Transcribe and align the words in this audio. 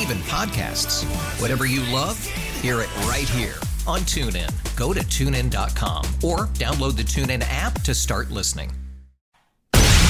Even 0.00 0.18
podcasts. 0.18 1.04
Whatever 1.40 1.66
you 1.66 1.80
love, 1.92 2.22
hear 2.60 2.80
it 2.80 2.96
right 3.06 3.28
here 3.28 3.54
on 3.86 4.00
TuneIn. 4.00 4.50
Go 4.76 4.92
to 4.92 5.00
tunein.com 5.00 6.04
or 6.22 6.46
download 6.54 6.96
the 6.96 7.02
TuneIn 7.02 7.44
app 7.48 7.80
to 7.82 7.94
start 7.94 8.30
listening. 8.30 8.70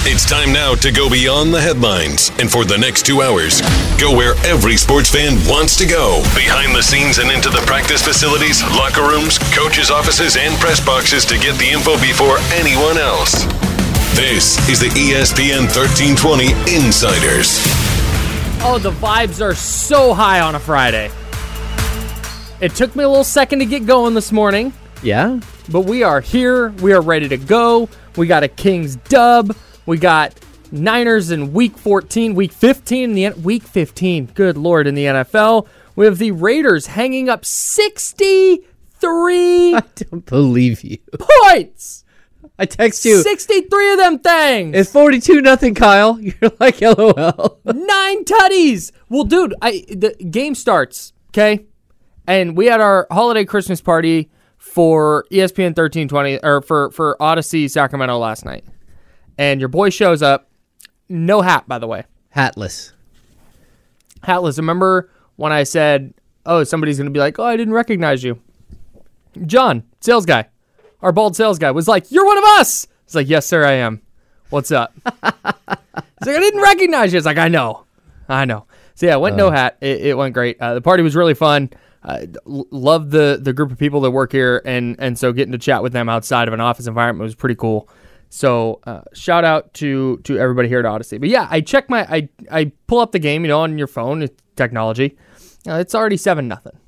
It's 0.06 0.28
time 0.28 0.52
now 0.52 0.74
to 0.74 0.92
go 0.92 1.08
beyond 1.08 1.54
the 1.54 1.60
headlines. 1.60 2.30
And 2.38 2.52
for 2.52 2.66
the 2.66 2.76
next 2.76 3.06
two 3.06 3.22
hours, 3.22 3.62
go 3.98 4.14
where 4.14 4.34
every 4.44 4.76
sports 4.76 5.10
fan 5.10 5.32
wants 5.48 5.76
to 5.78 5.86
go 5.86 6.20
behind 6.36 6.76
the 6.76 6.82
scenes 6.82 7.16
and 7.16 7.30
into 7.30 7.48
the 7.48 7.64
practice 7.64 8.02
facilities, 8.02 8.62
locker 8.76 9.00
rooms, 9.00 9.38
coaches' 9.56 9.90
offices, 9.90 10.36
and 10.36 10.54
press 10.60 10.84
boxes 10.84 11.24
to 11.24 11.38
get 11.38 11.58
the 11.58 11.70
info 11.70 11.96
before 12.00 12.36
anyone 12.52 12.98
else. 12.98 13.44
This 14.14 14.60
is 14.68 14.78
the 14.78 14.92
ESPN 14.92 15.72
1320 15.72 16.52
Insiders. 16.76 17.83
Oh, 18.66 18.78
the 18.78 18.92
vibes 18.92 19.42
are 19.44 19.54
so 19.54 20.14
high 20.14 20.40
on 20.40 20.54
a 20.54 20.58
Friday. 20.60 21.10
It 22.60 22.74
took 22.74 22.96
me 22.96 23.04
a 23.04 23.08
little 23.08 23.22
second 23.24 23.58
to 23.58 23.66
get 23.66 23.84
going 23.86 24.14
this 24.14 24.32
morning, 24.32 24.72
Yeah? 25.02 25.38
but 25.68 25.80
we 25.82 26.02
are 26.02 26.20
here. 26.22 26.70
We 26.70 26.92
are 26.94 27.02
ready 27.02 27.28
to 27.28 27.36
go. 27.36 27.88
We 28.16 28.26
got 28.26 28.42
a 28.42 28.48
Kings 28.48 28.96
dub. 28.96 29.54
We 29.84 29.98
got 29.98 30.34
Niners 30.72 31.30
in 31.30 31.52
week 31.52 31.76
14, 31.76 32.34
week 32.34 32.52
15 32.52 33.10
in 33.10 33.14
the 33.14 33.26
N- 33.26 33.42
week 33.42 33.64
15. 33.64 34.26
Good 34.34 34.56
lord 34.56 34.86
in 34.86 34.94
the 34.94 35.04
NFL. 35.04 35.66
We 35.94 36.06
have 36.06 36.16
the 36.18 36.30
Raiders 36.30 36.86
hanging 36.86 37.28
up 37.28 37.44
63 37.44 38.64
I 39.74 39.82
don't 40.10 40.24
believe 40.24 40.82
you. 40.82 40.98
points. 41.18 42.03
I 42.58 42.66
text 42.66 43.04
you. 43.04 43.22
63 43.22 43.92
of 43.92 43.98
them 43.98 44.18
things. 44.18 44.76
It's 44.76 44.90
42 44.90 45.40
nothing, 45.40 45.74
Kyle. 45.74 46.20
You're 46.20 46.52
like, 46.60 46.80
LOL. 46.80 47.60
nine 47.64 48.24
tutties. 48.24 48.92
Well, 49.08 49.24
dude, 49.24 49.54
I 49.62 49.84
the 49.88 50.14
game 50.30 50.54
starts, 50.54 51.12
okay? 51.30 51.66
And 52.26 52.56
we 52.56 52.66
had 52.66 52.80
our 52.80 53.06
holiday 53.10 53.44
Christmas 53.44 53.80
party 53.80 54.30
for 54.56 55.26
ESPN 55.30 55.76
1320 55.76 56.38
or 56.42 56.62
for 56.62 56.90
for 56.90 57.20
Odyssey 57.20 57.68
Sacramento 57.68 58.18
last 58.18 58.44
night. 58.44 58.64
And 59.36 59.60
your 59.60 59.68
boy 59.68 59.90
shows 59.90 60.22
up, 60.22 60.48
no 61.08 61.42
hat 61.42 61.68
by 61.68 61.78
the 61.78 61.86
way. 61.86 62.04
Hatless. 62.34 62.92
Hatless. 64.22 64.56
Remember 64.58 65.10
when 65.36 65.52
I 65.52 65.64
said, 65.64 66.14
"Oh, 66.46 66.64
somebody's 66.64 66.96
going 66.98 67.06
to 67.06 67.12
be 67.12 67.20
like, 67.20 67.38
"Oh, 67.38 67.44
I 67.44 67.56
didn't 67.56 67.74
recognize 67.74 68.24
you." 68.24 68.40
John, 69.46 69.82
sales 70.00 70.24
guy. 70.26 70.48
Our 71.04 71.12
bald 71.12 71.36
sales 71.36 71.58
guy 71.58 71.70
was 71.70 71.86
like, 71.86 72.10
"You're 72.10 72.24
one 72.24 72.38
of 72.38 72.44
us." 72.44 72.86
He's 73.04 73.14
like, 73.14 73.28
"Yes, 73.28 73.44
sir, 73.46 73.62
I 73.62 73.72
am." 73.72 74.00
What's 74.48 74.70
up? 74.70 74.94
He's 75.04 75.12
like, 75.22 76.36
"I 76.36 76.40
didn't 76.40 76.62
recognize 76.62 77.12
you." 77.12 77.18
It's 77.18 77.26
like, 77.26 77.36
"I 77.36 77.48
know, 77.48 77.84
I 78.26 78.46
know." 78.46 78.64
So 78.94 79.04
yeah, 79.04 79.16
went 79.16 79.36
no 79.36 79.50
hat. 79.50 79.76
It, 79.82 80.00
it 80.06 80.16
went 80.16 80.32
great. 80.32 80.58
Uh, 80.58 80.72
the 80.72 80.80
party 80.80 81.02
was 81.02 81.14
really 81.14 81.34
fun. 81.34 81.68
Uh, 82.02 82.24
l- 82.46 82.66
love 82.70 83.10
the 83.10 83.38
the 83.40 83.52
group 83.52 83.70
of 83.70 83.78
people 83.78 84.00
that 84.00 84.12
work 84.12 84.32
here, 84.32 84.62
and 84.64 84.96
and 84.98 85.18
so 85.18 85.30
getting 85.30 85.52
to 85.52 85.58
chat 85.58 85.82
with 85.82 85.92
them 85.92 86.08
outside 86.08 86.48
of 86.48 86.54
an 86.54 86.60
office 86.60 86.86
environment 86.86 87.22
was 87.22 87.34
pretty 87.34 87.54
cool. 87.54 87.86
So 88.30 88.80
uh, 88.86 89.02
shout 89.12 89.44
out 89.44 89.74
to 89.74 90.16
to 90.24 90.38
everybody 90.38 90.68
here 90.68 90.78
at 90.78 90.86
Odyssey. 90.86 91.18
But 91.18 91.28
yeah, 91.28 91.46
I 91.50 91.60
check 91.60 91.90
my 91.90 92.06
I 92.08 92.28
I 92.50 92.72
pull 92.86 93.00
up 93.00 93.12
the 93.12 93.18
game, 93.18 93.42
you 93.44 93.48
know, 93.48 93.60
on 93.60 93.76
your 93.76 93.88
phone, 93.88 94.22
it's 94.22 94.42
technology. 94.56 95.18
Uh, 95.68 95.74
it's 95.74 95.94
already 95.94 96.16
seven 96.16 96.48
nothing. 96.48 96.78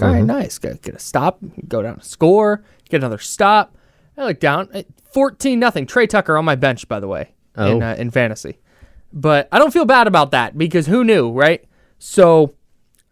All 0.00 0.08
right, 0.08 0.24
nice. 0.24 0.58
Get, 0.58 0.82
get 0.82 0.94
a 0.94 0.98
stop, 0.98 1.38
go 1.68 1.82
down, 1.82 1.98
to 1.98 2.04
score, 2.04 2.64
get 2.88 2.98
another 2.98 3.18
stop. 3.18 3.76
I 4.16 4.24
look 4.24 4.40
down, 4.40 4.68
eh, 4.72 4.82
fourteen 5.12 5.58
nothing. 5.58 5.86
Tre 5.86 6.06
Tucker 6.06 6.36
on 6.36 6.44
my 6.44 6.54
bench, 6.56 6.88
by 6.88 7.00
the 7.00 7.08
way, 7.08 7.34
in 7.56 7.82
Oh. 7.82 7.86
uh, 7.90 7.94
in 7.94 8.10
fantasy. 8.10 8.58
But 9.12 9.48
I 9.52 9.58
don't 9.58 9.72
feel 9.72 9.84
bad 9.84 10.06
about 10.06 10.30
that 10.32 10.56
because 10.58 10.86
who 10.86 11.04
knew, 11.04 11.30
right? 11.30 11.64
So 11.98 12.54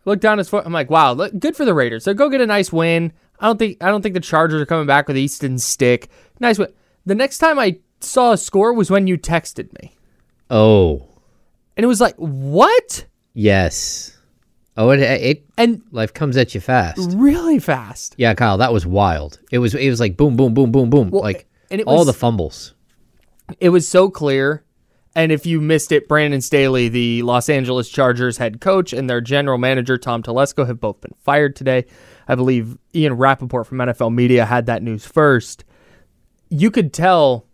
look 0.04 0.20
down 0.20 0.38
his 0.38 0.48
foot. 0.48 0.64
I'm 0.66 0.72
like, 0.72 0.90
wow, 0.90 1.12
look, 1.12 1.38
good 1.38 1.56
for 1.56 1.64
the 1.64 1.74
Raiders. 1.74 2.04
So 2.04 2.12
go 2.14 2.28
get 2.28 2.40
a 2.40 2.46
nice 2.46 2.72
win. 2.72 3.12
I 3.40 3.46
don't 3.46 3.58
think 3.58 3.82
I 3.82 3.88
don't 3.88 4.02
think 4.02 4.14
the 4.14 4.20
Chargers 4.20 4.60
are 4.60 4.66
coming 4.66 4.86
back 4.86 5.08
with 5.08 5.16
Easton 5.18 5.58
Stick. 5.58 6.08
Nice 6.40 6.58
win. 6.58 6.72
The 7.06 7.14
next 7.14 7.38
time 7.38 7.58
I 7.58 7.78
saw 8.00 8.32
a 8.32 8.36
score 8.38 8.72
was 8.72 8.90
when 8.90 9.06
you 9.06 9.16
texted 9.18 9.72
me, 9.80 9.94
Oh, 10.50 11.06
and 11.76 11.84
it 11.84 11.86
was 11.86 12.00
like, 12.00 12.14
what? 12.16 13.06
yes. 13.34 14.13
Oh, 14.76 14.90
it, 14.90 15.00
it 15.00 15.44
And 15.56 15.82
life 15.92 16.12
comes 16.12 16.36
at 16.36 16.54
you 16.54 16.60
fast. 16.60 17.10
really 17.14 17.58
fast. 17.60 18.14
Yeah, 18.18 18.34
Kyle, 18.34 18.58
that 18.58 18.72
was 18.72 18.84
wild. 18.84 19.38
It 19.52 19.58
was 19.58 19.74
it 19.74 19.88
was 19.88 20.00
like 20.00 20.16
boom, 20.16 20.36
boom, 20.36 20.52
boom, 20.54 20.72
boom, 20.72 20.90
boom. 20.90 21.10
Well, 21.10 21.22
like 21.22 21.46
and 21.70 21.80
it 21.80 21.86
all 21.86 21.98
was- 21.98 22.06
the 22.06 22.12
fumbles. 22.12 22.74
It 23.60 23.68
was 23.70 23.86
so 23.86 24.10
clear. 24.10 24.64
And 25.16 25.30
if 25.30 25.46
you 25.46 25.60
missed 25.60 25.92
it, 25.92 26.08
Brandon 26.08 26.40
Staley, 26.40 26.88
the 26.88 27.22
Los 27.22 27.48
Angeles 27.48 27.88
Chargers 27.88 28.38
head 28.38 28.60
coach, 28.60 28.92
and 28.92 29.08
their 29.08 29.20
general 29.20 29.58
manager, 29.58 29.96
Tom 29.96 30.24
Telesco, 30.24 30.66
have 30.66 30.80
both 30.80 31.00
been 31.00 31.14
fired 31.20 31.54
today. 31.54 31.84
I 32.26 32.34
believe 32.34 32.76
Ian 32.96 33.12
Rapoport 33.12 33.68
from 33.68 33.78
NFL 33.78 34.12
Media 34.12 34.44
had 34.44 34.66
that 34.66 34.82
news 34.82 35.06
first. 35.06 35.62
You 36.48 36.68
could 36.72 36.92
tell 36.92 37.46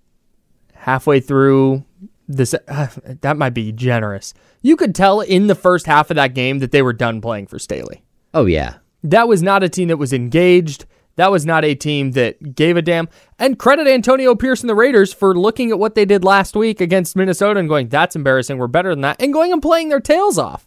halfway 0.74 1.20
through 1.20 1.84
this, 2.30 2.54
that 3.20 3.36
might 3.36 3.54
be 3.54 3.72
generous. 3.72 4.34
You 4.62 4.76
could 4.76 4.94
tell 4.94 5.20
in 5.20 5.46
the 5.46 5.54
first 5.54 5.86
half 5.86 6.10
of 6.10 6.16
that 6.16 6.34
game 6.34 6.60
that 6.60 6.70
they 6.70 6.82
were 6.82 6.92
done 6.92 7.20
playing 7.20 7.46
for 7.46 7.58
Staley. 7.58 8.02
Oh 8.32 8.46
yeah. 8.46 8.76
That 9.02 9.28
was 9.28 9.42
not 9.42 9.62
a 9.62 9.68
team 9.68 9.88
that 9.88 9.96
was 9.96 10.12
engaged. 10.12 10.84
That 11.16 11.30
was 11.30 11.44
not 11.44 11.64
a 11.64 11.74
team 11.74 12.12
that 12.12 12.54
gave 12.54 12.76
a 12.76 12.82
damn. 12.82 13.08
And 13.38 13.58
credit 13.58 13.86
Antonio 13.86 14.34
Pierce 14.34 14.60
and 14.60 14.70
the 14.70 14.74
Raiders 14.74 15.12
for 15.12 15.36
looking 15.36 15.70
at 15.70 15.78
what 15.78 15.94
they 15.94 16.04
did 16.04 16.24
last 16.24 16.54
week 16.54 16.80
against 16.80 17.16
Minnesota 17.16 17.58
and 17.60 17.68
going, 17.68 17.88
that's 17.88 18.16
embarrassing. 18.16 18.58
We're 18.58 18.68
better 18.68 18.90
than 18.90 19.02
that. 19.02 19.20
And 19.20 19.32
going 19.32 19.52
and 19.52 19.60
playing 19.60 19.88
their 19.88 20.00
tails 20.00 20.38
off. 20.38 20.66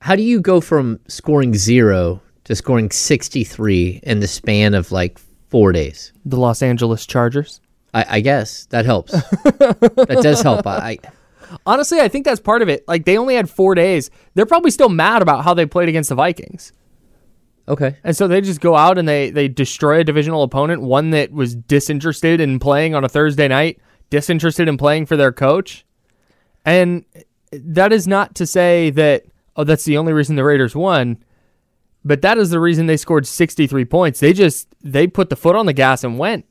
How 0.00 0.16
do 0.16 0.22
you 0.22 0.40
go 0.40 0.60
from 0.60 1.00
scoring 1.08 1.54
zero 1.54 2.20
to 2.44 2.54
scoring 2.54 2.90
63 2.90 4.00
in 4.02 4.20
the 4.20 4.26
span 4.26 4.74
of 4.74 4.92
like 4.92 5.18
four 5.48 5.72
days? 5.72 6.12
The 6.24 6.36
Los 6.36 6.62
Angeles 6.62 7.06
Chargers. 7.06 7.60
I, 7.94 8.06
I 8.16 8.20
guess 8.20 8.66
that 8.66 8.84
helps. 8.84 9.12
that 9.42 10.18
does 10.22 10.42
help. 10.42 10.66
I, 10.66 10.76
I 10.78 10.98
Honestly, 11.66 12.00
I 12.00 12.08
think 12.08 12.24
that's 12.24 12.40
part 12.40 12.62
of 12.62 12.68
it. 12.68 12.86
Like, 12.88 13.04
they 13.04 13.16
only 13.16 13.36
had 13.36 13.48
four 13.48 13.74
days. 13.74 14.10
They're 14.34 14.46
probably 14.46 14.70
still 14.70 14.88
mad 14.88 15.22
about 15.22 15.44
how 15.44 15.54
they 15.54 15.66
played 15.66 15.88
against 15.88 16.08
the 16.08 16.14
Vikings. 16.14 16.72
okay. 17.68 17.96
And 18.02 18.16
so 18.16 18.26
they 18.26 18.40
just 18.40 18.60
go 18.60 18.74
out 18.74 18.98
and 18.98 19.08
they 19.08 19.30
they 19.30 19.48
destroy 19.48 20.00
a 20.00 20.04
divisional 20.04 20.42
opponent, 20.42 20.82
one 20.82 21.10
that 21.10 21.32
was 21.32 21.54
disinterested 21.54 22.40
in 22.40 22.58
playing 22.58 22.94
on 22.94 23.04
a 23.04 23.08
Thursday 23.08 23.48
night, 23.48 23.78
disinterested 24.10 24.68
in 24.68 24.76
playing 24.76 25.06
for 25.06 25.16
their 25.16 25.32
coach. 25.32 25.86
And 26.64 27.04
that 27.52 27.92
is 27.92 28.06
not 28.08 28.34
to 28.36 28.46
say 28.46 28.90
that 28.90 29.24
oh 29.56 29.64
that's 29.64 29.84
the 29.84 29.96
only 29.96 30.12
reason 30.12 30.36
the 30.36 30.44
Raiders 30.44 30.74
won, 30.74 31.22
but 32.04 32.22
that 32.22 32.38
is 32.38 32.50
the 32.50 32.60
reason 32.60 32.86
they 32.86 32.96
scored 32.96 33.26
63 33.26 33.84
points. 33.84 34.20
They 34.20 34.32
just 34.32 34.68
they 34.82 35.06
put 35.06 35.30
the 35.30 35.36
foot 35.36 35.56
on 35.56 35.66
the 35.66 35.72
gas 35.72 36.04
and 36.04 36.18
went. 36.18 36.46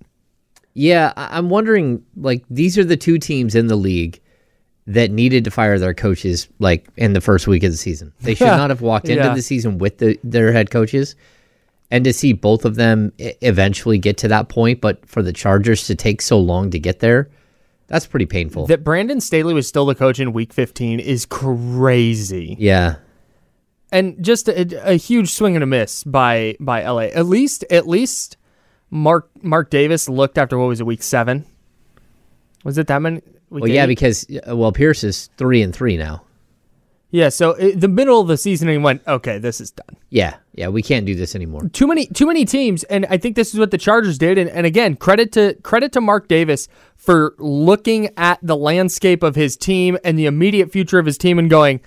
Yeah, 0.73 1.13
I- 1.15 1.37
I'm 1.37 1.49
wondering. 1.49 2.03
Like, 2.15 2.43
these 2.49 2.77
are 2.77 2.83
the 2.83 2.97
two 2.97 3.17
teams 3.19 3.55
in 3.55 3.67
the 3.67 3.75
league 3.75 4.19
that 4.87 5.11
needed 5.11 5.43
to 5.45 5.51
fire 5.51 5.79
their 5.79 5.93
coaches 5.93 6.47
like 6.59 6.87
in 6.97 7.13
the 7.13 7.21
first 7.21 7.47
week 7.47 7.63
of 7.63 7.71
the 7.71 7.77
season. 7.77 8.11
They 8.21 8.35
should 8.35 8.47
not 8.47 8.69
have 8.69 8.81
walked 8.81 9.07
into 9.07 9.23
Yeah. 9.23 9.33
the 9.33 9.41
season 9.41 9.77
with 9.77 9.99
the, 9.99 10.19
their 10.23 10.51
head 10.51 10.71
coaches. 10.71 11.15
And 11.91 12.03
to 12.05 12.11
see 12.11 12.33
both 12.33 12.65
of 12.65 12.75
them 12.75 13.13
eventually 13.19 13.97
get 13.99 14.17
to 14.17 14.27
that 14.29 14.49
point, 14.49 14.81
but 14.81 15.07
for 15.07 15.21
the 15.21 15.31
Chargers 15.31 15.85
to 15.87 15.95
take 15.95 16.21
so 16.21 16.39
long 16.39 16.71
to 16.71 16.79
get 16.79 16.99
there, 16.99 17.29
that's 17.87 18.07
pretty 18.07 18.25
painful. 18.25 18.65
That 18.65 18.83
Brandon 18.83 19.21
Staley 19.21 19.53
was 19.53 19.67
still 19.67 19.85
the 19.85 19.93
coach 19.95 20.19
in 20.19 20.33
week 20.33 20.51
15 20.51 20.99
is 20.99 21.25
crazy. 21.25 22.55
yeah. 22.59 22.95
and 23.91 24.21
just 24.23 24.47
a, 24.49 24.89
a 24.91 24.95
huge 24.95 25.31
swing 25.31 25.55
and 25.55 25.63
a 25.63 25.67
miss 25.67 26.03
by 26.03 26.55
by 26.59 26.83
LA. 26.83 27.03
At 27.13 27.27
least 27.27 27.63
at 27.69 27.87
least 27.87 28.37
Mark 28.93 29.29
Mark 29.41 29.69
Davis 29.71 30.07
looked 30.07 30.37
after 30.37 30.57
what 30.57 30.67
was 30.67 30.79
it, 30.79 30.85
week 30.85 31.01
seven? 31.01 31.45
Was 32.63 32.77
it 32.77 32.87
that 32.87 33.01
many? 33.01 33.21
Week 33.49 33.63
Well, 33.63 33.67
yeah, 33.69 33.87
because 33.87 34.25
uh, 34.47 34.55
well, 34.55 34.71
Pierce 34.71 35.03
is 35.03 35.29
three 35.37 35.61
and 35.63 35.75
three 35.75 35.97
now. 35.97 36.23
yeah. 37.09 37.29
So 37.29 37.51
it, 37.51 37.79
the 37.81 37.87
middle 37.87 38.21
of 38.21 38.27
the 38.27 38.37
season, 38.37 38.67
he 38.67 38.77
went, 38.77 39.01
okay, 39.07 39.37
this 39.39 39.59
is 39.59 39.71
done. 39.71 39.97
Yeah, 40.09 40.35
yeah, 40.53 40.67
we 40.67 40.81
can't 40.83 41.05
do 41.07 41.15
this 41.15 41.35
anymore. 41.35 41.67
too 41.69 41.87
many 41.87 42.05
too 42.05 42.27
many 42.27 42.45
teams 42.45 42.83
and 42.83 43.05
I 43.09 43.17
think 43.17 43.35
this 43.35 43.53
is 43.53 43.59
what 43.59 43.71
the 43.71 43.77
Chargers 43.79 44.17
did 44.19 44.37
and, 44.37 44.49
and 44.49 44.65
again 44.67 44.95
credit 44.95 45.31
to 45.33 45.55
credit 45.63 45.91
to 45.93 46.01
Mark 46.01 46.27
Davis 46.27 46.67
for 46.95 47.33
looking 47.39 48.09
at 48.15 48.39
the 48.43 48.55
landscape 48.55 49.23
of 49.23 49.35
his 49.35 49.57
team 49.57 49.97
and 50.03 50.17
the 50.19 50.27
immediate 50.27 50.71
future 50.71 50.99
of 50.99 51.05
his 51.07 51.17
team 51.17 51.39
and 51.39 51.49
going 51.49 51.81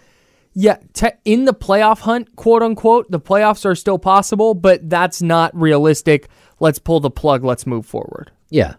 yeah 0.55 0.79
te- 0.93 1.11
in 1.25 1.45
the 1.45 1.55
playoff 1.55 2.01
hunt 2.01 2.35
quote 2.35 2.63
unquote 2.63 3.09
the 3.11 3.21
playoffs 3.21 3.65
are 3.65 3.75
still 3.77 3.99
possible 3.99 4.55
but 4.55 4.89
that's 4.91 5.23
not 5.23 5.55
realistic 5.57 6.29
let's 6.61 6.79
pull 6.79 7.01
the 7.01 7.11
plug 7.11 7.45
let's 7.45 7.67
move 7.67 7.87
forward 7.87 8.31
Yeah, 8.51 8.75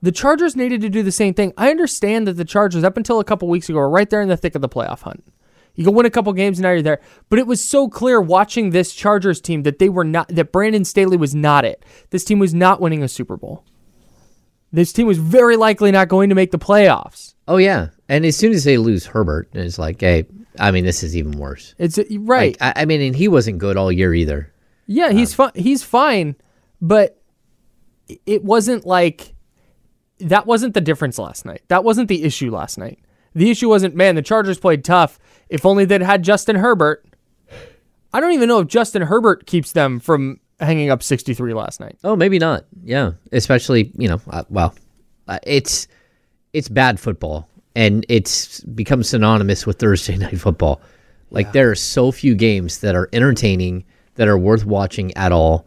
the 0.00 0.12
Chargers 0.12 0.54
needed 0.54 0.80
to 0.82 0.88
do 0.88 1.02
the 1.02 1.12
same 1.12 1.34
thing. 1.34 1.52
I 1.56 1.70
understand 1.70 2.28
that 2.28 2.34
the 2.34 2.44
Chargers, 2.44 2.84
up 2.84 2.96
until 2.96 3.18
a 3.18 3.24
couple 3.24 3.48
weeks 3.48 3.68
ago, 3.68 3.78
were 3.78 3.90
right 3.90 4.08
there 4.08 4.20
in 4.20 4.28
the 4.28 4.36
thick 4.36 4.54
of 4.54 4.62
the 4.62 4.68
playoff 4.68 5.00
hunt. 5.00 5.24
You 5.74 5.84
can 5.84 5.94
win 5.94 6.06
a 6.06 6.10
couple 6.10 6.32
games, 6.32 6.58
and 6.58 6.64
now 6.64 6.70
you're 6.70 6.82
there. 6.82 7.00
But 7.28 7.38
it 7.38 7.46
was 7.46 7.64
so 7.64 7.88
clear 7.88 8.20
watching 8.20 8.70
this 8.70 8.92
Chargers 8.92 9.40
team 9.40 9.62
that 9.62 9.78
they 9.78 9.88
were 9.88 10.04
not, 10.04 10.28
that 10.28 10.52
Brandon 10.52 10.84
Staley 10.84 11.16
was 11.16 11.34
not 11.34 11.64
it. 11.64 11.84
This 12.10 12.24
team 12.24 12.38
was 12.38 12.54
not 12.54 12.80
winning 12.80 13.02
a 13.02 13.08
Super 13.08 13.36
Bowl. 13.36 13.64
This 14.72 14.92
team 14.92 15.06
was 15.06 15.18
very 15.18 15.56
likely 15.56 15.90
not 15.90 16.08
going 16.08 16.28
to 16.28 16.34
make 16.34 16.50
the 16.50 16.58
playoffs. 16.58 17.34
Oh 17.46 17.56
yeah, 17.56 17.88
and 18.08 18.26
as 18.26 18.36
soon 18.36 18.52
as 18.52 18.64
they 18.64 18.76
lose 18.76 19.06
Herbert, 19.06 19.48
it's 19.54 19.78
like, 19.78 20.00
hey, 20.00 20.26
I 20.58 20.70
mean, 20.70 20.84
this 20.84 21.02
is 21.02 21.16
even 21.16 21.32
worse. 21.32 21.74
It's 21.78 21.98
right. 22.10 22.60
Like, 22.60 22.76
I, 22.76 22.82
I 22.82 22.84
mean, 22.84 23.00
and 23.00 23.16
he 23.16 23.28
wasn't 23.28 23.58
good 23.58 23.76
all 23.76 23.90
year 23.90 24.12
either. 24.12 24.52
Yeah, 24.86 25.10
he's 25.10 25.38
um, 25.38 25.50
fine. 25.50 25.62
He's 25.62 25.82
fine, 25.82 26.36
but 26.82 27.17
it 28.26 28.44
wasn't 28.44 28.86
like 28.86 29.34
that 30.20 30.46
wasn't 30.46 30.74
the 30.74 30.80
difference 30.80 31.18
last 31.18 31.44
night. 31.44 31.62
That 31.68 31.84
wasn't 31.84 32.08
the 32.08 32.24
issue 32.24 32.50
last 32.50 32.78
night. 32.78 32.98
The 33.34 33.50
issue 33.50 33.68
wasn't 33.68 33.94
man. 33.94 34.14
The 34.14 34.22
Chargers 34.22 34.58
played 34.58 34.84
tough. 34.84 35.18
If 35.48 35.64
only 35.64 35.84
they'd 35.84 36.02
had 36.02 36.22
Justin 36.22 36.56
Herbert. 36.56 37.04
I 38.12 38.20
don't 38.20 38.32
even 38.32 38.48
know 38.48 38.60
if 38.60 38.68
Justin 38.68 39.02
Herbert 39.02 39.46
keeps 39.46 39.72
them 39.72 40.00
from 40.00 40.40
hanging 40.60 40.90
up 40.90 41.02
63 41.02 41.52
last 41.54 41.78
night. 41.78 41.98
Oh, 42.02 42.16
maybe 42.16 42.38
not. 42.38 42.64
Yeah, 42.82 43.12
especially 43.32 43.92
you 43.96 44.08
know, 44.08 44.20
uh, 44.30 44.44
well, 44.48 44.74
uh, 45.28 45.38
it's 45.42 45.88
it's 46.52 46.68
bad 46.68 46.98
football, 46.98 47.48
and 47.76 48.04
it's 48.08 48.60
become 48.60 49.02
synonymous 49.02 49.66
with 49.66 49.78
Thursday 49.78 50.16
night 50.18 50.40
football. 50.40 50.80
Like 51.30 51.52
there 51.52 51.70
are 51.70 51.74
so 51.74 52.10
few 52.10 52.34
games 52.34 52.78
that 52.78 52.94
are 52.94 53.08
entertaining 53.12 53.84
that 54.14 54.28
are 54.28 54.38
worth 54.38 54.64
watching 54.64 55.14
at 55.16 55.30
all. 55.30 55.66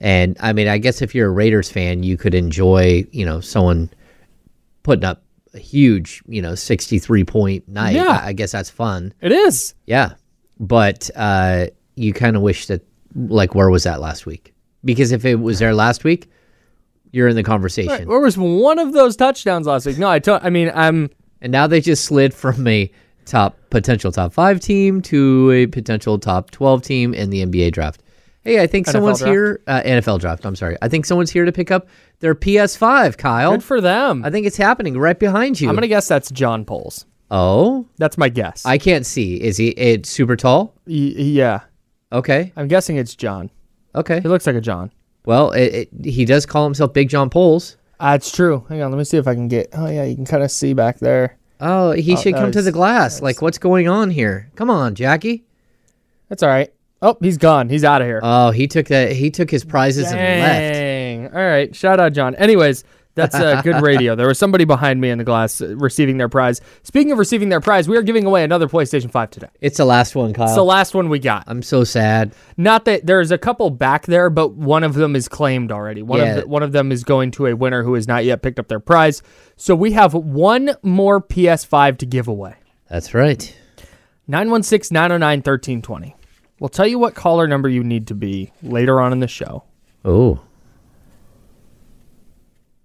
And 0.00 0.36
I 0.40 0.52
mean, 0.52 0.66
I 0.68 0.78
guess 0.78 1.02
if 1.02 1.14
you're 1.14 1.28
a 1.28 1.32
Raiders 1.32 1.70
fan, 1.70 2.02
you 2.02 2.16
could 2.16 2.34
enjoy 2.34 3.04
you 3.12 3.24
know 3.24 3.40
someone 3.40 3.90
putting 4.82 5.04
up 5.04 5.22
a 5.52 5.58
huge 5.58 6.22
you 6.26 6.40
know 6.40 6.54
63 6.54 7.24
point 7.24 7.68
night. 7.68 7.94
Yeah. 7.96 8.20
I, 8.22 8.28
I 8.28 8.32
guess 8.32 8.52
that's 8.52 8.70
fun. 8.70 9.12
It 9.20 9.32
is. 9.32 9.74
Yeah, 9.86 10.14
but 10.58 11.10
uh, 11.16 11.66
you 11.96 12.12
kind 12.12 12.36
of 12.36 12.42
wish 12.42 12.66
that 12.66 12.82
like 13.14 13.54
where 13.54 13.68
was 13.70 13.82
that 13.84 14.00
last 14.00 14.26
week? 14.26 14.54
Because 14.84 15.12
if 15.12 15.24
it 15.24 15.34
was 15.36 15.58
there 15.58 15.74
last 15.74 16.04
week, 16.04 16.30
you're 17.12 17.28
in 17.28 17.36
the 17.36 17.42
conversation. 17.42 18.08
Where 18.08 18.20
was 18.20 18.38
one 18.38 18.78
of 18.78 18.92
those 18.92 19.16
touchdowns 19.16 19.66
last 19.66 19.84
week? 19.84 19.98
No, 19.98 20.08
I 20.08 20.18
to- 20.20 20.42
I 20.42 20.48
mean, 20.48 20.70
I'm 20.74 21.10
And 21.42 21.52
now 21.52 21.66
they 21.66 21.80
just 21.82 22.04
slid 22.06 22.32
from 22.32 22.66
a 22.66 22.90
top 23.26 23.58
potential 23.68 24.10
top 24.10 24.32
five 24.32 24.60
team 24.60 25.02
to 25.02 25.50
a 25.52 25.66
potential 25.66 26.18
top 26.18 26.50
twelve 26.50 26.80
team 26.82 27.12
in 27.12 27.28
the 27.30 27.44
NBA 27.44 27.72
draft. 27.72 28.02
Hey, 28.44 28.62
I 28.62 28.66
think 28.66 28.86
NFL 28.86 28.92
someone's 28.92 29.18
draft? 29.18 29.30
here. 29.30 29.60
Uh, 29.66 29.82
NFL 29.82 30.20
draft. 30.20 30.44
I'm 30.46 30.56
sorry. 30.56 30.76
I 30.80 30.88
think 30.88 31.04
someone's 31.04 31.30
here 31.30 31.44
to 31.44 31.52
pick 31.52 31.70
up 31.70 31.88
their 32.20 32.34
PS5. 32.34 33.18
Kyle, 33.18 33.52
good 33.52 33.64
for 33.64 33.80
them. 33.80 34.24
I 34.24 34.30
think 34.30 34.46
it's 34.46 34.56
happening 34.56 34.96
right 34.98 35.18
behind 35.18 35.60
you. 35.60 35.68
I'm 35.68 35.74
gonna 35.74 35.88
guess 35.88 36.08
that's 36.08 36.30
John 36.30 36.64
Poles. 36.64 37.04
oh, 37.30 37.86
That's 37.98 38.16
my 38.18 38.28
guess. 38.28 38.64
I 38.64 38.78
can't 38.78 39.04
see. 39.06 39.40
Is 39.40 39.56
he? 39.58 39.68
It's 39.68 40.08
super 40.08 40.36
tall. 40.36 40.74
Y- 40.86 40.94
yeah, 41.16 41.60
Okay. 42.12 42.52
I'm 42.56 42.66
guessing 42.68 42.96
it's 42.96 43.14
John. 43.14 43.50
Okay. 43.94 44.20
He 44.20 44.28
looks 44.28 44.46
like 44.46 44.56
a 44.56 44.60
John. 44.60 44.90
Well, 45.26 45.50
it, 45.52 45.88
it, 45.92 46.04
he 46.06 46.24
does 46.24 46.46
call 46.46 46.64
himself 46.64 46.92
Big 46.94 47.08
John 47.10 47.28
Poles. 47.30 47.76
That's 48.00 48.32
true. 48.32 48.64
Hang 48.70 48.80
on, 48.82 48.90
let 48.90 48.96
me 48.96 49.04
see 49.04 49.18
if 49.18 49.28
I 49.28 49.34
can 49.34 49.48
get. 49.48 49.68
Oh 49.74 49.86
yeah, 49.88 50.04
you 50.04 50.16
can 50.16 50.24
kind 50.24 50.42
of 50.42 50.50
see 50.50 50.72
back 50.72 50.98
there. 50.98 51.36
Oh, 51.60 51.90
he 51.92 52.16
should 52.16 52.34
come 52.34 52.50
to 52.52 52.62
the 52.62 52.72
glass. 52.72 53.20
Like, 53.20 53.42
what's 53.42 53.58
going 53.58 53.86
on 53.86 54.08
here? 54.10 54.50
Come 54.56 54.70
on, 54.70 54.94
Jackie. 54.94 55.44
That's 56.30 56.42
all 56.42 56.48
right. 56.48 56.72
Oh, 57.02 57.16
he's 57.20 57.38
gone. 57.38 57.68
He's 57.68 57.84
out 57.84 58.02
of 58.02 58.06
here. 58.08 58.20
Oh, 58.22 58.50
he 58.50 58.66
took 58.66 58.86
that. 58.88 59.12
He 59.12 59.30
took 59.30 59.50
his 59.50 59.64
prizes 59.64 60.06
and 60.06 60.16
left. 60.16 60.74
Dang. 60.74 61.26
All 61.28 61.32
right. 61.48 61.74
Shout 61.74 61.98
out, 61.98 62.12
John. 62.12 62.34
Anyways, 62.34 62.84
that's 63.14 63.34
uh, 63.34 63.62
good 63.62 63.80
radio. 63.82 64.14
There 64.14 64.28
was 64.28 64.38
somebody 64.38 64.66
behind 64.66 65.00
me 65.00 65.08
in 65.08 65.16
the 65.16 65.24
glass 65.24 65.62
uh, 65.62 65.74
receiving 65.76 66.18
their 66.18 66.28
prize. 66.28 66.60
Speaking 66.82 67.10
of 67.10 67.18
receiving 67.18 67.48
their 67.48 67.62
prize, 67.62 67.88
we 67.88 67.96
are 67.96 68.02
giving 68.02 68.26
away 68.26 68.44
another 68.44 68.68
PlayStation 68.68 69.10
5 69.10 69.30
today. 69.30 69.48
It's 69.62 69.78
the 69.78 69.86
last 69.86 70.14
one, 70.14 70.34
Kyle. 70.34 70.44
It's 70.44 70.54
the 70.54 70.62
last 70.62 70.94
one 70.94 71.08
we 71.08 71.18
got. 71.18 71.44
I'm 71.46 71.62
so 71.62 71.84
sad. 71.84 72.34
Not 72.58 72.84
that 72.84 73.06
there's 73.06 73.30
a 73.30 73.38
couple 73.38 73.70
back 73.70 74.04
there, 74.04 74.28
but 74.28 74.52
one 74.52 74.84
of 74.84 74.92
them 74.92 75.16
is 75.16 75.26
claimed 75.26 75.72
already. 75.72 76.02
One 76.02 76.20
Yeah. 76.20 76.34
of 76.36 76.40
the, 76.42 76.48
one 76.48 76.62
of 76.62 76.72
them 76.72 76.92
is 76.92 77.02
going 77.02 77.30
to 77.32 77.46
a 77.46 77.56
winner 77.56 77.82
who 77.82 77.94
has 77.94 78.06
not 78.06 78.26
yet 78.26 78.42
picked 78.42 78.58
up 78.58 78.68
their 78.68 78.78
prize. 78.80 79.22
So 79.56 79.74
we 79.74 79.92
have 79.92 80.12
one 80.12 80.72
more 80.82 81.20
PS5 81.22 81.96
to 81.98 82.04
give 82.06 82.28
away. 82.28 82.56
That's 82.90 83.14
right. 83.14 83.56
916 84.28 84.94
909 84.94 85.38
1320. 85.38 86.16
We'll 86.60 86.68
tell 86.68 86.86
you 86.86 86.98
what 86.98 87.14
caller 87.14 87.48
number 87.48 87.68
you 87.68 87.82
need 87.82 88.06
to 88.08 88.14
be 88.14 88.52
later 88.62 89.00
on 89.00 89.12
in 89.12 89.20
the 89.20 89.26
show. 89.26 89.64
Oh, 90.04 90.40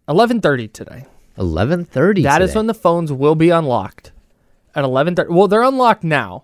11:30 0.07 0.71
today. 0.71 1.05
11:30. 1.37 2.23
That 2.23 2.41
is 2.41 2.49
today. 2.51 2.59
when 2.59 2.67
the 2.67 2.73
phones 2.73 3.11
will 3.11 3.35
be 3.35 3.49
unlocked. 3.49 4.13
At 4.73 4.83
11:30. 4.83 5.29
Well, 5.29 5.47
they're 5.47 5.61
unlocked 5.61 6.03
now. 6.03 6.43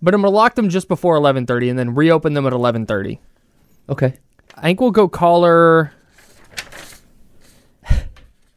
But 0.00 0.14
I'm 0.14 0.22
going 0.22 0.32
to 0.32 0.36
lock 0.36 0.54
them 0.54 0.68
just 0.70 0.88
before 0.88 1.18
11:30 1.18 1.70
and 1.70 1.78
then 1.78 1.94
reopen 1.94 2.34
them 2.34 2.46
at 2.46 2.52
11:30. 2.52 3.18
Okay. 3.88 4.14
I 4.56 4.62
think 4.62 4.80
we'll 4.80 4.90
go 4.92 5.08
caller 5.08 5.92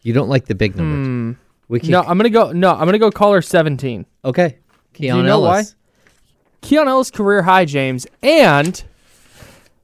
You 0.04 0.14
don't 0.14 0.30
like 0.30 0.46
the 0.46 0.56
big 0.56 0.76
numbers. 0.76 1.38
We 1.68 1.80
can. 1.80 1.88
Hmm. 1.88 1.92
No, 1.94 2.02
I'm 2.02 2.18
going 2.18 2.24
to 2.24 2.30
go 2.30 2.52
No, 2.52 2.72
I'm 2.72 2.82
going 2.82 2.94
to 2.94 3.00
go 3.00 3.10
caller 3.10 3.42
17. 3.42 4.06
Okay. 4.24 4.60
Keon 4.94 5.18
you 5.18 5.24
know 5.24 5.46
Ellis. 5.46 5.72
Keon 5.72 5.83
Ellis 6.72 7.12
career 7.12 7.44
high, 7.44 7.66
James, 7.66 8.08
and 8.22 8.84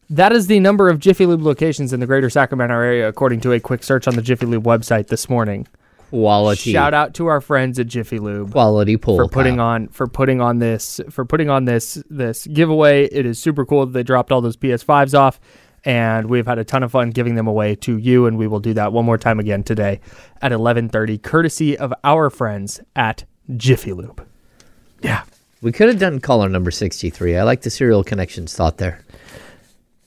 that 0.09 0.31
is 0.31 0.47
the 0.47 0.59
number 0.59 0.89
of 0.89 0.99
Jiffy 0.99 1.25
Lube 1.25 1.41
locations 1.43 1.93
in 1.93 1.99
the 1.99 2.07
greater 2.07 2.29
Sacramento 2.29 2.73
area, 2.73 3.07
according 3.07 3.41
to 3.41 3.51
a 3.51 3.59
quick 3.59 3.83
search 3.83 4.07
on 4.07 4.15
the 4.15 4.21
Jiffy 4.21 4.45
Lube 4.45 4.63
website 4.63 5.07
this 5.07 5.29
morning. 5.29 5.67
Quality. 6.09 6.71
Shout 6.71 6.95
out 6.95 7.13
to 7.15 7.27
our 7.27 7.39
friends 7.39 7.77
at 7.77 7.85
Jiffy 7.85 8.17
Lube 8.17 8.51
Quality 8.51 8.97
pull. 8.97 9.15
for 9.15 9.27
putting 9.27 9.57
Kyle. 9.57 9.65
on 9.67 9.87
for 9.89 10.07
putting 10.07 10.41
on 10.41 10.57
this 10.57 10.99
for 11.11 11.23
putting 11.23 11.51
on 11.51 11.65
this 11.65 12.01
this 12.09 12.47
giveaway. 12.47 13.05
It 13.05 13.27
is 13.27 13.37
super 13.37 13.63
cool 13.63 13.85
that 13.85 13.91
they 13.91 14.01
dropped 14.01 14.31
all 14.31 14.41
those 14.41 14.57
PS5s 14.57 15.13
off, 15.13 15.39
and 15.85 16.27
we've 16.27 16.47
had 16.47 16.57
a 16.57 16.63
ton 16.63 16.81
of 16.81 16.91
fun 16.91 17.11
giving 17.11 17.35
them 17.35 17.45
away 17.45 17.75
to 17.75 17.97
you. 17.97 18.25
And 18.25 18.39
we 18.39 18.47
will 18.47 18.59
do 18.59 18.73
that 18.73 18.91
one 18.91 19.05
more 19.05 19.19
time 19.19 19.39
again 19.39 19.61
today 19.61 19.99
at 20.41 20.51
11:30, 20.51 21.21
courtesy 21.21 21.77
of 21.77 21.93
our 22.03 22.31
friends 22.31 22.81
at 22.95 23.25
Jiffy 23.55 23.93
Lube. 23.93 24.25
Yeah. 25.03 25.21
We 25.61 25.71
could 25.71 25.89
have 25.89 25.99
done 25.99 26.19
caller 26.19 26.47
number 26.49 26.71
63. 26.71 27.37
I 27.37 27.43
like 27.43 27.61
the 27.61 27.69
serial 27.69 28.03
connections 28.03 28.55
thought 28.55 28.77
there. 28.77 29.03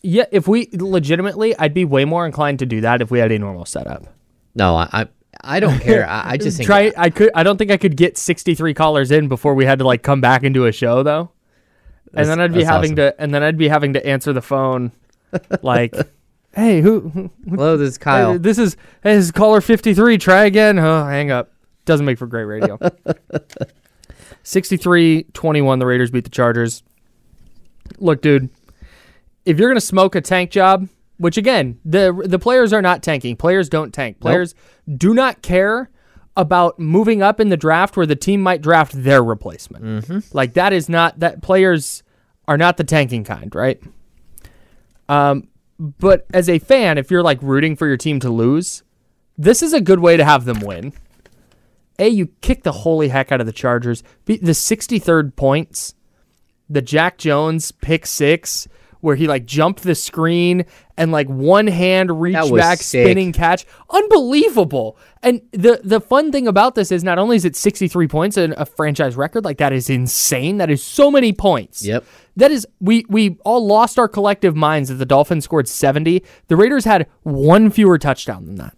Yeah, 0.03 0.25
if 0.33 0.49
we 0.49 0.69
legitimately, 0.73 1.57
I'd 1.59 1.75
be 1.75 1.85
way 1.85 2.05
more 2.05 2.25
inclined 2.27 2.59
to 2.61 2.67
do 2.67 2.81
that 2.81 3.01
if 3.03 3.11
we 3.11 3.19
had 3.19 3.31
a 3.31 3.39
normal 3.39 3.65
setup. 3.67 4.05
No, 4.55 4.75
I 4.77 4.89
I, 4.93 5.09
I 5.43 5.61
don't 5.61 5.79
care. 5.83 6.09
I, 6.09 6.31
I 6.33 6.37
just 6.39 6.57
think 6.57 6.67
Try. 6.67 6.93
I 6.97 7.11
could. 7.11 7.31
I 7.35 7.43
don't 7.43 7.57
think 7.57 7.71
I 7.71 7.77
could 7.77 7.97
get 7.97 8.17
63 8.19 8.75
callers 8.75 9.11
in 9.11 9.29
before 9.29 9.55
we 9.55 9.65
had 9.65 9.79
to 9.79 9.85
like 9.87 10.03
come 10.03 10.21
back 10.21 10.43
into 10.43 10.67
a 10.67 10.73
show 10.73 11.03
though. 11.03 11.31
That's- 12.11 12.29
and 12.29 12.31
then 12.31 12.41
I'd 12.41 12.53
be 12.55 12.65
having 12.65 12.93
awesome. 12.93 12.97
to. 12.97 13.21
And 13.21 13.35
then 13.35 13.43
I'd 13.43 13.57
be 13.59 13.69
having 13.69 13.93
to 13.93 14.05
answer 14.07 14.33
the 14.33 14.43
phone, 14.43 14.91
like, 15.63 15.95
"Hey, 16.55 16.81
who? 16.81 17.01
who- 17.11 17.31
Hello, 17.49 17.77
this 17.77 17.91
is 17.91 17.99
Kyle. 17.99 18.33
hey, 18.33 18.39
this 18.39 18.59
is 18.59 18.77
hey, 19.03 19.15
this 19.15 19.27
is 19.27 19.31
caller 19.33 19.61
53. 19.61 20.19
Try 20.19 20.45
again. 20.47 20.79
Oh, 20.79 21.05
hang 21.05 21.31
up. 21.31 21.53
Doesn't 21.85 22.07
make 22.07 22.19
for 22.19 22.27
great 22.27 22.45
radio. 22.45 22.79
63-21. 24.45 25.79
The 25.79 25.87
Raiders 25.87 26.11
beat 26.11 26.25
the 26.25 26.31
Chargers. 26.31 26.83
Look, 27.99 28.23
dude, 28.23 28.49
if 29.45 29.59
you're 29.59 29.69
gonna 29.69 29.81
smoke 29.81 30.15
a 30.15 30.21
tank 30.21 30.51
job, 30.51 30.89
which 31.19 31.37
again, 31.37 31.79
the 31.85 32.13
the 32.27 32.39
players 32.39 32.73
are 32.73 32.83
not 32.83 33.03
tanking. 33.03 33.37
Players 33.37 33.69
don't 33.69 33.93
tank. 33.93 34.19
Players 34.21 34.55
do 34.97 35.15
not 35.15 35.43
care 35.43 35.91
about 36.37 36.79
moving 36.79 37.23
up 37.23 37.39
in 37.41 37.49
the 37.51 37.57
draft 37.57 37.97
where 37.97 38.07
the 38.07 38.17
team 38.17 38.41
might 38.41 38.63
draft 38.63 38.93
their 38.95 39.23
replacement. 39.23 39.85
Like 40.35 40.55
that 40.55 40.73
is 40.73 40.89
not 40.89 41.21
that 41.21 41.43
players 41.43 42.03
are 42.49 42.57
not 42.57 42.77
the 42.77 42.85
tanking 42.85 43.23
kind, 43.25 43.55
right? 43.55 43.81
Um, 45.09 45.49
but 45.79 46.27
as 46.33 46.49
a 46.49 46.59
fan, 46.59 46.97
if 46.99 47.11
you're 47.11 47.23
like 47.23 47.39
rooting 47.43 47.77
for 47.77 47.87
your 47.87 47.97
team 47.97 48.19
to 48.21 48.31
lose, 48.31 48.83
this 49.37 49.63
is 49.63 49.73
a 49.73 49.81
good 49.81 49.99
way 50.01 50.17
to 50.17 50.25
have 50.25 50.45
them 50.45 50.61
win. 50.61 50.93
A, 52.03 52.09
you 52.09 52.27
kick 52.43 52.63
the 52.65 52.73
holy 52.73 53.09
heck 53.09 53.33
out 53.33 53.41
of 53.41 53.47
the 53.47 53.53
Chargers. 53.53 54.03
Be- 54.25 54.37
The 54.39 54.53
63rd 54.53 55.37
points, 55.37 55.95
the 56.69 56.83
Jack 56.83 57.19
Jones 57.19 57.73
pick 57.73 58.07
six, 58.07 58.67
where 59.01 59.17
he 59.17 59.27
like 59.27 59.45
jumped 59.47 59.83
the 59.83 59.95
screen 59.97 60.65
and 60.97 61.11
like 61.11 61.27
one 61.27 61.67
hand 61.67 62.21
reach 62.21 62.37
back 62.55 62.79
sick. 62.79 63.05
spinning 63.05 63.33
catch. 63.33 63.67
Unbelievable. 63.91 64.97
And 65.25 65.41
the 65.51 65.81
the 65.83 66.01
fun 66.01 66.31
thing 66.31 66.47
about 66.47 66.77
this 66.77 66.93
is 66.93 67.03
not 67.03 67.19
only 67.19 67.35
is 67.37 67.45
it 67.45 67.57
63 67.57 68.07
points 68.07 68.37
and 68.37 68.53
a 68.55 68.65
franchise 68.65 69.17
record, 69.17 69.45
like 69.45 69.59
that 69.59 69.73
is 69.73 69.91
insane. 69.91 70.59
That 70.59 70.71
is 70.71 70.85
so 70.85 71.11
many 71.11 71.33
points. 71.33 71.85
Yep. 71.85 72.05
That 72.37 72.53
is 72.53 72.65
we 72.81 73.05
we 73.09 73.39
all 73.45 73.67
lost 73.67 73.99
our 73.99 74.07
collective 74.09 74.55
minds 74.55 74.89
that 74.89 74.97
the 74.97 75.07
Dolphins 75.07 75.45
scored 75.45 75.67
70. 75.67 76.23
The 76.47 76.55
Raiders 76.57 76.85
had 76.85 77.09
one 77.25 77.71
fewer 77.71 77.99
touchdown 77.99 78.47
than 78.47 78.55
that. 78.57 78.77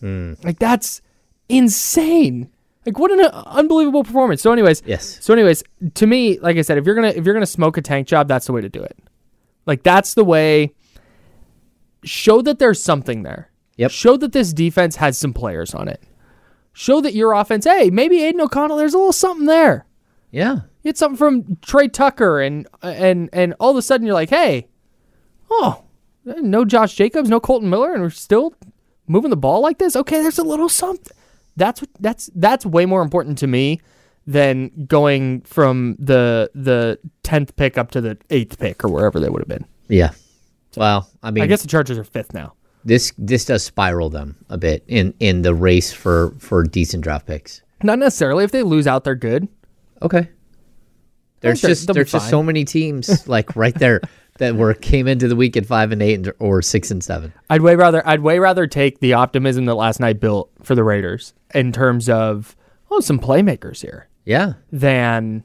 Hmm. 0.00 0.32
Like 0.42 0.58
that's 0.58 1.02
insane. 1.48 2.50
Like 2.86 2.98
what 2.98 3.10
an 3.10 3.20
uh, 3.20 3.42
unbelievable 3.46 4.04
performance. 4.04 4.42
So 4.42 4.52
anyways, 4.52 4.82
Yes. 4.84 5.18
So 5.22 5.32
anyways, 5.32 5.64
to 5.94 6.06
me, 6.06 6.38
like 6.40 6.56
I 6.56 6.62
said, 6.62 6.78
if 6.78 6.84
you're 6.84 6.94
going 6.94 7.10
to 7.10 7.18
if 7.18 7.24
you're 7.24 7.38
to 7.38 7.46
smoke 7.46 7.76
a 7.76 7.82
tank 7.82 8.06
job, 8.06 8.28
that's 8.28 8.46
the 8.46 8.52
way 8.52 8.60
to 8.60 8.68
do 8.68 8.82
it. 8.82 8.98
Like 9.66 9.82
that's 9.82 10.14
the 10.14 10.24
way 10.24 10.74
show 12.04 12.42
that 12.42 12.58
there's 12.58 12.82
something 12.82 13.22
there. 13.22 13.50
Yep. 13.76 13.90
Show 13.90 14.16
that 14.18 14.32
this 14.32 14.52
defense 14.52 14.96
has 14.96 15.18
some 15.18 15.32
players 15.32 15.74
on 15.74 15.88
it. 15.88 16.02
Show 16.72 17.00
that 17.00 17.14
your 17.14 17.32
offense, 17.32 17.64
hey, 17.64 17.90
maybe 17.90 18.22
Aidan 18.22 18.40
O'Connell, 18.40 18.76
there's 18.76 18.94
a 18.94 18.98
little 18.98 19.12
something 19.12 19.46
there. 19.46 19.86
Yeah. 20.30 20.54
You 20.82 20.90
get 20.90 20.98
something 20.98 21.16
from 21.16 21.56
Tre 21.62 21.88
Tucker, 21.88 22.40
and 22.40 22.66
and 22.82 23.30
and 23.32 23.54
all 23.58 23.70
of 23.70 23.76
a 23.76 23.82
sudden 23.82 24.06
you're 24.06 24.14
like, 24.14 24.30
hey, 24.30 24.68
oh, 25.50 25.84
no 26.24 26.64
Josh 26.64 26.94
Jacobs, 26.94 27.30
no 27.30 27.40
Kolton 27.40 27.70
Miller, 27.70 27.92
and 27.92 28.02
we're 28.02 28.10
still 28.10 28.54
moving 29.06 29.30
the 29.30 29.36
ball 29.36 29.60
like 29.60 29.78
this. 29.78 29.96
Okay, 29.96 30.20
there's 30.20 30.38
a 30.38 30.44
little 30.44 30.68
something. 30.68 31.16
That's 31.56 31.80
what 31.80 31.90
that's 32.00 32.30
that's 32.34 32.66
way 32.66 32.86
more 32.86 33.02
important 33.02 33.38
to 33.38 33.46
me 33.46 33.80
than 34.26 34.86
going 34.86 35.42
from 35.42 35.96
the 35.98 36.50
the 36.54 36.98
tenth 37.22 37.54
pick 37.56 37.76
up 37.78 37.90
to 37.92 38.00
the 38.00 38.18
eighth 38.30 38.58
pick 38.58 38.84
or 38.84 38.88
wherever 38.88 39.20
they 39.20 39.28
would 39.28 39.40
have 39.40 39.48
been. 39.48 39.66
Yeah. 39.88 40.12
Well, 40.76 41.08
I 41.22 41.30
mean, 41.30 41.44
I 41.44 41.46
guess 41.46 41.62
the 41.62 41.68
Chargers 41.68 41.98
are 41.98 42.04
fifth 42.04 42.34
now. 42.34 42.54
this 42.84 43.12
this 43.16 43.44
does 43.44 43.62
spiral 43.62 44.10
them 44.10 44.36
a 44.48 44.58
bit 44.58 44.84
in 44.88 45.14
in 45.20 45.42
the 45.42 45.54
race 45.54 45.92
for 45.92 46.34
for 46.38 46.64
decent 46.64 47.04
draft 47.04 47.26
picks. 47.26 47.62
Not 47.82 47.98
necessarily. 47.98 48.44
If 48.44 48.50
they 48.50 48.62
lose 48.62 48.86
out, 48.86 49.04
they're 49.04 49.14
good. 49.14 49.48
Okay. 50.02 50.28
There's 51.40 51.60
just 51.60 51.92
there's 51.92 52.10
just 52.10 52.30
so 52.30 52.42
many 52.42 52.64
teams 52.64 53.28
like 53.28 53.54
right 53.54 53.74
there 53.74 54.00
that 54.38 54.56
were 54.56 54.74
came 54.74 55.06
into 55.06 55.28
the 55.28 55.36
week 55.36 55.56
at 55.56 55.66
five 55.66 55.92
and 55.92 56.02
eight 56.02 56.14
and, 56.14 56.32
or 56.38 56.62
six 56.62 56.90
and 56.90 57.04
seven. 57.04 57.32
I'd 57.50 57.60
way 57.60 57.76
rather 57.76 58.06
I'd 58.08 58.20
way 58.20 58.38
rather 58.38 58.66
take 58.66 59.00
the 59.00 59.12
optimism 59.12 59.66
that 59.66 59.74
last 59.74 60.00
night 60.00 60.18
built 60.18 60.50
for 60.62 60.74
the 60.74 60.82
Raiders 60.82 61.34
in 61.54 61.72
terms 61.72 62.08
of 62.08 62.56
oh 62.90 63.00
some 63.00 63.18
playmakers 63.18 63.80
here 63.80 64.08
Yeah. 64.24 64.54
than 64.72 65.44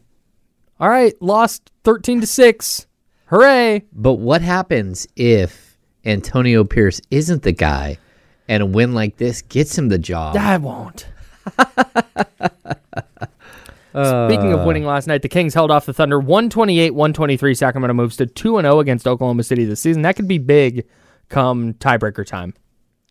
all 0.79 0.89
right 0.89 1.13
lost 1.21 1.71
thirteen 1.83 2.21
to 2.21 2.27
six 2.27 2.87
hooray 3.25 3.83
But 3.93 4.13
what 4.15 4.41
happens 4.41 5.07
if 5.15 5.77
Antonio 6.05 6.63
Pierce 6.63 7.01
isn't 7.11 7.43
the 7.43 7.51
guy 7.51 7.97
and 8.47 8.63
a 8.63 8.65
win 8.65 8.93
like 8.93 9.17
this 9.17 9.41
gets 9.43 9.77
him 9.77 9.89
the 9.89 9.99
job? 9.99 10.35
I 10.37 10.57
won't. 10.57 11.07
Speaking 13.91 14.53
of 14.53 14.65
winning 14.65 14.85
last 14.85 15.07
night, 15.07 15.23
the 15.23 15.29
Kings 15.29 15.53
held 15.53 15.71
off 15.71 15.85
the 15.85 15.93
Thunder 15.93 16.19
128 16.19 16.91
123. 16.91 17.53
Sacramento 17.55 17.93
moves 17.93 18.15
to 18.17 18.25
2 18.25 18.61
0 18.61 18.79
against 18.79 19.07
Oklahoma 19.07 19.43
City 19.43 19.65
this 19.65 19.81
season. 19.81 20.03
That 20.03 20.15
could 20.15 20.27
be 20.27 20.37
big 20.37 20.85
come 21.27 21.73
tiebreaker 21.75 22.25
time. 22.25 22.53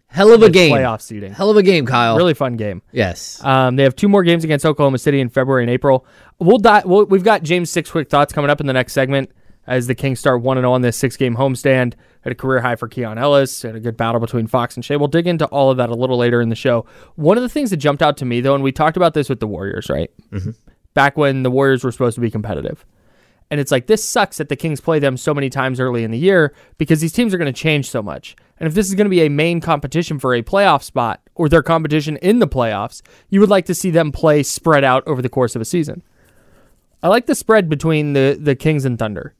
Hell 0.08 0.32
of 0.32 0.42
a 0.42 0.50
game. 0.50 0.74
playoff 0.74 1.02
seeding. 1.02 1.32
Hell 1.32 1.50
of 1.50 1.56
a 1.56 1.62
game, 1.62 1.86
Kyle. 1.86 2.16
Really 2.16 2.34
fun 2.34 2.56
game. 2.56 2.82
Yes. 2.92 3.42
Um, 3.44 3.76
they 3.76 3.82
have 3.82 3.94
two 3.94 4.08
more 4.08 4.22
games 4.22 4.42
against 4.42 4.64
Oklahoma 4.64 4.98
City 4.98 5.20
in 5.20 5.28
February 5.28 5.62
and 5.62 5.70
April. 5.70 6.06
We'll, 6.38 6.58
die, 6.58 6.82
we'll 6.84 7.04
we've 7.04 7.24
got 7.24 7.42
James 7.42 7.70
six 7.70 7.90
quick 7.90 8.08
thoughts 8.08 8.32
coming 8.32 8.50
up 8.50 8.60
in 8.60 8.66
the 8.66 8.72
next 8.72 8.94
segment 8.94 9.30
as 9.66 9.86
the 9.86 9.94
Kings 9.94 10.18
start 10.18 10.40
one 10.40 10.56
and 10.56 10.62
zero 10.64 10.72
on 10.72 10.80
this 10.80 10.96
six 10.96 11.16
game 11.16 11.36
homestand. 11.36 11.92
Had 12.22 12.32
a 12.32 12.34
career 12.34 12.60
high 12.60 12.76
for 12.76 12.88
Keon 12.88 13.18
Ellis. 13.18 13.62
Had 13.62 13.76
a 13.76 13.80
good 13.80 13.96
battle 13.98 14.18
between 14.20 14.46
Fox 14.46 14.76
and 14.76 14.84
Shai. 14.84 14.96
We'll 14.96 15.08
dig 15.08 15.26
into 15.26 15.44
all 15.46 15.70
of 15.70 15.76
that 15.76 15.90
a 15.90 15.94
little 15.94 16.16
later 16.16 16.40
in 16.40 16.48
the 16.48 16.56
show. 16.56 16.86
One 17.16 17.36
of 17.36 17.42
the 17.42 17.48
things 17.48 17.70
that 17.70 17.76
jumped 17.76 18.02
out 18.02 18.16
to 18.16 18.24
me 18.24 18.40
though, 18.40 18.54
and 18.54 18.64
we 18.64 18.72
talked 18.72 18.96
about 18.96 19.12
this 19.14 19.28
with 19.28 19.40
the 19.40 19.46
Warriors, 19.46 19.88
right? 19.90 20.10
Back 20.94 21.16
when 21.18 21.42
the 21.42 21.50
Warriors 21.50 21.84
were 21.84 21.92
supposed 21.92 22.14
to 22.14 22.20
be 22.22 22.30
competitive. 22.30 22.84
And 23.50 23.60
it's 23.60 23.72
like, 23.72 23.86
this 23.86 24.04
sucks 24.04 24.36
that 24.38 24.48
the 24.48 24.56
Kings 24.56 24.80
play 24.80 24.98
them 24.98 25.16
so 25.16 25.32
many 25.32 25.48
times 25.48 25.80
early 25.80 26.04
in 26.04 26.10
the 26.10 26.18
year 26.18 26.54
because 26.76 27.00
these 27.00 27.12
teams 27.12 27.32
are 27.32 27.38
going 27.38 27.52
to 27.52 27.58
change 27.58 27.88
so 27.88 28.02
much. 28.02 28.36
And 28.58 28.66
if 28.66 28.74
this 28.74 28.88
is 28.88 28.94
going 28.94 29.06
to 29.06 29.10
be 29.10 29.22
a 29.22 29.30
main 29.30 29.60
competition 29.60 30.18
for 30.18 30.34
a 30.34 30.42
playoff 30.42 30.82
spot 30.82 31.22
or 31.34 31.48
their 31.48 31.62
competition 31.62 32.18
in 32.18 32.40
the 32.40 32.48
playoffs, 32.48 33.00
you 33.30 33.40
would 33.40 33.48
like 33.48 33.64
to 33.66 33.74
see 33.74 33.90
them 33.90 34.12
play 34.12 34.42
spread 34.42 34.84
out 34.84 35.06
over 35.06 35.22
the 35.22 35.28
course 35.28 35.56
of 35.56 35.62
a 35.62 35.64
season. 35.64 36.02
I 37.02 37.08
like 37.08 37.26
the 37.26 37.34
spread 37.34 37.68
between 37.68 38.12
the, 38.12 38.36
the 38.38 38.56
Kings 38.56 38.84
and 38.84 38.98
Thunder. 38.98 39.34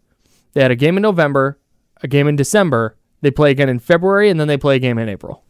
They 0.55 0.63
had 0.63 0.71
a 0.71 0.77
game 0.77 0.97
in 0.97 1.03
November, 1.03 1.59
a 2.03 2.09
game 2.09 2.29
in 2.29 2.37
December. 2.37 2.97
They 3.21 3.31
play 3.31 3.51
again 3.51 3.69
in 3.69 3.81
February, 3.81 4.31
and 4.31 4.39
then 4.39 4.49
they 4.49 4.57
play 4.57 4.77
a 4.77 4.79
game 4.79 4.99
in 4.99 5.09
April. 5.09 5.43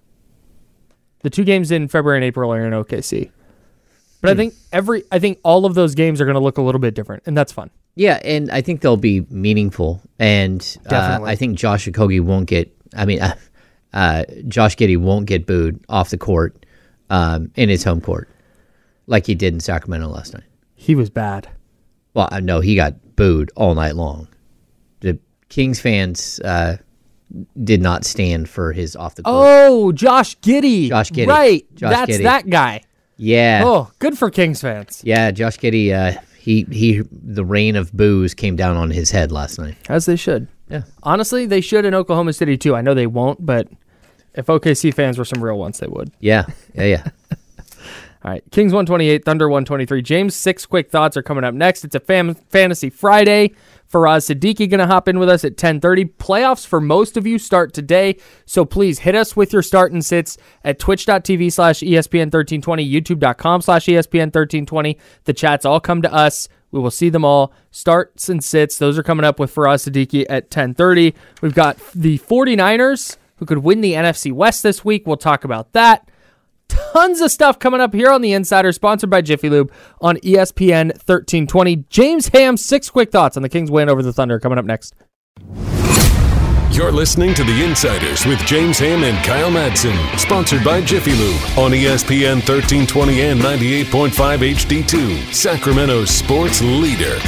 The 1.23 1.31
two 1.31 1.45
games 1.45 1.71
in 1.71 1.89
February 1.89 2.19
and 2.19 2.25
April 2.25 2.53
are 2.53 2.67
in 2.67 2.73
OKC. 2.73 3.31
But 4.21 4.31
I 4.31 4.33
hmm. 4.33 4.39
think 4.39 4.55
every 4.73 5.05
I 5.13 5.19
think 5.19 5.39
all 5.43 5.67
of 5.67 5.75
those 5.75 5.95
games 5.95 6.21
are 6.21 6.25
going 6.25 6.35
to 6.35 6.41
look 6.41 6.59
a 6.59 6.63
little 6.63 6.81
bit 6.81 6.95
different, 6.95 7.23
and 7.27 7.37
that's 7.37 7.53
fun. 7.53 7.71
Yeah, 7.99 8.21
and 8.25 8.49
I 8.53 8.61
think 8.61 8.81
they'll 8.81 8.97
be 8.97 9.27
meaningful. 9.29 10.01
And 10.21 10.79
uh, 10.89 11.19
I 11.25 11.35
think 11.35 11.59
Josh 11.59 11.87
Okogie 11.89 12.21
won't 12.21 12.47
get. 12.47 12.73
I 12.97 13.05
mean, 13.05 13.21
uh, 13.21 13.35
uh, 13.93 14.25
Josh 14.47 14.77
Giddey 14.77 14.97
won't 14.97 15.27
get 15.27 15.47
booed 15.47 15.85
off 15.89 16.11
the 16.11 16.17
court 16.17 16.65
um, 17.11 17.51
in 17.57 17.69
his 17.69 17.83
home 17.83 18.01
court 18.01 18.29
like 19.09 19.27
he 19.27 19.35
did 19.35 19.53
in 19.53 19.59
Sacramento 19.59 20.07
last 20.07 20.33
night. 20.33 20.45
He 20.77 20.95
was 20.95 21.11
bad. 21.11 21.49
Well, 22.15 22.29
I 22.31 22.39
know 22.39 22.61
he 22.61 22.77
got 22.77 23.17
booed 23.17 23.51
all 23.57 23.75
night 23.75 23.97
long. 23.97 24.29
The 25.01 25.19
Kings 25.49 25.81
fans 25.81 26.39
uh, 26.45 26.77
did 27.65 27.83
not 27.83 28.05
stand 28.05 28.49
for 28.49 28.73
his 28.73 28.95
off 28.95 29.17
the 29.17 29.25
court. 29.25 29.37
Oh, 29.37 29.91
Josh 29.91 30.39
Giddey. 30.39 30.89
Josh 30.89 31.11
Giddey. 31.11 31.27
Right. 31.27 31.67
Josh 31.75 31.91
That's 31.91 32.13
Giddey. 32.13 32.23
that 32.23 32.49
guy. 32.49 32.83
yeah, 33.17 33.63
Oh, 33.65 33.91
good 33.99 34.17
for 34.17 34.31
Kings 34.31 34.61
fans. 34.61 35.03
yeah. 35.05 35.33
Josh 35.33 35.59
Giddey. 35.59 36.23
He 36.39 36.67
he. 36.71 37.03
The 37.11 37.45
rain 37.45 37.77
of 37.77 37.93
booze 37.93 38.33
came 38.35 38.57
down 38.57 38.77
on 38.77 38.91
his 38.91 39.11
head 39.11 39.33
last 39.33 39.59
night. 39.59 39.77
As 39.89 40.07
they 40.07 40.17
should. 40.17 40.49
Yeah. 40.71 40.83
Honestly, 41.03 41.47
they 41.47 41.61
should 41.61 41.85
in 41.85 41.95
Oklahoma 41.95 42.33
City 42.33 42.57
too. 42.57 42.75
I 42.77 42.81
know 42.81 42.95
they 42.95 43.07
won't, 43.07 43.45
but 43.45 43.69
if 44.35 44.47
OKC 44.47 44.95
fans 44.95 45.19
were 45.19 45.25
some 45.25 45.43
real 45.43 45.59
ones, 45.59 45.79
they 45.79 45.87
would. 45.89 46.13
Yeah, 46.21 46.47
yeah, 46.75 46.85
yeah. 46.85 47.05
All 48.25 48.33
right, 48.33 48.43
Kings 48.51 48.73
128, 48.73 49.25
Thunder 49.25 49.49
123. 49.49 50.03
James, 50.03 50.35
six 50.35 50.67
quick 50.67 50.91
thoughts 50.91 51.17
are 51.17 51.23
coming 51.23 51.45
up 51.45 51.55
next. 51.55 51.85
It's 51.85 51.95
a 51.95 52.01
fam- 52.01 52.35
fantasy 52.35 52.91
Friday. 52.91 53.53
Faraz 53.91 54.33
Siddiqi 54.35 54.69
going 54.69 54.81
to 54.81 54.87
hop 54.87 55.09
in 55.09 55.19
with 55.19 55.29
us 55.29 55.45
at 55.45 55.53
1030. 55.53 56.05
Playoffs 56.05 56.67
for 56.67 56.81
most 56.81 57.17
of 57.17 57.27
you 57.27 57.39
start 57.39 57.73
today, 57.73 58.17
so 58.45 58.65
please 58.65 59.01
hit 59.01 59.15
us 59.15 59.35
with 59.35 59.53
your 59.53 59.63
start 59.63 59.93
and 59.93 60.05
sits 60.05 60.37
at 60.65 60.79
twitch.tv 60.79 61.53
slash 61.53 61.83
E 61.83 61.93
ESPN1320, 61.93 62.91
youtube.com 62.91 63.63
slash 63.63 63.89
E 63.89 63.93
ESPN1320. 63.93 64.99
The 65.25 65.33
chats 65.33 65.65
all 65.65 65.81
come 65.81 66.03
to 66.03 66.13
us. 66.13 66.49
We 66.71 66.81
will 66.81 66.91
see 66.91 67.09
them 67.09 67.25
all. 67.25 67.53
Starts 67.71 68.29
and 68.29 68.45
sits, 68.45 68.77
those 68.77 68.99
are 68.99 69.03
coming 69.03 69.25
up 69.25 69.39
with 69.39 69.55
Faraz 69.55 69.89
Siddiqi 69.89 70.27
at 70.29 70.45
1030. 70.45 71.15
We've 71.41 71.55
got 71.55 71.79
the 71.95 72.19
49ers 72.19 73.17
who 73.37 73.47
could 73.47 73.59
win 73.59 73.81
the 73.81 73.95
NFC 73.95 74.33
West 74.33 74.63
this 74.63 74.85
week. 74.85 75.07
We'll 75.07 75.17
talk 75.17 75.45
about 75.45 75.73
that 75.73 76.09
tons 76.69 77.21
of 77.21 77.31
stuff 77.31 77.59
coming 77.59 77.81
up 77.81 77.95
here 77.95 78.11
on 78.11 78.23
the 78.23 78.33
Insider, 78.33 78.73
sponsored 78.73 79.11
by 79.11 79.21
Jiffy 79.21 79.49
Lube 79.49 79.73
on 80.01 80.17
ESPN 80.19 80.89
1320. 80.93 81.77
James 81.89 82.29
Ham, 82.29 82.57
six 82.57 82.91
quick 82.91 83.11
thoughts 83.11 83.37
on 83.37 83.43
the 83.43 83.49
Kings 83.49 83.71
win 83.71 83.89
over 83.89 84.03
the 84.03 84.13
Thunder 84.13 84.39
coming 84.39 84.59
up 84.59 84.65
next. 84.65 84.95
You're 86.71 86.93
listening 86.93 87.35
to 87.35 87.43
The 87.43 87.65
Insiders 87.65 88.25
with 88.25 88.39
James 88.41 88.79
Ham 88.79 89.03
and 89.03 89.25
Kyle 89.25 89.51
Madsen, 89.51 89.97
sponsored 90.17 90.63
by 90.63 90.81
Jiffy 90.81 91.13
Lube 91.13 91.41
on 91.59 91.73
ESPN 91.73 92.37
1320 92.37 93.21
and 93.23 93.41
98.5 93.41 94.11
HD2, 94.55 95.35
Sacramento's 95.35 96.11
sports 96.11 96.63
leader. 96.63 97.19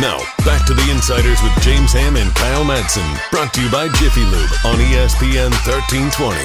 Now, 0.00 0.18
back 0.44 0.64
to 0.68 0.74
The 0.74 0.90
Insiders 0.92 1.42
with 1.42 1.60
James 1.60 1.92
Ham 1.92 2.14
and 2.14 2.32
Kyle 2.36 2.64
Madsen, 2.64 3.30
brought 3.32 3.52
to 3.54 3.60
you 3.60 3.68
by 3.68 3.88
Jiffy 3.98 4.20
Lube 4.20 4.48
on 4.64 4.76
ESPN 4.76 5.50
1320. 5.66 6.38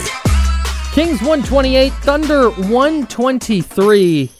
Kings 0.91 1.21
128, 1.21 1.93
Thunder 1.93 2.49
123. 2.49 4.31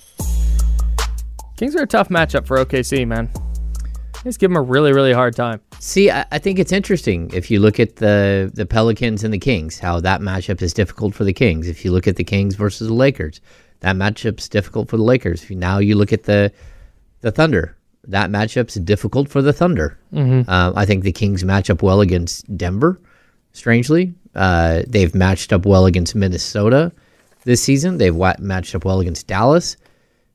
Kings 1.57 1.75
are 1.75 1.83
a 1.83 1.87
tough 1.87 2.09
matchup 2.09 2.47
for 2.47 2.57
OKC, 2.57 3.05
man. 3.05 3.29
Just 4.23 4.39
give 4.39 4.49
them 4.49 4.57
a 4.57 4.61
really, 4.63 4.93
really 4.93 5.13
hard 5.13 5.35
time. 5.35 5.61
See, 5.77 6.09
I, 6.09 6.25
I 6.31 6.39
think 6.39 6.57
it's 6.57 6.71
interesting 6.71 7.29
if 7.35 7.51
you 7.51 7.59
look 7.59 7.79
at 7.79 7.97
the 7.97 8.49
the 8.51 8.65
Pelicans 8.65 9.23
and 9.23 9.31
the 9.31 9.37
Kings, 9.37 9.77
how 9.77 9.99
that 9.99 10.21
matchup 10.21 10.59
is 10.63 10.73
difficult 10.73 11.13
for 11.13 11.23
the 11.23 11.33
Kings. 11.33 11.67
If 11.67 11.85
you 11.85 11.91
look 11.91 12.07
at 12.07 12.15
the 12.15 12.23
Kings 12.23 12.55
versus 12.55 12.87
the 12.87 12.95
Lakers, 12.95 13.41
that 13.81 13.95
matchup's 13.95 14.49
difficult 14.49 14.89
for 14.89 14.97
the 14.97 15.03
Lakers. 15.03 15.47
Now 15.51 15.77
you 15.77 15.95
look 15.97 16.11
at 16.11 16.23
the 16.23 16.51
the 17.21 17.31
Thunder, 17.31 17.77
that 18.07 18.29
matchup's 18.29 18.75
difficult 18.75 19.29
for 19.29 19.41
the 19.41 19.53
Thunder. 19.53 19.97
Mm-hmm. 20.13 20.49
Uh, 20.49 20.73
I 20.75 20.85
think 20.85 21.03
the 21.03 21.11
Kings 21.11 21.43
match 21.43 21.69
up 21.69 21.81
well 21.81 22.01
against 22.01 22.55
Denver. 22.57 22.99
Strangely, 23.53 24.13
uh, 24.35 24.81
they've 24.87 25.13
matched 25.13 25.53
up 25.53 25.65
well 25.65 25.85
against 25.85 26.15
Minnesota. 26.15 26.91
this 27.45 27.61
season. 27.61 27.97
They've 27.97 28.15
wa- 28.15 28.35
matched 28.39 28.73
up 28.73 28.83
well 28.85 28.99
against 28.99 29.27
Dallas. 29.27 29.77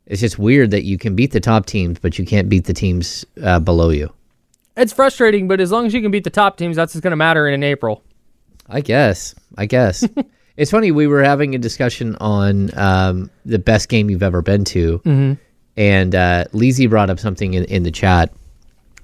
It's 0.07 0.21
just 0.21 0.39
weird 0.39 0.71
that 0.71 0.85
you 0.85 0.99
can 0.99 1.17
beat 1.17 1.33
the 1.33 1.41
top 1.41 1.67
teams, 1.67 1.99
but 1.99 2.19
you 2.19 2.25
can't 2.25 2.49
beat 2.49 2.65
the 2.67 2.73
teams 2.73 3.25
uh, 3.43 3.59
below 3.61 3.91
you. 3.91 4.13
It's 4.77 4.93
frustrating, 4.93 5.49
but 5.49 5.61
as 5.61 5.73
long 5.73 5.85
as 5.87 5.93
you 5.95 6.01
can 6.01 6.11
beat 6.13 6.23
the 6.25 6.31
top 6.31 6.57
teams, 6.57 6.77
that's 6.77 6.95
what's 6.95 7.03
going 7.03 7.11
to 7.11 7.17
matter 7.17 7.49
in 7.49 7.63
April. 7.65 8.03
I 8.69 8.81
guess. 8.83 9.35
I 9.57 9.67
guess. 9.67 10.07
it's 10.57 10.71
funny. 10.71 10.93
We 10.93 11.09
were 11.09 11.23
having 11.25 11.55
a 11.55 11.59
discussion 11.59 12.15
on 12.21 12.71
um, 12.79 13.31
the 13.45 13.59
best 13.59 13.89
game 13.89 14.09
you've 14.11 14.23
ever 14.23 14.41
been 14.43 14.65
to, 14.67 14.99
Mm-hmm. 15.01 15.33
And 15.79 16.13
uh, 16.13 16.45
Lizzie 16.53 16.89
brought 16.89 17.09
up 17.09 17.21
something 17.21 17.55
in, 17.55 17.65
in 17.65 17.85
the 17.85 17.93
chat, 17.93 18.35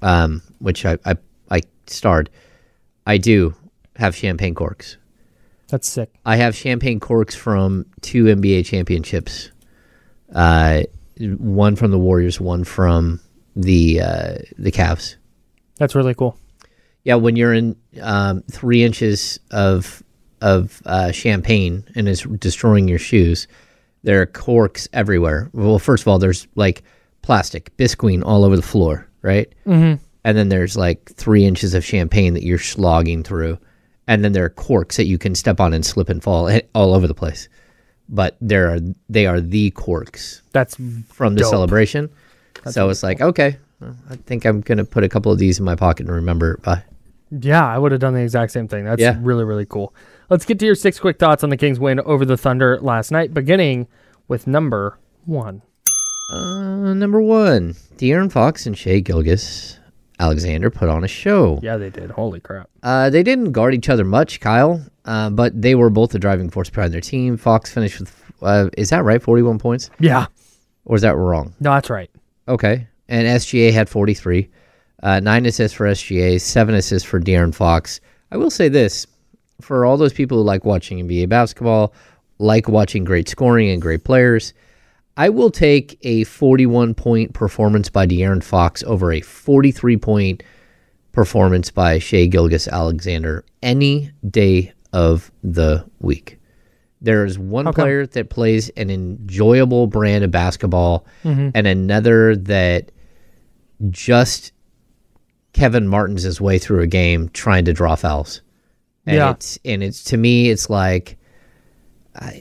um, 0.01 0.43
which 0.59 0.85
I, 0.85 0.97
I 1.05 1.15
I 1.49 1.61
starred. 1.87 2.29
I 3.07 3.17
do 3.17 3.55
have 3.95 4.13
champagne 4.13 4.53
corks. 4.53 4.97
That's 5.69 5.87
sick. 5.87 6.13
I 6.25 6.35
have 6.35 6.53
champagne 6.53 6.99
corks 6.99 7.33
from 7.33 7.85
two 8.01 8.25
NBA 8.25 8.65
championships. 8.65 9.51
Uh, 10.33 10.83
one 11.17 11.77
from 11.77 11.91
the 11.91 11.97
Warriors, 11.97 12.41
one 12.41 12.65
from 12.65 13.21
the 13.55 14.01
uh, 14.01 14.35
the 14.57 14.71
Cavs. 14.71 15.15
That's 15.77 15.95
really 15.95 16.13
cool. 16.13 16.37
Yeah, 17.05 17.15
when 17.15 17.37
you're 17.37 17.53
in 17.53 17.77
um, 18.01 18.43
three 18.51 18.83
inches 18.83 19.39
of 19.49 20.03
of 20.41 20.81
uh, 20.85 21.13
champagne 21.13 21.85
and 21.95 22.09
it's 22.09 22.23
destroying 22.23 22.89
your 22.89 22.99
shoes, 22.99 23.47
there 24.05 24.21
are 24.21 24.25
corks 24.25 24.87
everywhere. 24.93 25.49
Well, 25.53 25.79
first 25.79 26.03
of 26.03 26.07
all, 26.07 26.19
there's 26.19 26.47
like 26.55 26.83
plastic 27.21 27.75
visqueen 27.77 28.23
all 28.23 28.45
over 28.45 28.55
the 28.55 28.61
floor, 28.61 29.07
right? 29.21 29.51
Mm-hmm. 29.67 30.01
And 30.23 30.37
then 30.37 30.49
there's 30.49 30.77
like 30.77 31.11
three 31.15 31.45
inches 31.45 31.73
of 31.73 31.83
champagne 31.83 32.33
that 32.33 32.43
you're 32.43 32.57
slogging 32.57 33.21
through, 33.23 33.59
and 34.07 34.23
then 34.23 34.31
there 34.31 34.45
are 34.45 34.49
corks 34.49 34.97
that 34.97 35.05
you 35.05 35.17
can 35.17 35.35
step 35.35 35.59
on 35.59 35.73
and 35.73 35.85
slip 35.85 36.09
and 36.09 36.23
fall 36.23 36.49
all 36.75 36.93
over 36.95 37.07
the 37.07 37.13
place. 37.13 37.49
But 38.07 38.37
there 38.39 38.69
are 38.73 38.79
they 39.09 39.25
are 39.25 39.41
the 39.41 39.71
corks 39.71 40.41
That's 40.51 40.75
from 41.11 41.33
the 41.35 41.41
Dope. 41.41 41.49
celebration. 41.49 42.09
so 42.69 42.89
it's 42.89 43.01
like 43.03 43.21
okay, 43.21 43.57
I 44.09 44.15
think 44.27 44.45
I'm 44.45 44.61
gonna 44.61 44.85
put 44.85 45.03
a 45.03 45.09
couple 45.09 45.31
of 45.31 45.39
these 45.39 45.57
in 45.59 45.65
my 45.65 45.75
pocket 45.75 46.05
and 46.05 46.15
remember 46.15 46.53
it 46.53 46.61
by. 46.61 46.83
yeah. 47.31 47.65
I 47.67 47.77
would 47.79 47.91
have 47.91 48.01
done 48.01 48.13
the 48.13 48.21
exact 48.21 48.51
same 48.51 48.67
thing. 48.67 48.85
That's 48.85 49.01
Yeah. 49.01 49.17
really 49.21 49.43
really 49.43 49.65
cool. 49.65 49.93
Let's 50.29 50.45
get 50.45 50.57
to 50.59 50.65
your 50.65 50.75
six 50.75 50.99
quick 50.99 51.19
thoughts 51.19 51.43
on 51.43 51.49
the 51.49 51.57
Kings' 51.57 51.79
win 51.79 51.99
over 51.99 52.25
the 52.25 52.37
Thunder 52.37 52.79
last 52.81 53.11
night, 53.11 53.33
beginning 53.33 53.87
with 54.27 54.47
number 54.47 54.97
one. 55.25 55.61
Uh, 56.33 56.93
number 56.95 57.21
one, 57.21 57.73
De'Aaron 57.97 58.31
Fox 58.31 58.65
and 58.65 58.75
Shea 58.75 59.01
Gilgis 59.01 59.77
Alexander 60.19 60.71
put 60.71 60.89
on 60.89 61.03
a 61.03 61.07
show. 61.07 61.59
Yeah, 61.61 61.77
they 61.77 61.91
did. 61.91 62.09
Holy 62.09 62.39
crap. 62.39 62.69
Uh, 62.81 63.11
they 63.11 63.21
didn't 63.21 63.51
guard 63.51 63.75
each 63.75 63.87
other 63.89 64.03
much, 64.03 64.39
Kyle, 64.39 64.83
uh, 65.05 65.29
but 65.29 65.61
they 65.61 65.75
were 65.75 65.91
both 65.91 66.11
the 66.11 66.19
driving 66.19 66.49
force 66.49 66.71
behind 66.71 66.91
their 66.91 67.01
team. 67.01 67.37
Fox 67.37 67.71
finished 67.71 67.99
with, 67.99 68.33
uh, 68.41 68.69
is 68.77 68.89
that 68.89 69.03
right, 69.03 69.21
41 69.21 69.59
points? 69.59 69.91
Yeah. 69.99 70.25
Or 70.85 70.95
is 70.95 71.03
that 71.03 71.15
wrong? 71.15 71.53
No, 71.59 71.71
that's 71.73 71.91
right. 71.91 72.09
Okay. 72.47 72.87
And 73.07 73.27
SGA 73.27 73.71
had 73.71 73.89
43. 73.89 74.49
Uh, 75.03 75.19
nine 75.19 75.45
assists 75.45 75.77
for 75.77 75.85
SGA, 75.85 76.41
seven 76.41 76.73
assists 76.73 77.07
for 77.07 77.19
De'Aaron 77.19 77.53
Fox. 77.53 77.99
I 78.31 78.37
will 78.37 78.49
say 78.49 78.69
this 78.69 79.05
for 79.61 79.85
all 79.85 79.97
those 79.97 80.13
people 80.13 80.37
who 80.37 80.43
like 80.43 80.65
watching 80.65 81.05
NBA 81.07 81.29
basketball, 81.29 81.93
like 82.39 82.67
watching 82.67 83.03
great 83.03 83.29
scoring 83.29 83.69
and 83.69 83.81
great 83.81 84.03
players, 84.03 84.53
I 85.17 85.29
will 85.29 85.49
take 85.49 85.97
a 86.01 86.25
41 86.25 86.93
point 86.93 87.33
performance 87.33 87.89
by 87.89 88.05
De'Aaron 88.05 88.43
Fox 88.43 88.83
over 88.83 89.11
a 89.11 89.21
43 89.21 89.97
point 89.97 90.43
performance 91.13 91.71
by 91.71 91.99
Shai 91.99 92.25
Gilgeous-Alexander 92.25 93.45
any 93.63 94.11
day 94.29 94.73
of 94.91 95.31
the 95.43 95.85
week. 95.99 96.39
There 97.01 97.25
is 97.25 97.39
one 97.39 97.65
come? 97.65 97.73
player 97.73 98.05
that 98.07 98.29
plays 98.29 98.69
an 98.69 98.89
enjoyable 98.89 99.87
brand 99.87 100.23
of 100.23 100.31
basketball 100.31 101.05
mm-hmm. 101.23 101.49
and 101.53 101.67
another 101.67 102.35
that 102.35 102.91
just 103.89 104.51
Kevin 105.53 105.87
Martin's 105.87 106.23
his 106.23 106.41
way 106.41 106.57
through 106.57 106.81
a 106.81 106.87
game 106.87 107.29
trying 107.29 107.65
to 107.65 107.73
draw 107.73 107.95
fouls. 107.95 108.41
And 109.07 109.15
Yeah. 109.17 109.31
it's 109.31 109.59
and 109.65 109.83
it's 109.83 110.03
to 110.05 110.17
me 110.17 110.49
it's 110.49 110.69
like 110.69 111.17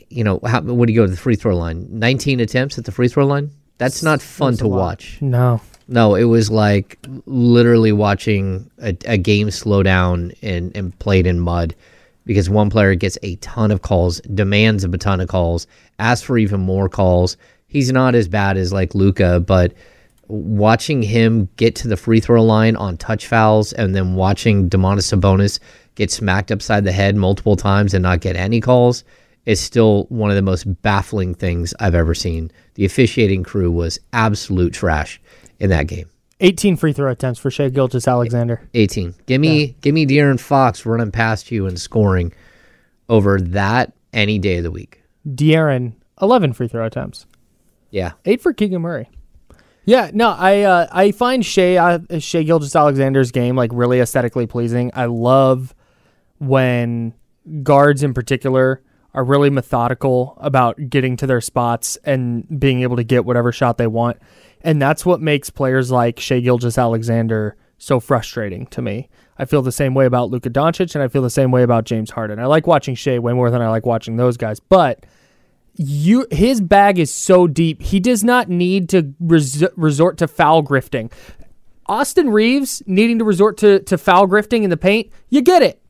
you 0.08 0.22
know, 0.22 0.38
how 0.46 0.60
what 0.60 0.86
do 0.86 0.92
you 0.92 1.00
go 1.00 1.04
to 1.04 1.10
the 1.10 1.16
free 1.16 1.34
throw 1.36 1.56
line? 1.56 1.86
19 1.90 2.38
attempts 2.40 2.78
at 2.78 2.84
the 2.84 2.92
free 2.92 3.08
throw 3.08 3.26
line? 3.26 3.50
That's 3.78 4.02
not 4.04 4.22
fun 4.22 4.56
to 4.58 4.68
watch. 4.68 5.18
No. 5.20 5.60
No, 5.88 6.14
it 6.14 6.24
was 6.24 6.48
like 6.50 6.96
literally 7.26 7.90
watching 7.92 8.70
a, 8.78 8.96
a 9.04 9.18
game 9.18 9.50
slow 9.50 9.82
down 9.82 10.32
and, 10.42 10.74
and 10.76 10.96
played 11.00 11.26
in 11.26 11.40
mud 11.40 11.74
because 12.24 12.48
one 12.48 12.70
player 12.70 12.94
gets 12.94 13.18
a 13.22 13.34
ton 13.36 13.70
of 13.70 13.82
calls, 13.82 14.20
demands 14.32 14.84
a 14.84 14.88
ton 14.96 15.20
of 15.20 15.28
calls, 15.28 15.66
asks 15.98 16.24
for 16.24 16.38
even 16.38 16.60
more 16.60 16.88
calls. 16.88 17.36
He's 17.66 17.90
not 17.92 18.14
as 18.14 18.28
bad 18.28 18.56
as 18.56 18.72
like 18.72 18.94
Luka, 18.94 19.40
but 19.40 19.74
watching 20.28 21.02
him 21.02 21.48
get 21.56 21.74
to 21.76 21.88
the 21.88 21.96
free 21.98 22.20
throw 22.20 22.42
line 22.42 22.76
on 22.76 22.96
touch 22.96 23.26
fouls 23.26 23.72
and 23.74 23.94
then 23.94 24.14
watching 24.14 24.70
Domantas 24.70 25.12
Sabonis 25.14 25.58
get 25.94 26.10
smacked 26.10 26.50
upside 26.50 26.84
the 26.84 26.92
head 26.92 27.16
multiple 27.16 27.56
times 27.56 27.94
and 27.94 28.02
not 28.02 28.20
get 28.20 28.36
any 28.36 28.60
calls 28.60 29.04
is 29.46 29.60
still 29.60 30.04
one 30.08 30.30
of 30.30 30.36
the 30.36 30.42
most 30.42 30.64
baffling 30.82 31.34
things 31.34 31.74
I've 31.78 31.94
ever 31.94 32.14
seen. 32.14 32.50
The 32.74 32.84
officiating 32.84 33.42
crew 33.42 33.70
was 33.70 33.98
absolute 34.12 34.72
trash 34.72 35.20
in 35.60 35.70
that 35.70 35.86
game. 35.86 36.08
18 36.40 36.76
free 36.76 36.92
throw 36.92 37.10
attempts 37.10 37.38
for 37.38 37.50
Shai 37.50 37.68
Gilgeous-Alexander. 37.68 38.68
18. 38.74 39.14
Give 39.26 39.40
me 39.40 39.76
give 39.80 39.94
me 39.94 40.06
De'Aaron 40.06 40.40
Fox 40.40 40.84
running 40.84 41.12
past 41.12 41.50
you 41.50 41.66
and 41.66 41.80
scoring 41.80 42.32
over 43.08 43.40
that 43.40 43.92
any 44.12 44.38
day 44.38 44.58
of 44.58 44.64
the 44.64 44.70
week. 44.70 45.02
De'Aaron, 45.26 45.94
11 46.20 46.52
free 46.52 46.68
throw 46.68 46.84
attempts. 46.84 47.26
Yeah. 47.90 48.12
Eight 48.24 48.42
for 48.42 48.52
Keegan 48.52 48.82
Murray. 48.82 49.08
Yeah, 49.86 50.10
no, 50.14 50.30
I 50.30 50.62
uh, 50.62 50.86
I 50.90 51.12
find 51.12 51.44
Shai 51.44 51.76
uh, 51.76 51.98
Shai 52.18 52.42
Gilgeous-Alexander's 52.42 53.30
game 53.30 53.54
like 53.54 53.70
really 53.72 54.00
aesthetically 54.00 54.46
pleasing. 54.46 54.90
I 54.94 55.04
love 55.04 55.74
when 56.46 57.14
guards 57.62 58.02
in 58.02 58.14
particular 58.14 58.82
are 59.12 59.24
really 59.24 59.50
methodical 59.50 60.36
about 60.40 60.90
getting 60.90 61.16
to 61.16 61.26
their 61.26 61.40
spots 61.40 61.96
and 62.04 62.58
being 62.58 62.82
able 62.82 62.96
to 62.96 63.04
get 63.04 63.24
whatever 63.24 63.52
shot 63.52 63.78
they 63.78 63.86
want, 63.86 64.18
and 64.62 64.80
that's 64.80 65.06
what 65.06 65.20
makes 65.20 65.50
players 65.50 65.90
like 65.90 66.18
Shai 66.18 66.40
Gilgeous-Alexander 66.40 67.56
so 67.78 68.00
frustrating 68.00 68.66
to 68.68 68.82
me. 68.82 69.08
I 69.38 69.44
feel 69.44 69.62
the 69.62 69.72
same 69.72 69.94
way 69.94 70.06
about 70.06 70.30
Luka 70.30 70.50
Doncic, 70.50 70.94
and 70.94 71.02
I 71.02 71.08
feel 71.08 71.22
the 71.22 71.30
same 71.30 71.50
way 71.50 71.62
about 71.62 71.84
James 71.84 72.10
Harden. 72.10 72.38
I 72.38 72.46
like 72.46 72.66
watching 72.66 72.94
Shai 72.94 73.18
way 73.18 73.32
more 73.32 73.50
than 73.50 73.62
I 73.62 73.68
like 73.68 73.84
watching 73.84 74.16
those 74.16 74.36
guys, 74.36 74.60
but 74.60 75.04
you 75.76 76.26
his 76.30 76.60
bag 76.60 76.98
is 76.98 77.12
so 77.12 77.46
deep. 77.46 77.82
He 77.82 77.98
does 77.98 78.22
not 78.22 78.48
need 78.48 78.88
to 78.90 79.12
res- 79.20 79.64
resort 79.76 80.18
to 80.18 80.28
foul 80.28 80.62
grifting. 80.62 81.12
Austin 81.86 82.30
Reaves 82.30 82.82
needing 82.86 83.18
to 83.18 83.24
resort 83.24 83.56
to 83.58 83.80
to 83.80 83.98
foul 83.98 84.26
grifting 84.26 84.62
in 84.62 84.70
the 84.70 84.76
paint, 84.76 85.10
you 85.28 85.42
get 85.42 85.62
it. 85.62 85.80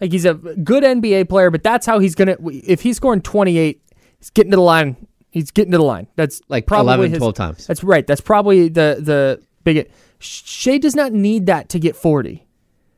Like 0.00 0.12
he's 0.12 0.24
a 0.24 0.34
good 0.34 0.82
NBA 0.82 1.28
player, 1.28 1.50
but 1.50 1.62
that's 1.62 1.86
how 1.86 1.98
he's 1.98 2.14
gonna. 2.14 2.36
If 2.46 2.80
he's 2.82 2.96
scoring 2.96 3.20
twenty 3.20 3.58
eight, 3.58 3.82
he's 4.18 4.30
getting 4.30 4.50
to 4.52 4.56
the 4.56 4.62
line. 4.62 4.96
He's 5.30 5.50
getting 5.50 5.72
to 5.72 5.78
the 5.78 5.84
line. 5.84 6.08
That's 6.16 6.40
Like 6.48 6.66
probably 6.66 6.88
11, 6.94 7.10
his- 7.10 7.18
12 7.18 7.34
times. 7.34 7.66
That's 7.66 7.84
right. 7.84 8.06
That's 8.06 8.20
probably 8.20 8.68
the 8.68 8.96
the 9.00 9.42
big. 9.64 9.90
Shai 10.18 10.78
does 10.78 10.96
not 10.96 11.12
need 11.12 11.46
that 11.46 11.68
to 11.70 11.78
get 11.78 11.96
forty. 11.96 12.46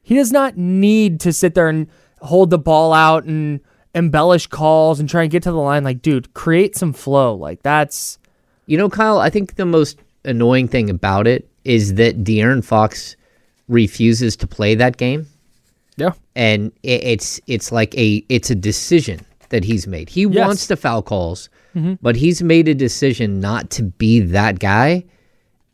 He 0.02 0.14
does 0.16 0.32
not 0.32 0.56
need 0.56 1.20
to 1.20 1.32
sit 1.32 1.54
there 1.54 1.68
and 1.68 1.86
hold 2.20 2.50
the 2.50 2.58
ball 2.58 2.92
out 2.92 3.24
and 3.24 3.60
embellish 3.94 4.46
calls 4.46 4.98
and 4.98 5.08
try 5.08 5.22
and 5.22 5.30
get 5.30 5.42
to 5.44 5.50
the 5.50 5.56
line. 5.58 5.84
Like, 5.84 6.02
dude, 6.02 6.32
create 6.34 6.74
some 6.76 6.92
flow. 6.92 7.34
Like 7.34 7.62
that's 7.62 8.18
You 8.66 8.78
know, 8.78 8.88
Kyle, 8.88 9.18
I 9.18 9.28
think 9.30 9.56
the 9.56 9.66
most 9.66 9.98
annoying 10.24 10.68
thing 10.68 10.88
about 10.88 11.26
it 11.26 11.48
is 11.64 11.94
that 11.94 12.24
De'Aaron 12.24 12.64
Fox 12.64 13.16
refuses 13.68 14.36
to 14.36 14.46
play 14.46 14.74
that 14.76 14.96
game. 14.96 15.26
Yeah. 15.96 16.12
and 16.34 16.72
it, 16.82 17.04
it's 17.04 17.40
it's 17.46 17.70
like 17.72 17.94
a 17.96 18.24
it's 18.28 18.50
a 18.50 18.54
decision 18.54 19.20
that 19.50 19.64
he's 19.64 19.86
made. 19.86 20.08
He 20.08 20.22
Yes. 20.22 20.46
wants 20.46 20.66
the 20.68 20.76
foul 20.76 21.02
calls, 21.02 21.48
but 22.00 22.16
he's 22.16 22.42
made 22.42 22.68
a 22.68 22.74
decision 22.74 23.40
not 23.40 23.70
to 23.70 23.82
be 23.82 24.20
that 24.20 24.58
guy. 24.58 25.04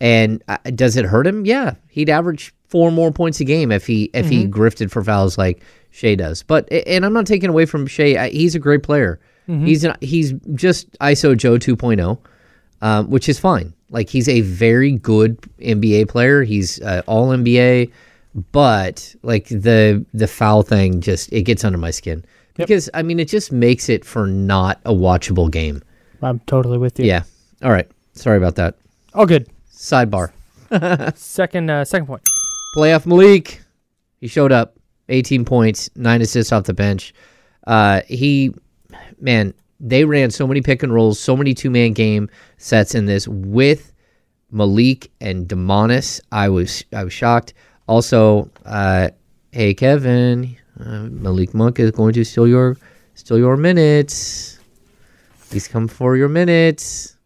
And 0.01 0.43
uh, 0.49 0.59
does 0.75 0.97
it 0.97 1.05
hurt 1.05 1.27
him? 1.27 1.45
Yeah, 1.45 1.75
he'd 1.89 2.09
average 2.11 2.55
four 2.69 2.91
more 2.93 3.11
points 3.11 3.41
a 3.41 3.45
game 3.45 3.73
if 3.73 3.87
he 3.87 4.11
if 4.15 4.29
he 4.29 4.47
grifted 4.47 4.91
for 4.91 5.03
fouls 5.03 5.37
like 5.39 5.63
Shai 5.91 6.15
does. 6.15 6.43
But 6.43 6.71
and 6.73 7.05
I'm 7.05 7.13
not 7.13 7.27
taking 7.27 7.49
away 7.51 7.67
from 7.67 7.87
Shai. 7.87 8.17
I- 8.17 8.31
He's 8.31 8.55
a 8.55 8.59
great 8.61 8.83
player. 8.83 9.21
He's 9.47 9.83
an, 9.83 9.95
he's 10.03 10.35
just 10.55 10.93
ISO 10.99 11.35
Joe 11.35 11.55
2.0, 11.57 12.19
um, 12.83 13.09
which 13.11 13.31
is 13.31 13.39
fine. 13.39 13.73
Like 13.89 14.11
he's 14.11 14.29
a 14.29 14.43
very 14.43 14.93
good 14.93 15.39
NBA 15.59 16.07
player. 16.09 16.43
He's 16.43 16.83
uh, 16.83 17.01
all 17.07 17.29
NBA, 17.31 17.91
but 18.53 19.15
like 19.23 19.49
the 19.49 20.05
the 20.13 20.27
foul 20.27 20.63
thing 20.63 21.01
just 21.01 21.33
it 21.33 21.43
gets 21.43 21.65
under 21.65 21.79
my 21.79 21.91
skin 21.91 22.25
because 22.55 22.91
I 22.95 23.03
mean 23.03 23.19
it 23.19 23.29
just 23.29 23.53
makes 23.53 23.89
it 23.89 24.05
for 24.05 24.27
not 24.27 24.81
a 24.85 24.93
watchable 24.93 25.51
game. 25.51 25.83
I'm 26.23 26.41
totally 26.41 26.79
with 26.79 26.99
you. 26.99 27.07
Yeah. 27.07 27.23
All 27.63 27.71
right. 27.71 27.89
Sorry 28.13 28.37
about 28.37 28.57
that. 28.57 28.77
Oh, 29.15 29.27
good. 29.27 29.49
Sidebar. 29.73 30.33
Second, 31.17 31.71
uh, 31.71 31.85
second 31.85 32.07
point. 32.07 32.29
Playoff 32.77 33.07
Malik. 33.07 33.63
He 34.21 34.27
showed 34.27 34.53
up. 34.53 34.75
18 35.09 35.45
points, 35.45 35.89
nine 35.97 36.21
assists 36.21 36.53
off 36.53 36.65
the 36.65 36.75
bench. 36.75 37.15
Uh, 37.67 38.03
he, 38.07 38.53
man, 39.21 39.55
they 39.81 40.05
ran 40.05 40.31
so 40.31 40.47
many 40.47 40.61
pick 40.61 40.83
and 40.83 40.93
rolls, 40.93 41.19
so 41.19 41.37
many 41.37 41.55
two 41.55 41.71
man 41.71 41.93
game 41.93 42.29
sets 42.59 42.95
in 42.95 43.07
this 43.07 43.27
with 43.27 43.93
Malik 44.51 45.11
and 45.21 45.49
Domantas. 45.49 46.21
I 46.33 46.49
was 46.49 46.85
I 46.93 47.05
was 47.05 47.13
shocked. 47.13 47.55
Also, 47.89 48.51
uh, 48.67 49.09
hey 49.53 49.73
Kevin, 49.75 50.57
uh, 50.79 51.05
Malik 51.11 51.55
Monk 51.55 51.81
is 51.81 51.91
going 51.91 52.13
to 52.13 52.25
steal 52.25 52.47
your 52.47 52.77
steal 53.15 53.39
your 53.39 53.57
minutes. 53.57 54.59
He's 55.51 55.67
come 55.67 55.89
for 55.89 56.17
your 56.17 56.29
minutes. 56.29 57.17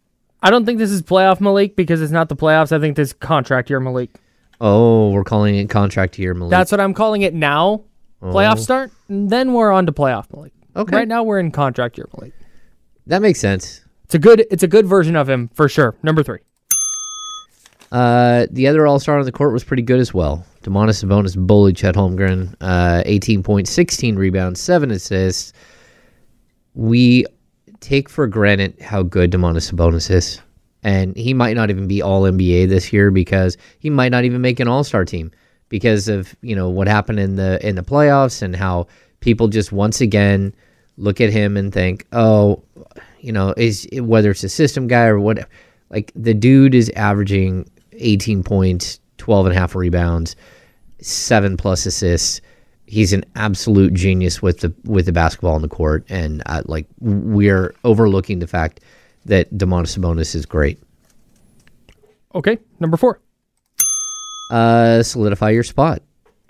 I 0.43 0.51
don't 0.51 0.65
think 0.65 0.79
this 0.79 0.91
is 0.91 1.03
playoff 1.03 1.41
Malik 1.41 1.77
because 1.77 2.01
it's 2.01 2.13
not 2.13 2.29
the 2.29 2.37
playoffs. 2.37 2.73
I 2.73 2.79
think 2.79 2.97
this 2.97 3.09
is 3.09 3.13
contract 3.13 3.71
year 3.71 3.81
Malik. 3.81 4.11
Oh, 4.61 5.11
we're 5.11 5.25
calling 5.25 5.57
it 5.57 5.69
contract 5.69 6.19
year, 6.19 6.35
Malik. 6.35 6.51
That's 6.51 6.71
what 6.71 6.81
I'm 6.81 6.95
calling 6.95 7.23
it 7.23 7.35
now. 7.35 7.83
Playoff 8.23 8.61
start, 8.61 8.93
and 9.09 9.29
then 9.29 9.53
we're 9.53 9.73
on 9.73 9.87
to 9.87 9.93
playoff 9.93 10.33
Malik. 10.33 10.53
Okay. 10.77 10.95
Right 10.97 11.09
now 11.09 11.25
we're 11.25 11.41
in 11.41 11.51
contract 11.51 11.99
year 11.99 12.09
Malik. 12.17 12.33
that 13.09 13.21
makes 13.21 13.41
sense. 13.41 13.85
It's 14.05 14.15
a 14.15 14.19
good 14.21 14.47
it's 14.51 14.63
a 14.63 14.69
good 14.69 14.87
version 14.87 15.17
of 15.17 15.29
him 15.29 15.51
for 15.55 15.69
sure. 15.69 15.97
Number 16.05 16.23
three. 16.23 16.39
Uh, 17.93 18.47
the 18.51 18.67
other 18.67 18.87
All 18.87 18.99
Star 18.99 19.19
on 19.19 19.25
the 19.27 19.33
court 19.33 19.53
was 19.53 19.63
pretty 19.63 19.83
good 19.83 20.01
as 20.01 20.15
well. 20.15 20.45
Domantas 20.63 21.05
Sabonis 21.05 21.37
bullied 21.37 21.77
Chet 21.77 21.95
Holmgren. 21.95 22.57
Uh, 22.61 23.03
18 23.05 23.43
points, 23.43 23.71
16 23.71 24.17
rebounds, 24.17 24.61
seven 24.61 24.91
assists. 24.91 25.53
We 26.75 27.27
take 27.81 28.09
for 28.09 28.27
granted 28.27 28.81
how 28.81 29.03
good 29.03 29.31
Domantas 29.31 29.71
Sabonis 29.71 30.11
is, 30.11 30.41
and 30.83 31.15
he 31.17 31.35
might 31.35 31.55
not 31.55 31.69
even 31.69 31.87
be 31.87 32.01
All 32.01 32.23
NBA 32.23 32.71
this 32.71 32.95
year 32.95 33.11
because 33.11 33.59
he 33.79 33.91
might 33.91 34.11
not 34.11 34.25
even 34.25 34.41
make 34.41 34.59
an 34.59 34.69
All 34.69 34.85
Star 34.85 35.05
team 35.05 35.31
because 35.69 36.09
of 36.09 36.35
you 36.41 36.57
know 36.57 36.71
what 36.71 36.89
happened 36.89 37.21
in 37.21 37.37
the 37.37 37.65
in 37.67 37.75
the 37.75 37.83
playoffs 37.83 38.41
and 38.41 38.57
how 38.57 38.87
people 39.21 39.49
just 39.49 39.71
once 39.71 40.01
again 40.01 40.55
look 40.97 41.21
at 41.21 41.31
him 41.31 41.59
and 41.59 41.75
think, 41.75 42.07
oh, 42.13 42.63
you 43.21 43.33
know, 43.33 43.53
is 43.59 43.87
whether 43.93 44.31
it's 44.31 44.45
a 44.45 44.49
system 44.49 44.87
guy 44.87 45.05
or 45.05 45.21
whatever. 45.21 45.49
Like 45.91 46.11
the 46.17 46.33
dude 46.33 46.75
is 46.75 46.89
averaging 46.97 47.69
18 47.93 48.43
points, 48.43 49.01
12 49.19 49.47
and 49.47 49.57
a 49.57 49.59
half 49.59 49.75
rebounds, 49.75 50.37
seven 51.01 51.57
plus 51.57 51.87
assists. 51.87 52.41
He's 52.87 53.13
an 53.13 53.25
absolute 53.37 53.95
genius 53.95 54.43
with 54.43 54.61
the 54.61 54.75
with 54.85 55.07
the 55.07 55.13
basketball 55.13 55.55
on 55.55 55.63
the 55.63 55.69
court, 55.69 56.05
and 56.09 56.43
uh, 56.47 56.63
like 56.67 56.87
we're 57.01 57.75
overlooking 57.85 58.41
the 58.41 58.47
fact 58.47 58.81
that 59.25 59.53
Domantas 59.55 59.99
Sabonis 59.99 60.35
is 60.35 60.45
great. 60.45 60.79
Okay, 62.35 62.59
number 62.81 62.97
four. 62.97 63.21
Uh, 64.51 65.03
solidify 65.03 65.51
your 65.51 65.63
spot. 65.63 66.03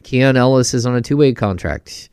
Keon 0.02 0.36
Ellis 0.36 0.74
is 0.74 0.86
on 0.86 0.96
a 0.96 1.00
two 1.00 1.16
way 1.16 1.32
contract, 1.32 2.08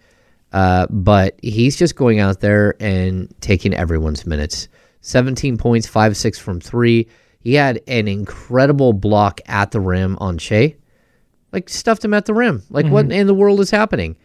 uh, 0.54 0.86
but 0.90 1.40
he's 1.42 1.76
just 1.76 1.96
going 1.96 2.20
out 2.20 2.42
there 2.42 2.76
and 2.80 3.34
taking 3.42 3.74
everyone's 3.74 4.26
minutes. 4.26 4.68
17 5.02 5.58
points, 5.58 5.88
5 5.88 6.18
6 6.18 6.40
from 6.40 6.60
three. 6.60 7.08
He 7.40 7.54
had 7.54 7.82
an 7.88 8.08
incredible 8.08 8.94
block 8.94 9.42
at 9.48 9.72
the 9.72 9.80
rim 9.80 10.18
on 10.20 10.38
Shai. 10.38 10.76
Like, 11.52 11.70
stuffed 11.70 12.06
him 12.06 12.14
at 12.14 12.26
the 12.26 12.34
rim. 12.34 12.64
Like, 12.70 12.86
what 12.86 13.12
in 13.12 13.26
the 13.28 13.34
world 13.34 13.60
is 13.60 13.72
happening? 13.72 14.16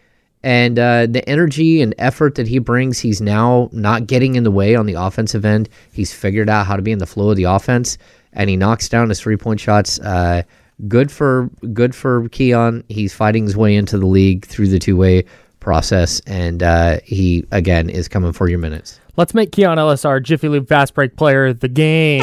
And 0.43 0.79
uh, 0.79 1.07
the 1.07 1.27
energy 1.27 1.81
and 1.81 1.95
effort 1.97 2.35
that 2.35 2.47
he 2.47 2.59
brings, 2.59 2.99
he's 2.99 3.23
now 3.23 3.71
not 3.73 4.07
getting 4.07 4.35
in 4.35 4.45
the 4.45 4.51
way 4.51 4.75
on 4.75 4.85
the 4.85 4.93
offensive 4.93 5.47
end. 5.47 5.71
He's 5.91 6.13
figured 6.13 6.51
out 6.51 6.67
how 6.67 6.77
to 6.77 6.83
be 6.83 6.93
in 6.93 6.99
the 6.99 7.07
flow 7.07 7.31
of 7.31 7.37
the 7.37 7.45
offense, 7.45 7.97
and 8.35 8.51
he 8.51 8.57
knocks 8.57 8.91
down 8.91 9.09
his 9.09 9.21
three 9.21 9.39
point 9.39 9.59
shots. 9.59 9.99
Uh, 10.01 10.43
good 10.87 11.11
for 11.11 11.49
good 11.73 11.95
for 11.95 12.29
Keon. 12.29 12.85
He's 12.91 13.15
fighting 13.15 13.45
his 13.45 13.57
way 13.57 13.75
into 13.75 13.97
the 13.97 14.05
league 14.07 14.45
through 14.45 14.69
the 14.69 14.79
two 14.79 14.99
way 14.99 15.25
process, 15.61 16.21
and 16.27 16.63
uh, 16.63 16.99
he 17.05 17.47
again 17.51 17.89
is 17.89 18.07
coming 18.07 18.35
for 18.35 18.47
your 18.47 18.59
minutes. 18.59 19.01
Let's 19.17 19.33
make 19.33 19.51
Keon 19.51 19.79
Ellis 19.79 20.05
our 20.05 20.21
Jiffy 20.21 20.49
Lube 20.49 20.69
Fast 20.69 20.93
Break 20.93 21.17
Player 21.17 21.47
of 21.47 21.61
the 21.61 21.69
Game. 21.69 22.21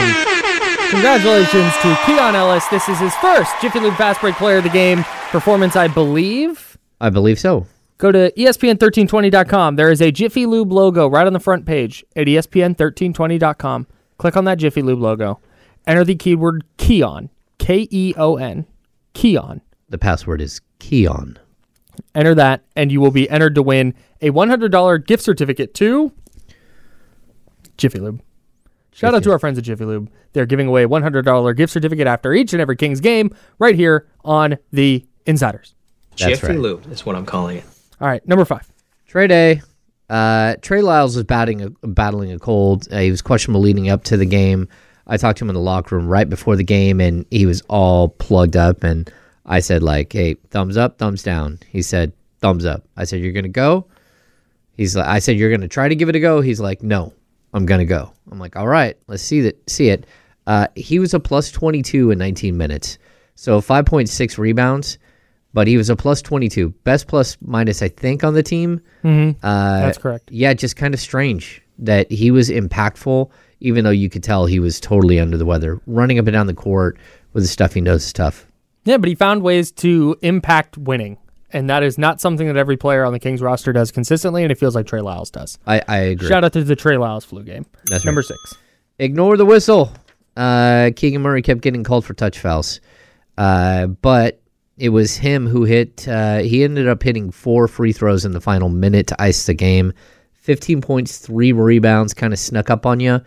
Congratulations 0.92 1.74
to 1.78 1.98
Keon 2.06 2.36
Ellis. 2.36 2.68
This 2.68 2.90
is 2.90 3.00
his 3.00 3.16
first 3.16 3.50
Jiffy 3.62 3.80
Lube 3.80 3.96
Fast 3.96 4.20
Break 4.20 4.36
Player 4.36 4.58
of 4.58 4.66
the 4.66 4.70
Game 4.70 5.04
performance, 5.30 5.78
I 5.78 5.88
believe. 5.88 6.78
I 7.00 7.10
believe 7.10 7.40
so. 7.40 7.66
Go 7.98 8.12
to 8.12 8.30
E 8.38 8.46
ESPN1320.com. 8.46 9.78
There 9.78 9.90
is 9.90 10.02
a 10.02 10.12
Jiffy 10.12 10.46
Lube 10.46 10.74
logo 10.74 11.08
right 11.08 11.26
on 11.26 11.32
the 11.32 11.40
front 11.40 11.66
page 11.66 12.04
at 12.18 12.28
E 12.28 12.36
ESPN1320.com. 12.36 13.88
Click 14.18 14.36
on 14.36 14.44
that 14.44 14.58
Jiffy 14.58 14.82
Lube 14.82 15.00
logo. 15.00 15.40
Enter 15.88 16.04
the 16.04 16.16
keyword 16.16 16.66
Keon, 16.76 17.30
K 17.58 17.88
E 17.90 18.14
O 18.18 18.36
N, 18.36 18.68
Keon. 19.14 19.62
The 19.88 19.98
password 19.98 20.42
is 20.42 20.60
Keon. 20.80 21.40
Enter 22.16 22.36
that, 22.36 22.66
and 22.76 22.92
you 22.92 23.00
will 23.00 23.12
be 23.12 23.30
entered 23.30 23.56
to 23.56 23.64
win 23.64 23.94
a 24.22 24.32
$100 24.32 25.08
gift 25.08 25.24
certificate 25.24 25.74
to 25.76 26.12
Jiffy 27.78 28.00
Lube. 28.00 28.22
Shout 28.94 29.16
out 29.16 29.24
to 29.24 29.32
our 29.32 29.40
friends 29.40 29.58
at 29.58 29.64
Jiffy 29.64 29.86
Lube. 29.86 30.12
They're 30.34 30.46
giving 30.46 30.68
away 30.68 30.84
a 30.84 30.88
$100 30.88 31.56
gift 31.56 31.74
certificate 31.74 32.08
after 32.08 32.34
each 32.34 32.54
and 32.54 32.62
every 32.62 32.76
Kings 32.76 33.00
game 33.00 33.34
right 33.58 33.76
here 33.76 34.08
on 34.24 34.58
the 34.72 35.06
Insiders. 35.26 35.74
That's 36.12 36.40
Jiffy 36.40 36.48
right. 36.48 36.60
Lube 36.60 36.92
is 36.92 37.06
what 37.06 37.16
I'm 37.16 37.26
calling 37.26 37.58
it. 37.58 37.64
All 38.00 38.08
right, 38.08 38.26
number 38.28 38.46
five. 38.46 38.70
Trey 39.08 39.28
Day. 39.28 39.62
Uh, 40.10 40.56
Trey 40.62 40.82
Lyles 40.82 41.16
was 41.16 41.24
batting 41.24 41.62
a, 41.62 41.70
battling 41.88 42.34
a 42.34 42.40
cold. 42.40 42.88
Uh, 42.92 43.00
he 43.00 43.12
was 43.12 43.22
questionable 43.22 43.62
leading 43.62 43.90
up 43.90 44.04
to 44.06 44.18
the 44.18 44.26
game. 44.26 44.68
I 45.08 45.18
talked 45.18 45.40
to 45.40 45.46
him 45.46 45.50
in 45.50 45.56
the 45.56 45.62
locker 45.62 45.96
room 45.96 46.08
right 46.08 46.30
before 46.30 46.56
the 46.56 46.64
game, 46.64 47.00
and 47.00 47.26
he 47.32 47.46
was 47.46 47.62
all 47.70 48.10
plugged 48.10 48.58
up. 48.58 48.84
And 48.84 49.12
I 49.46 49.62
said, 49.62 49.84
like, 49.84 50.12
"Hey, 50.12 50.36
thumbs 50.50 50.76
up, 50.76 50.98
thumbs 50.98 51.24
down." 51.24 51.60
He 51.70 51.82
said, 51.82 52.12
"Thumbs 52.40 52.66
up." 52.66 52.84
I 52.98 53.06
said, 53.06 53.22
"You're 53.22 53.32
gonna 53.32 53.48
go." 53.48 53.86
He's 54.76 54.96
like, 54.96 55.08
"I 55.08 55.20
said 55.20 55.38
you're 55.38 55.52
gonna 55.52 55.68
try 55.68 55.88
to 55.88 55.96
give 55.96 56.10
it 56.10 56.16
a 56.16 56.20
go." 56.20 56.42
He's 56.42 56.60
like, 56.60 56.84
"No, 56.84 57.14
I'm 57.54 57.66
gonna 57.66 57.86
go." 57.86 58.12
I'm 58.32 58.40
like, 58.40 58.56
"All 58.56 58.68
right, 58.68 58.98
let's 59.08 59.24
see 59.24 59.42
that, 59.42 59.70
see 59.70 59.90
it." 59.90 60.06
Uh, 60.48 60.68
he 60.76 61.00
was 61.00 61.14
a 61.14 61.20
plus 61.20 61.52
22 61.52 62.12
in 62.12 62.18
19 62.18 62.58
minutes, 62.58 62.98
so 63.36 63.62
5.6 63.62 64.38
rebounds, 64.38 64.98
but 65.54 65.68
he 65.68 65.78
was 65.78 65.90
a 65.90 65.96
plus 65.96 66.22
22, 66.22 66.70
best 66.84 67.08
plus 67.08 67.38
minus 67.42 67.82
I 67.82 67.90
think 67.90 68.24
on 68.24 68.34
the 68.34 68.44
team. 68.44 68.82
Uh, 69.04 69.32
That's 69.44 69.98
correct. 69.98 70.32
Yeah, 70.32 70.54
just 70.54 70.76
kind 70.76 70.94
of 70.94 71.00
strange 71.00 71.62
that 71.78 72.12
he 72.12 72.32
was 72.32 72.50
impactful, 72.50 73.30
even 73.60 73.84
though 73.84 73.90
you 73.92 74.10
could 74.10 74.24
tell 74.24 74.46
he 74.46 74.60
was 74.60 74.80
totally 74.80 75.20
under 75.20 75.38
the 75.38 75.46
weather. 75.46 75.80
Running 75.86 76.20
up 76.20 76.28
and 76.28 76.34
down 76.34 76.48
the 76.48 76.54
court 76.54 76.98
with 77.34 77.44
the 77.44 77.48
stuff 77.48 77.74
he 77.74 77.82
knows 77.82 78.06
is 78.06 78.14
tough. 78.14 78.46
Yeah, 78.84 78.98
but 78.98 79.10
he 79.10 79.16
found 79.16 79.44
ways 79.44 79.72
to 79.74 80.16
impact 80.22 80.78
winning. 80.78 81.18
And 81.54 81.70
that 81.70 81.84
is 81.84 81.98
not 81.98 82.22
something 82.22 82.48
that 82.48 82.58
every 82.58 82.78
player 82.78 83.04
on 83.04 83.14
the 83.14 83.20
Kings 83.20 83.42
roster 83.42 83.74
does 83.74 83.92
consistently, 83.92 84.44
and 84.44 84.52
it 84.52 84.58
feels 84.58 84.76
like 84.76 84.86
Trey 84.86 85.02
Lyles 85.02 85.30
does. 85.30 85.58
I, 85.68 85.82
I 85.88 85.98
agree. 85.98 86.28
Shout 86.28 86.44
out 86.44 86.54
to 86.54 86.64
the 86.64 86.76
Trey 86.76 86.98
Lyles 86.98 87.26
flu 87.26 87.44
game. 87.44 87.66
That's 87.86 88.06
Number 88.06 88.20
right. 88.20 88.28
six. 88.28 88.56
Ignore 89.00 89.38
the 89.38 89.46
whistle. 89.46 89.92
Uh, 90.38 90.92
Keegan 90.96 91.22
Murray 91.22 91.42
kept 91.42 91.62
getting 91.62 91.84
called 91.84 92.06
for 92.06 92.14
touch 92.14 92.40
fouls, 92.40 92.80
uh, 93.38 93.88
but 93.88 94.42
it 94.78 94.90
was 94.90 95.18
him 95.18 95.46
who 95.48 95.66
hit. 95.66 96.08
Uh, 96.08 96.40
he 96.40 96.64
ended 96.64 96.88
up 96.88 97.04
hitting 97.04 97.32
four 97.32 97.68
free 97.68 97.92
throws 97.92 98.24
in 98.26 98.32
the 98.32 98.42
final 98.42 98.70
minute 98.70 99.08
to 99.08 99.22
ice 99.22 99.46
the 99.46 99.54
game. 99.54 99.94
15 100.34 100.82
points, 100.82 101.20
three 101.20 101.52
rebounds, 101.52 102.14
kind 102.14 102.34
of 102.34 102.40
snuck 102.40 102.70
up 102.70 102.86
on 102.86 103.00
you. 103.00 103.22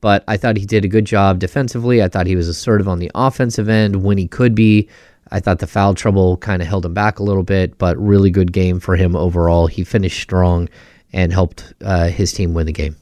But 0.00 0.24
I 0.28 0.36
thought 0.36 0.56
he 0.56 0.66
did 0.66 0.84
a 0.84 0.88
good 0.88 1.04
job 1.04 1.38
defensively. 1.38 2.02
I 2.02 2.08
thought 2.08 2.26
he 2.26 2.36
was 2.36 2.48
assertive 2.48 2.88
on 2.88 2.98
the 2.98 3.10
offensive 3.14 3.68
end 3.68 4.02
when 4.04 4.18
he 4.18 4.28
could 4.28 4.54
be. 4.54 4.88
I 5.32 5.40
thought 5.40 5.58
the 5.58 5.66
foul 5.66 5.94
trouble 5.94 6.36
kind 6.36 6.60
of 6.62 6.68
held 6.68 6.84
him 6.86 6.94
back 6.94 7.18
a 7.18 7.22
little 7.22 7.42
bit, 7.42 7.78
but 7.78 7.96
really 7.98 8.30
good 8.30 8.52
game 8.52 8.78
for 8.78 8.94
him 8.96 9.16
overall. 9.16 9.66
He 9.66 9.82
finished 9.82 10.20
strong 10.20 10.68
and 11.12 11.32
helped 11.32 11.72
uh, 11.82 12.08
his 12.08 12.32
team 12.32 12.54
win 12.54 12.66
the 12.66 12.72
game. 12.72 12.96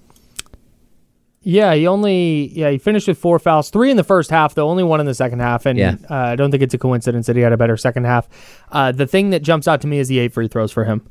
Yeah, 1.43 1.75
he 1.75 1.87
only 1.87 2.49
yeah 2.53 2.71
he 2.71 2.77
finished 2.79 3.09
with 3.09 3.17
four 3.19 3.39
fouls, 3.39 3.71
three 3.71 3.91
in 3.91 3.97
the 3.97 4.05
first 4.05 4.31
half, 4.31 4.55
though 4.55 4.69
only 4.69 4.85
one 4.85 5.01
in 5.01 5.07
the 5.07 5.15
second 5.15 5.41
half, 5.41 5.65
and 5.65 5.79
Yeah. 5.79 5.97
uh, 6.11 6.15
I 6.15 6.37
don't 6.37 6.51
think 6.51 6.63
it's 6.63 6.75
a 6.75 6.79
coincidence 6.79 7.27
that 7.29 7.37
he 7.37 7.41
had 7.43 7.53
a 7.53 7.57
better 7.57 7.77
second 7.79 8.05
half. 8.05 8.29
Uh, 8.71 8.93
the 8.93 9.07
thing 9.07 9.31
that 9.31 9.43
jumps 9.43 9.67
out 9.67 9.81
to 9.81 9.87
me 9.87 9.99
is 9.99 10.09
the 10.09 10.19
eight 10.19 10.33
free 10.35 10.49
throws 10.49 10.71
for 10.71 10.85
him. 10.85 11.09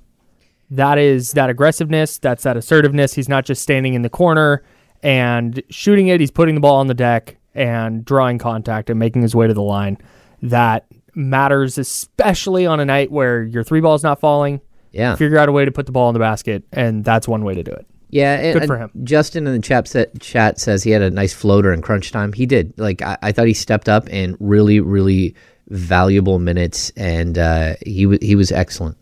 That 0.70 1.00
is 1.00 1.32
that 1.32 1.50
aggressiveness, 1.50 2.20
that's 2.20 2.44
that 2.44 2.58
assertiveness. 2.58 3.16
He's 3.16 3.28
not 3.28 3.44
just 3.44 3.64
standing 3.64 3.96
in 3.96 4.04
the 4.04 4.10
corner 4.10 4.64
and 5.02 5.64
shooting 5.70 6.08
it; 6.10 6.20
he's 6.20 6.30
putting 6.32 6.54
the 6.54 6.62
ball 6.62 6.76
on 6.76 6.86
the 6.86 6.94
deck 6.94 7.38
and 7.56 8.06
drawing 8.06 8.38
contact 8.38 8.92
and 8.92 9.00
making 9.00 9.24
his 9.24 9.36
way 9.36 9.48
to 9.48 9.54
the 9.56 9.64
line. 9.64 9.98
That 10.44 10.86
matters, 11.16 11.78
especially 11.78 12.66
on 12.66 12.80
a 12.80 12.86
night 12.86 13.12
where 13.12 13.44
your 13.44 13.64
three 13.64 13.82
ball's 13.82 14.04
not 14.04 14.20
falling. 14.20 14.62
Yeah. 14.92 15.16
Figure 15.16 15.38
out 15.38 15.50
a 15.50 15.52
way 15.52 15.66
to 15.66 15.72
put 15.72 15.86
the 15.86 15.92
ball 15.92 16.10
in 16.10 16.14
the 16.14 16.20
basket, 16.20 16.64
and 16.72 17.04
that's 17.04 17.28
one 17.28 17.44
way 17.44 17.54
to 17.54 17.64
do 17.64 17.72
it. 17.72 17.86
Yeah, 18.10 18.36
and, 18.40 18.60
Good 18.60 18.68
for 18.68 18.78
him. 18.78 18.90
Justin 19.04 19.46
in 19.46 19.54
the 19.54 19.62
chat 19.62 19.88
set, 19.88 20.20
chat 20.20 20.60
says 20.60 20.84
he 20.84 20.90
had 20.90 21.04
a 21.04 21.12
nice 21.12 21.32
floater 21.32 21.72
in 21.72 21.82
crunch 21.82 22.12
time. 22.12 22.34
He 22.34 22.48
did. 22.48 22.74
Like 22.78 23.02
I, 23.04 23.18
I 23.22 23.32
thought 23.32 23.46
he 23.46 23.54
stepped 23.54 23.88
up 23.88 24.10
in 24.10 24.36
really, 24.40 24.80
really 24.80 25.36
valuable 25.68 26.40
minutes, 26.40 26.92
and 26.96 27.38
uh, 27.38 27.76
he 27.86 28.08
wa 28.08 28.18
he 28.22 28.36
was 28.36 28.52
excellent. 28.52 28.98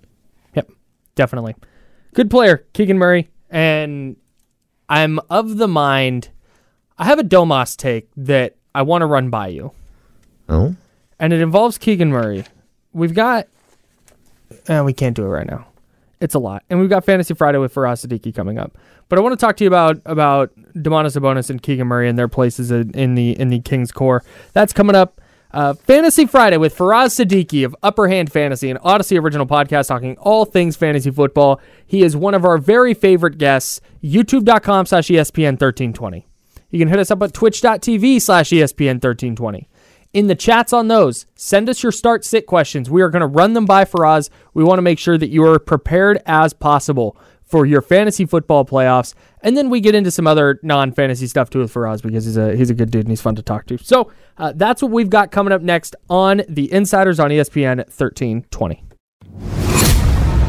Yep, 0.56 0.70
definitely. 1.16 1.56
Good 2.14 2.30
player, 2.30 2.66
Keegan 2.74 2.98
Murray. 2.98 3.30
And 3.50 4.18
I'm 4.90 5.20
of 5.30 5.58
the 5.58 5.68
mind, 5.68 6.30
I 6.98 7.06
have 7.06 7.20
a 7.20 7.24
Domas 7.24 7.78
take 7.78 8.10
that 8.18 8.56
I 8.76 8.82
want 8.82 9.04
to 9.04 9.06
run 9.06 9.30
by 9.30 9.48
you. 9.48 9.72
Oh, 10.50 10.76
And 11.20 11.34
it 11.34 11.42
involves 11.42 11.78
Keegan 11.78 12.10
Murray. 12.10 12.46
We've 12.94 13.14
got, 13.14 13.48
uh, 14.68 14.84
we 14.86 14.94
can't 14.94 15.16
do 15.16 15.24
it 15.24 15.30
right 15.30 15.48
now. 15.48 15.68
It's 16.20 16.36
a 16.36 16.40
lot. 16.40 16.64
And 16.70 16.80
we've 16.80 16.90
got 16.90 17.06
Fantasy 17.06 17.34
Friday 17.34 17.58
with 17.58 17.74
Faraz 17.74 18.06
Siddiqi 18.06 18.34
coming 18.34 18.58
up. 18.58 18.78
But 19.10 19.20
I 19.20 19.22
want 19.22 19.34
to 19.34 19.38
talk 19.38 19.56
to 19.58 19.64
you 19.64 19.70
about 19.70 20.02
about 20.06 20.52
Domantas 20.76 21.18
Sabonis 21.18 21.50
and 21.50 21.62
Keegan 21.62 21.88
Murray 21.88 22.10
and 22.10 22.18
their 22.18 22.28
places 22.28 22.72
in 22.72 23.16
the 23.16 23.40
in 23.40 23.50
the 23.50 23.60
Kings 23.60 23.92
core. 23.92 24.24
That's 24.54 24.74
coming 24.74 24.96
up. 24.96 25.22
Uh, 25.52 25.74
Fantasy 25.74 26.26
Friday 26.26 26.58
with 26.58 26.76
Faraz 26.76 27.24
Siddiqi 27.24 27.66
of 27.66 27.76
Upperhand 27.82 28.32
Fantasy, 28.32 28.70
an 28.70 28.78
Odyssey 28.80 29.18
original 29.18 29.46
podcast 29.46 29.88
talking 29.88 30.18
all 30.18 30.44
things 30.44 30.76
fantasy 30.76 31.10
football. 31.10 31.62
He 31.86 32.04
is 32.04 32.18
one 32.18 32.34
of 32.34 32.44
our 32.44 32.58
very 32.58 32.94
favorite 32.94 33.38
guests. 33.38 33.80
YouTube.com 34.04 34.86
slash 34.86 35.08
ESPN 35.08 35.54
1320. 35.54 36.28
You 36.70 36.80
can 36.80 36.90
hit 36.90 37.00
us 37.00 37.12
up 37.12 37.24
at 37.24 37.34
twitch.tv 37.34 38.22
slash 38.22 38.50
ESPN 38.50 38.96
1320 38.96 39.70
in 40.18 40.26
the 40.26 40.34
chats 40.34 40.74
on 40.74 40.88
those. 40.88 41.28
Send 41.36 41.70
us 41.70 41.84
your 41.84 41.92
start 41.92 42.26
sit 42.26 42.48
questions. 42.48 42.90
We 42.90 43.04
are 43.04 43.10
going 43.10 43.22
to 43.22 43.28
run 43.28 43.54
them 43.54 43.66
by 43.66 43.86
Faraz. 43.86 44.32
We 44.56 44.64
want 44.64 44.80
to 44.80 44.82
make 44.82 44.98
sure 44.98 45.16
that 45.16 45.30
you 45.30 45.46
are 45.46 45.60
prepared 45.60 46.24
as 46.26 46.54
possible 46.54 47.16
for 47.44 47.68
your 47.68 47.84
fantasy 47.84 48.26
football 48.26 48.66
playoffs. 48.66 49.14
And 49.42 49.56
then 49.56 49.70
we 49.70 49.80
get 49.80 49.94
into 49.94 50.10
some 50.10 50.26
other 50.26 50.60
non-fantasy 50.64 51.28
stuff 51.28 51.52
too 51.52 51.60
with 51.60 51.72
Faraz 51.72 52.02
because 52.02 52.26
he's 52.26 52.36
a 52.36 52.56
he's 52.56 52.72
a 52.72 52.74
good 52.74 52.90
dude 52.90 53.02
and 53.02 53.10
he's 53.10 53.22
fun 53.22 53.36
to 53.36 53.44
talk 53.44 53.68
to. 53.68 53.78
So 53.78 54.12
uh, 54.40 54.54
that's 54.56 54.82
what 54.82 54.90
we've 54.90 55.10
got 55.10 55.32
coming 55.32 55.54
up 55.54 55.62
next 55.62 55.96
on 56.10 56.42
the 56.50 56.74
Insiders 56.74 57.20
on 57.20 57.30
ESPN 57.30 57.78
1320. 57.78 58.87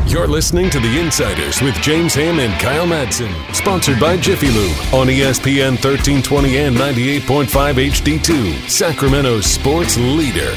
You're 0.09 0.27
listening 0.27 0.71
to 0.71 0.81
The 0.81 0.99
Insiders 0.99 1.61
with 1.61 1.75
James 1.83 2.15
Ham 2.15 2.41
and 2.41 2.59
Kyle 2.59 2.87
Madsen. 2.87 3.31
Sponsored 3.55 4.01
by 4.01 4.17
Jiffy 4.17 4.49
Lube 4.49 4.75
on 4.95 5.07
ESPN 5.07 5.73
1320 5.73 6.57
and 6.57 6.75
98.5 6.75 7.45
HD2, 7.45 8.71
Sacramento's 8.71 9.45
sports 9.45 9.99
leader. 9.99 10.55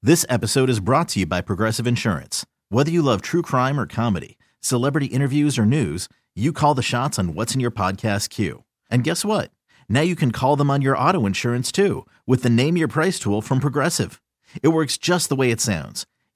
This 0.00 0.24
episode 0.28 0.70
is 0.70 0.78
brought 0.78 1.08
to 1.08 1.18
you 1.20 1.26
by 1.26 1.40
Progressive 1.40 1.88
Insurance. 1.88 2.46
Whether 2.68 2.92
you 2.92 3.02
love 3.02 3.20
true 3.20 3.42
crime 3.42 3.78
or 3.80 3.86
comedy, 3.86 4.38
celebrity 4.60 5.06
interviews 5.06 5.58
or 5.58 5.66
news, 5.66 6.08
you 6.36 6.52
call 6.52 6.74
the 6.74 6.82
shots 6.82 7.18
on 7.18 7.34
what's 7.34 7.54
in 7.54 7.60
your 7.60 7.72
podcast 7.72 8.30
queue. 8.30 8.62
And 8.88 9.02
guess 9.02 9.24
what? 9.24 9.50
Now 9.88 10.02
you 10.02 10.14
can 10.14 10.30
call 10.30 10.54
them 10.54 10.70
on 10.70 10.82
your 10.82 10.96
auto 10.96 11.26
insurance 11.26 11.72
too 11.72 12.06
with 12.28 12.44
the 12.44 12.50
Name 12.50 12.76
Your 12.76 12.86
Price 12.86 13.18
tool 13.18 13.42
from 13.42 13.58
Progressive. 13.58 14.22
It 14.62 14.68
works 14.68 14.96
just 14.98 15.28
the 15.28 15.36
way 15.36 15.50
it 15.50 15.60
sounds. 15.60 16.06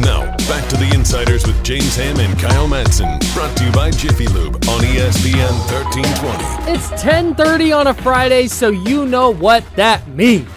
Now, 0.00 0.36
back 0.48 0.68
to 0.68 0.76
The 0.76 0.90
Insiders 0.94 1.46
with 1.46 1.62
James 1.64 1.96
Ham 1.96 2.18
and 2.18 2.38
Kyle 2.38 2.66
Madsen. 2.66 3.18
Brought 3.34 3.56
to 3.56 3.64
you 3.64 3.72
by 3.72 3.90
Jiffy 3.90 4.26
Lube 4.28 4.56
on 4.68 4.80
ESPN 4.80 5.54
1320. 5.70 6.72
It's 6.72 6.90
10:30 7.02 7.72
on 7.72 7.86
a 7.86 7.94
Friday, 7.94 8.48
so 8.48 8.70
you 8.70 9.06
know 9.06 9.30
what 9.30 9.64
that 9.76 10.06
means. 10.08 10.48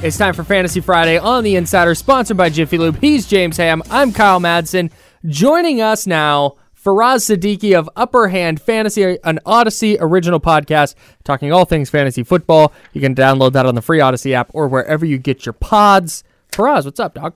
It's 0.00 0.16
time 0.16 0.32
for 0.32 0.44
Fantasy 0.44 0.80
Friday 0.80 1.18
on 1.18 1.42
the 1.42 1.56
Insider, 1.56 1.94
sponsored 1.96 2.36
by 2.36 2.50
Jiffy 2.50 2.78
Lube. 2.78 3.00
He's 3.00 3.26
James 3.26 3.56
Ham. 3.56 3.82
I'm 3.90 4.12
Kyle 4.12 4.38
Madsen. 4.38 4.92
Joining 5.26 5.80
us 5.80 6.06
now, 6.06 6.54
Faraz 6.82 7.26
Siddiqi 7.28 7.76
of 7.76 7.90
Upperhand 7.96 8.60
Fantasy, 8.60 9.18
an 9.24 9.40
Odyssey 9.44 9.96
original 10.00 10.40
podcast 10.40 10.94
talking 11.24 11.52
all 11.52 11.64
things 11.64 11.90
fantasy 11.90 12.22
football. 12.22 12.72
You 12.92 13.00
can 13.00 13.14
download 13.14 13.52
that 13.52 13.66
on 13.66 13.74
the 13.74 13.82
free 13.82 14.00
Odyssey 14.00 14.34
app 14.34 14.50
or 14.54 14.68
wherever 14.68 15.04
you 15.04 15.18
get 15.18 15.44
your 15.44 15.52
pods. 15.54 16.22
Faraz, 16.52 16.84
what's 16.84 17.00
up, 17.00 17.14
dog? 17.14 17.34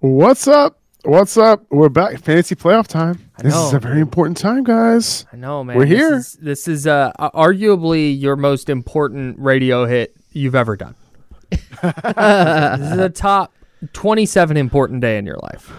What's 0.00 0.48
up? 0.48 0.78
What's 1.04 1.36
up? 1.38 1.64
We're 1.70 1.88
back. 1.88 2.18
Fantasy 2.20 2.54
playoff 2.54 2.86
time. 2.86 3.30
This 3.38 3.54
is 3.54 3.72
a 3.72 3.78
very 3.78 4.00
important 4.00 4.36
time, 4.36 4.64
guys. 4.64 5.24
I 5.32 5.36
know, 5.36 5.64
man. 5.64 5.76
We're 5.78 5.86
This 5.86 5.98
here. 5.98 6.14
is- 6.14 6.32
This 6.42 6.68
is, 6.68 6.86
uh, 6.86 7.12
arguably 7.18 8.20
your 8.20 8.36
most 8.36 8.68
important 8.68 9.38
radio 9.38 9.86
hit 9.86 10.14
you've 10.32 10.54
ever 10.54 10.76
done. 10.76 10.94
this 11.50 12.92
is 12.92 12.98
a 12.98 13.08
top 13.08 13.52
27 13.94 14.56
important 14.56 15.00
day 15.00 15.16
in 15.16 15.24
your 15.24 15.38
life. 15.38 15.72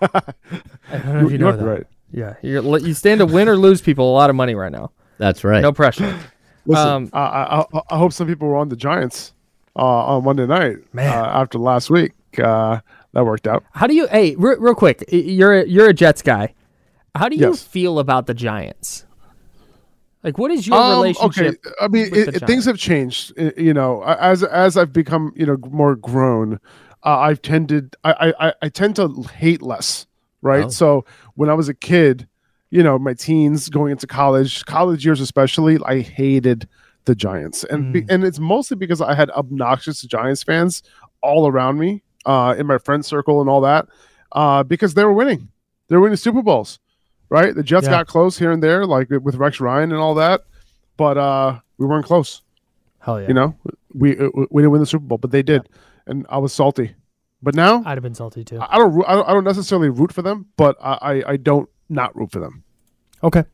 I 0.00 0.22
don't 0.90 1.06
know 1.06 1.16
if 1.18 1.22
you 1.24 1.28
You 1.30 1.38
know 1.38 1.56
that. 1.56 1.64
right. 1.64 1.86
Yeah, 2.12 2.34
you're, 2.42 2.78
you 2.78 2.92
stand 2.94 3.20
to 3.20 3.26
win 3.26 3.48
or 3.48 3.56
lose 3.56 3.80
people 3.80 4.10
a 4.10 4.14
lot 4.14 4.28
of 4.30 4.36
money 4.36 4.54
right 4.54 4.70
now. 4.72 4.92
That's 5.18 5.44
right. 5.44 5.62
No 5.62 5.72
pressure. 5.72 6.18
Listen, 6.66 6.86
Um, 6.88 7.10
I, 7.12 7.20
I, 7.20 7.60
I- 7.60 7.80
I 7.90 7.98
hope 7.98 8.12
some 8.12 8.26
people 8.26 8.48
were 8.48 8.56
on 8.56 8.68
the 8.68 8.76
Giants 8.76 9.32
uh, 9.76 9.80
on 9.80 10.24
Monday 10.24 10.46
night 10.46 10.76
Man. 10.92 11.08
Uh, 11.08 11.24
after 11.26 11.58
last 11.58 11.90
week. 11.90 12.12
Uh, 12.38 12.80
that 13.14 13.24
worked 13.26 13.46
out. 13.46 13.62
How 13.72 13.86
do 13.86 13.94
you? 13.94 14.06
Hey, 14.08 14.34
re- 14.36 14.56
real 14.58 14.74
quick, 14.74 15.04
you're 15.10 15.52
a, 15.60 15.66
you're 15.66 15.88
a 15.88 15.92
Jets 15.92 16.22
guy. 16.22 16.54
How 17.14 17.28
do 17.28 17.36
you 17.36 17.48
Yes. 17.50 17.62
feel 17.62 17.98
about 17.98 18.26
the 18.26 18.32
Giants? 18.32 19.04
Like, 20.22 20.38
what 20.38 20.50
is 20.50 20.66
your 20.66 20.78
Um, 20.78 20.92
relationship? 21.02 21.60
Okay, 21.66 21.74
I 21.80 21.88
mean, 21.88 22.10
with 22.10 22.28
it, 22.28 22.34
the 22.40 22.46
things 22.46 22.64
have 22.64 22.78
changed. 22.78 23.32
You 23.58 23.74
know, 23.74 24.02
as 24.04 24.42
as 24.44 24.78
I've 24.78 24.92
become 24.94 25.32
you 25.36 25.44
know 25.44 25.58
more 25.70 25.94
grown, 25.96 26.58
uh, 27.04 27.18
I've 27.18 27.42
tended 27.42 27.96
I, 28.04 28.32
I 28.38 28.52
I- 28.62 28.68
tend 28.68 28.96
to 28.96 29.08
hate 29.34 29.62
less. 29.62 30.06
Right. 30.40 30.64
Oh. 30.64 30.68
So 30.70 31.04
when 31.34 31.48
I 31.50 31.54
was 31.54 31.68
a 31.68 31.74
kid, 31.74 32.26
you 32.70 32.82
know, 32.82 32.98
my 32.98 33.14
teens 33.14 33.68
going 33.68 33.92
into 33.92 34.06
college, 34.06 34.64
college 34.66 35.04
years 35.04 35.20
especially, 35.20 35.78
I 35.84 36.00
hated 36.00 36.68
the 37.04 37.14
Giants, 37.14 37.64
and 37.64 37.94
Mm. 37.94 38.06
and 38.10 38.24
it's 38.24 38.38
mostly 38.38 38.76
because 38.76 39.00
I 39.00 39.14
had 39.14 39.30
obnoxious 39.30 40.02
Giants 40.02 40.42
fans 40.42 40.82
all 41.20 41.46
around 41.48 41.78
me, 41.78 42.02
uh, 42.26 42.54
in 42.58 42.66
my 42.66 42.78
friend 42.78 43.04
circle 43.04 43.40
and 43.40 43.48
all 43.50 43.60
that, 43.62 43.86
uh, 44.32 44.62
because 44.64 44.94
they 44.94 45.04
were 45.04 45.12
winning, 45.12 45.48
they 45.88 45.96
were 45.96 46.02
winning 46.02 46.16
Super 46.16 46.42
Bowls, 46.42 46.78
right? 47.28 47.54
The 47.54 47.62
Jets 47.62 47.86
Yeah. 47.86 47.90
got 47.92 48.06
close 48.08 48.38
here 48.38 48.50
and 48.52 48.62
there, 48.62 48.86
like 48.86 49.10
with 49.10 49.34
Rex 49.36 49.60
Ryan 49.60 49.90
and 49.92 50.00
all 50.00 50.14
that, 50.16 50.42
but 50.96 51.16
uh, 51.18 51.58
we 51.78 51.86
weren't 51.86 52.04
close. 52.06 52.42
Hell 53.00 53.20
yeah. 53.20 53.28
You 53.28 53.34
know, 53.34 53.54
we 53.94 54.14
we 54.50 54.62
didn't 54.62 54.70
win 54.72 54.80
the 54.80 54.86
Super 54.86 55.04
Bowl, 55.04 55.18
but 55.18 55.30
they 55.32 55.42
did, 55.42 55.68
and 56.06 56.26
I 56.28 56.38
was 56.38 56.52
salty. 56.52 56.94
But 57.42 57.54
now 57.56 57.82
I'd 57.84 57.96
have 57.96 58.02
been 58.02 58.14
salty 58.14 58.44
too. 58.44 58.60
I 58.60 58.78
don't, 58.78 59.04
I 59.06 59.14
don't 59.14 59.28
I 59.28 59.32
don't 59.32 59.44
necessarily 59.44 59.88
root 59.88 60.12
for 60.12 60.22
them, 60.22 60.46
but 60.56 60.76
I 60.80 60.92
I, 60.92 61.30
I 61.32 61.36
don't 61.36 61.68
not 61.88 62.14
root 62.16 62.30
for 62.30 62.38
them. 62.40 62.62
Okay, 63.24 63.44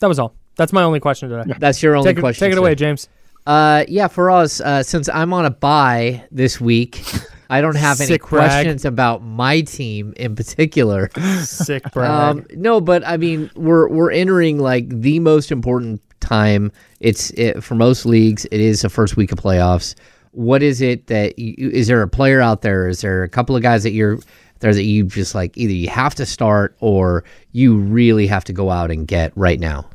that 0.00 0.06
was 0.06 0.18
all. 0.18 0.34
That's 0.56 0.72
my 0.72 0.82
only 0.82 1.00
question 1.00 1.30
today. 1.30 1.54
That's 1.58 1.82
your 1.82 1.96
only 1.96 2.10
Take 2.10 2.18
it, 2.18 2.20
question. 2.20 2.46
take 2.46 2.52
it 2.52 2.58
away, 2.58 2.74
James. 2.74 3.08
Uh, 3.46 3.84
yeah, 3.88 4.08
for 4.08 4.30
us, 4.30 4.60
uh, 4.60 4.82
since 4.82 5.08
I'm 5.08 5.32
on 5.32 5.46
a 5.46 5.50
buy 5.50 6.24
this 6.30 6.60
week, 6.60 7.02
I 7.50 7.62
don't 7.62 7.76
have 7.76 7.98
any 8.00 8.08
Sick 8.08 8.26
brag. 8.28 8.50
questions 8.50 8.84
about 8.84 9.22
my 9.22 9.62
team 9.62 10.12
in 10.16 10.36
particular. 10.36 11.10
Sick 11.42 11.90
brag. 11.92 12.10
Um, 12.10 12.46
no, 12.52 12.80
but 12.82 13.06
I 13.06 13.16
mean, 13.16 13.50
we're 13.54 13.88
we're 13.88 14.10
entering 14.10 14.58
like 14.58 14.88
the 14.88 15.18
most 15.20 15.50
important 15.50 16.02
time. 16.20 16.70
It's 17.00 17.30
it, 17.30 17.64
for 17.64 17.74
most 17.74 18.04
leagues. 18.04 18.44
It 18.52 18.60
is 18.60 18.82
the 18.82 18.90
first 18.90 19.16
week 19.16 19.32
of 19.32 19.38
playoffs. 19.38 19.94
What 20.32 20.62
is 20.62 20.80
it 20.80 21.08
that 21.08 21.38
you, 21.38 21.70
is 21.70 21.88
there 21.88 22.02
a 22.02 22.08
player 22.08 22.40
out 22.40 22.62
there? 22.62 22.88
Is 22.88 23.00
there 23.00 23.22
a 23.22 23.28
couple 23.28 23.56
of 23.56 23.62
guys 23.62 23.82
that 23.82 23.92
you're 23.92 24.18
There's 24.60 24.76
that 24.76 24.84
you 24.84 25.04
just 25.04 25.34
like 25.34 25.56
either 25.56 25.72
you 25.72 25.88
have 25.88 26.14
to 26.16 26.26
start 26.26 26.76
or 26.80 27.24
you 27.52 27.76
really 27.76 28.26
have 28.26 28.44
to 28.44 28.52
go 28.52 28.70
out 28.70 28.90
and 28.90 29.06
get 29.06 29.32
right 29.36 29.58
now. 29.58 29.88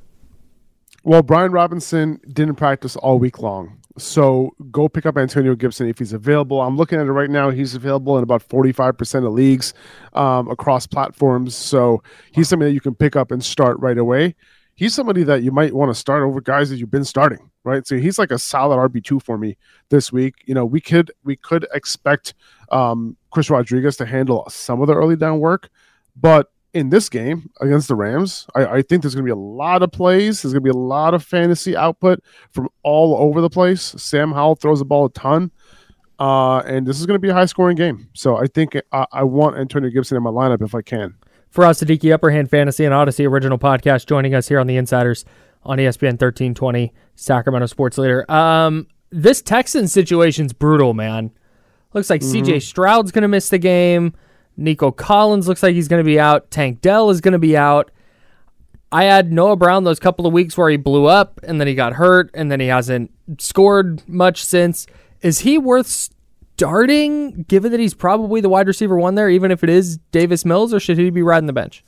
Well, 1.03 1.21
Brian 1.21 1.51
Robinson 1.51 2.19
didn't 2.33 2.55
practice 2.55 2.95
all 2.95 3.19
week 3.19 3.39
long. 3.39 3.79
So 3.97 4.55
go 4.71 4.89
pick 4.89 5.05
up 5.05 5.17
Antonio 5.17 5.55
Gibson 5.55 5.87
if 5.87 5.99
he's 5.99 6.11
available. 6.11 6.61
I'm 6.61 6.75
looking 6.75 6.99
at 6.99 7.05
it 7.05 7.11
right 7.11 7.29
now. 7.29 7.49
He's 7.49 7.75
available 7.75 8.17
in 8.17 8.23
about 8.23 8.47
45% 8.47 9.25
of 9.25 9.31
leagues 9.31 9.73
um, 10.13 10.49
across 10.49 10.85
platforms. 10.85 11.55
So 11.55 12.03
he's 12.31 12.49
something 12.49 12.67
that 12.67 12.73
you 12.73 12.81
can 12.81 12.95
pick 12.95 13.15
up 13.15 13.31
and 13.31 13.43
start 13.43 13.79
right 13.79 13.97
away. 13.97 14.35
He's 14.75 14.93
somebody 14.93 15.23
that 15.23 15.41
you 15.41 15.51
might 15.51 15.73
want 15.73 15.89
to 15.89 15.95
start 15.95 16.23
over 16.23 16.41
guys 16.41 16.69
that 16.69 16.77
you've 16.77 16.91
been 16.91 17.05
starting, 17.05 17.49
right? 17.63 17.87
So 17.87 17.97
he's 17.97 18.19
like 18.19 18.31
a 18.31 18.37
solid 18.37 18.75
RB2 18.77 19.21
for 19.21 19.37
me 19.37 19.57
this 19.89 20.11
week. 20.11 20.35
You 20.45 20.53
know, 20.53 20.65
we 20.65 20.81
could 20.81 21.11
we 21.23 21.37
could 21.37 21.65
expect 21.73 22.33
um, 22.69 23.15
Chris 23.31 23.49
Rodriguez 23.49 23.95
to 23.97 24.05
handle 24.05 24.45
some 24.49 24.81
of 24.81 24.87
the 24.87 24.93
early 24.93 25.15
down 25.15 25.39
work, 25.39 25.69
but 26.15 26.51
in 26.75 26.89
this 26.89 27.07
game 27.07 27.49
against 27.61 27.87
the 27.87 27.95
Rams, 27.95 28.47
I, 28.53 28.65
I 28.65 28.81
think 28.81 29.01
there's 29.01 29.15
going 29.15 29.23
to 29.23 29.27
be 29.27 29.31
a 29.31 29.35
lot 29.35 29.81
of 29.81 29.93
plays. 29.93 30.41
There's 30.41 30.51
going 30.51 30.61
to 30.61 30.73
be 30.73 30.77
a 30.77 30.81
lot 30.81 31.13
of 31.13 31.23
fantasy 31.23 31.75
output 31.75 32.19
from 32.51 32.67
all 32.83 33.15
over 33.15 33.39
the 33.39 33.49
place. 33.49 33.81
Sam 33.81 34.33
Howell 34.33 34.55
throws 34.55 34.79
the 34.79 34.85
ball 34.85 35.05
a 35.05 35.09
ton, 35.11 35.51
uh, 36.19 36.57
and 36.59 36.85
this 36.85 36.99
is 36.99 37.05
going 37.05 37.15
to 37.15 37.19
be 37.19 37.29
a 37.29 37.33
high 37.33 37.45
scoring 37.45 37.77
game. 37.77 38.09
So 38.11 38.35
I 38.35 38.47
think 38.47 38.75
I, 38.91 39.05
I 39.13 39.23
want 39.23 39.57
Antonio 39.57 39.89
Gibson 39.89 40.17
in 40.17 40.23
my 40.23 40.29
lineup 40.29 40.61
if 40.61 40.75
I 40.75 40.81
can. 40.81 41.15
Faraz 41.55 41.81
Siddiqi, 41.81 42.11
Upper 42.13 42.31
Hand 42.31 42.49
Fantasy 42.49 42.83
and 42.83 42.93
Audacy 42.93 43.25
original 43.25 43.57
podcast, 43.57 44.07
joining 44.07 44.35
us 44.35 44.49
here 44.49 44.59
on 44.59 44.67
the 44.67 44.75
Insiders 44.75 45.23
on 45.63 45.77
ESPN 45.77 46.19
1320, 46.19 46.91
Sacramento 47.15 47.65
Sports 47.67 47.97
Leader. 47.97 48.29
Um, 48.29 48.87
this 49.09 49.41
Texans 49.41 49.93
situation's 49.93 50.51
brutal, 50.51 50.93
man. 50.93 51.31
Looks 51.93 52.09
like 52.09 52.19
Mm-hmm. 52.19 52.45
CJ 52.45 52.61
Stroud's 52.61 53.13
going 53.13 53.21
to 53.21 53.29
miss 53.29 53.47
the 53.47 53.57
game. 53.57 54.13
Nico 54.57 54.91
Collins 54.91 55.47
looks 55.47 55.63
like 55.63 55.75
he's 55.75 55.87
going 55.87 56.01
to 56.01 56.05
be 56.05 56.19
out. 56.19 56.51
Tank 56.51 56.81
Dell 56.81 57.09
is 57.09 57.21
going 57.21 57.31
to 57.31 57.39
be 57.39 57.55
out. 57.55 57.89
I 58.91 59.05
had 59.05 59.31
Noah 59.31 59.55
Brown 59.55 59.85
those 59.85 59.99
couple 59.99 60.27
of 60.27 60.33
weeks 60.33 60.57
where 60.57 60.69
he 60.69 60.75
blew 60.77 61.05
up 61.05 61.39
and 61.43 61.59
then 61.59 61.67
he 61.67 61.75
got 61.75 61.93
hurt 61.93 62.31
and 62.33 62.51
then 62.51 62.59
he 62.59 62.67
hasn't 62.67 63.11
scored 63.39 64.07
much 64.09 64.43
since. 64.43 64.87
Is 65.21 65.39
he 65.39 65.57
worth 65.57 66.09
starting 66.57 67.43
given 67.43 67.71
that 67.71 67.79
he's 67.79 67.93
probably 67.93 68.39
the 68.39 68.49
wide 68.49 68.67
receiver 68.67 68.97
one 68.97 69.15
there, 69.15 69.29
even 69.29 69.51
if 69.51 69.63
it 69.63 69.69
is 69.69 69.97
Davis 70.11 70.45
Mills, 70.45 70.73
or 70.73 70.79
should 70.79 70.97
he 70.97 71.09
be 71.09 71.21
riding 71.21 71.47
the 71.47 71.53
bench? 71.53 71.83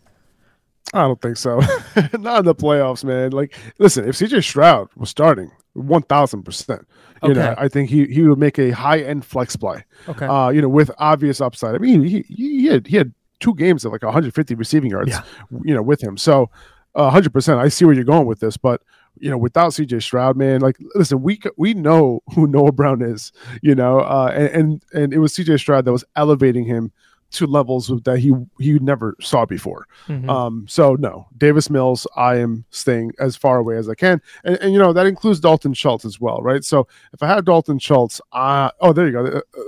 I 0.94 1.02
don't 1.02 1.22
think 1.22 1.38
so. 1.38 1.60
Not 2.14 2.40
in 2.40 2.46
the 2.46 2.56
playoffs, 2.56 3.04
man. 3.04 3.32
Like, 3.32 3.56
listen, 3.80 4.08
if 4.08 4.16
CJ 4.16 4.44
Stroud 4.44 4.90
was 4.96 5.10
starting, 5.10 5.52
one 5.74 6.02
thousand 6.02 6.44
percent. 6.44 6.88
You 7.24 7.34
know, 7.34 7.56
I 7.58 7.68
think 7.68 7.90
he 7.90 8.06
he 8.06 8.22
would 8.24 8.38
make 8.38 8.60
a 8.60 8.72
high 8.72 9.00
end 9.00 9.26
flex 9.26 9.56
play. 9.56 9.84
Okay. 10.08 10.26
Uh, 10.26 10.50
you 10.50 10.62
know, 10.62 10.70
with 10.70 10.92
obvious 11.00 11.42
upside. 11.42 11.74
I 11.74 11.80
mean, 11.80 12.04
he 12.04 12.22
he, 12.28 12.68
had 12.68 12.88
he 12.88 12.96
had 12.96 13.14
two 13.40 13.56
games 13.56 13.86
of 13.86 13.92
like 13.92 14.04
150 14.04 14.56
receiving 14.56 14.92
yards. 14.92 15.10
Yeah. 15.10 15.24
You 15.64 15.74
know, 15.74 15.82
with 15.82 16.02
him. 16.02 16.16
So, 16.18 16.50
hundred 16.96 17.34
percent. 17.34 17.60
I 17.60 17.70
see 17.70 17.86
where 17.86 17.96
you're 17.96 18.04
going 18.04 18.28
with 18.28 18.40
this, 18.40 18.56
but 18.56 18.82
you 19.22 19.30
know, 19.30 19.38
without 19.38 19.72
CJ 19.72 20.02
Stroud, 20.02 20.38
man, 20.38 20.62
like, 20.62 20.78
listen, 20.96 21.22
we 21.22 21.40
we 21.58 21.74
know 21.74 22.22
who 22.34 22.48
Noah 22.48 22.72
Brown 22.72 23.02
is. 23.02 23.32
You 23.62 23.76
know, 23.76 24.00
uh, 24.00 24.32
and 24.34 24.50
and, 24.50 24.84
and 24.94 25.14
it 25.14 25.20
was 25.20 25.34
CJ 25.34 25.60
Stroud 25.60 25.86
that 25.86 25.92
was 25.92 26.06
elevating 26.16 26.66
him 26.66 26.92
to 27.30 27.46
levels 27.46 27.92
that 28.06 28.20
he 28.20 28.32
he 28.60 28.80
never 28.80 29.16
saw 29.20 29.46
before. 29.46 29.88
Mhm. 30.08 30.30
Um, 30.30 30.66
so 30.68 30.96
no, 30.96 31.28
Davis 31.38 31.70
Mills, 31.70 32.08
I 32.16 32.36
am 32.38 32.66
staying 32.70 33.12
as 33.20 33.36
far 33.36 33.58
away 33.58 33.78
as 33.78 33.90
I 33.90 33.96
can, 33.96 34.22
and, 34.44 34.58
and 34.58 34.74
you 34.74 34.80
know 34.80 34.94
that 34.94 35.06
includes 35.06 35.40
Dalton 35.40 35.74
Schultz 35.74 36.06
as 36.06 36.20
well, 36.20 36.42
right? 36.42 36.64
So 36.64 36.88
if 37.14 37.22
I 37.22 37.28
had 37.28 37.46
Dalton 37.46 37.80
Schultz, 37.80 38.22
uh, 38.32 38.72
oh, 38.80 38.94
there 38.94 39.08
you 39.08 39.12
go. 39.12 39.26
Uh, 39.26 39.38
uh, 39.38 39.64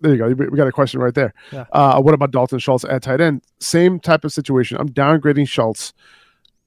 there 0.00 0.12
you 0.12 0.18
go. 0.18 0.28
We 0.50 0.56
got 0.58 0.66
a 0.68 0.72
question 0.72 1.00
right 1.00 1.14
there. 1.14 1.32
Yeah. 1.52 1.64
Uh, 1.72 2.00
what 2.02 2.12
about 2.12 2.30
Dalton 2.30 2.58
Schultz 2.58 2.84
at 2.84 3.02
tight 3.02 3.20
end? 3.20 3.42
Same 3.60 3.98
type 3.98 4.24
of 4.24 4.32
situation. 4.32 4.76
I'm 4.78 4.90
downgrading 4.90 5.48
Schultz. 5.48 5.94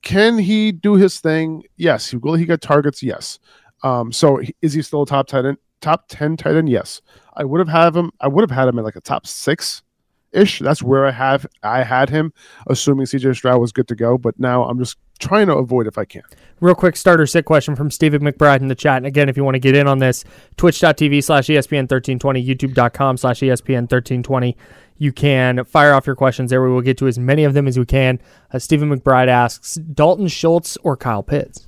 Can 0.02 0.38
he 0.38 0.72
do 0.72 0.96
his 0.96 1.20
thing? 1.20 1.64
Yes. 1.78 2.14
Will 2.14 2.36
he 2.36 2.46
get 2.46 2.62
targets? 2.62 3.04
Yes. 3.04 3.40
Um, 3.84 4.12
so 4.12 4.42
is 4.62 4.74
he 4.74 4.82
still 4.82 5.04
a 5.04 5.06
top 5.06 5.28
tight 5.28 5.46
end? 5.46 5.58
Top 5.82 6.06
ten 6.10 6.38
tight 6.38 6.56
end? 6.56 6.70
Yes. 6.70 7.02
I 7.36 7.44
would 7.44 7.60
have 7.60 7.70
had 7.70 7.96
him. 7.96 8.12
I 8.20 8.28
would 8.28 8.42
have 8.42 8.56
had 8.56 8.68
him 8.68 8.78
in 8.78 8.86
like 8.86 8.96
a 8.96 9.02
top 9.02 9.28
six 9.28 9.84
ish. 10.32 10.60
That's 10.60 10.82
where 10.84 11.06
I 11.06 11.12
have 11.12 11.46
I 11.64 11.84
had 11.84 12.10
him, 12.10 12.34
assuming 12.68 13.06
CJ 13.06 13.36
Stroud 13.36 13.60
was 13.60 13.72
good 13.72 13.88
to 13.88 13.96
go. 13.96 14.18
But 14.18 14.40
now 14.40 14.64
I'm 14.64 14.80
just 14.80 14.98
trying 15.20 15.48
to 15.48 15.56
avoid 15.56 15.88
if 15.88 15.98
I 15.98 16.06
can. 16.06 16.24
Real 16.60 16.76
quick 16.76 16.96
starter 16.96 17.26
sit 17.26 17.46
question 17.46 17.76
from 17.76 17.92
Stephen 17.92 18.22
McBride 18.22 18.62
in 18.62 18.68
the 18.68 18.76
chat. 18.76 18.98
And 18.98 19.06
again, 19.06 19.30
if 19.30 19.38
you 19.38 19.44
want 19.44 19.56
to 19.56 19.60
get 19.60 19.76
in 19.76 19.88
on 19.88 20.00
this, 20.00 20.26
twitch.tv 20.58 21.24
slash 21.24 21.48
ESPN 21.48 21.90
1320, 21.90 22.46
youtube.com 22.46 23.18
slash 23.18 23.40
ESPN 23.40 23.84
1320. 23.84 24.58
You 24.98 25.14
can 25.14 25.64
fire 25.64 25.94
off 25.94 26.06
your 26.06 26.16
questions 26.18 26.50
there. 26.50 26.62
We 26.62 26.70
will 26.70 26.82
get 26.82 26.98
to 26.98 27.08
as 27.08 27.18
many 27.18 27.46
of 27.46 27.54
them 27.54 27.68
as 27.68 27.80
we 27.80 27.86
can. 27.86 28.20
Uh, 28.52 28.60
Stephen 28.60 28.90
McBride 28.90 29.30
asks 29.30 29.76
Dalton 29.76 30.28
Schultz 30.28 30.78
or 30.84 30.98
Kyle 30.98 31.24
Pitts? 31.24 31.68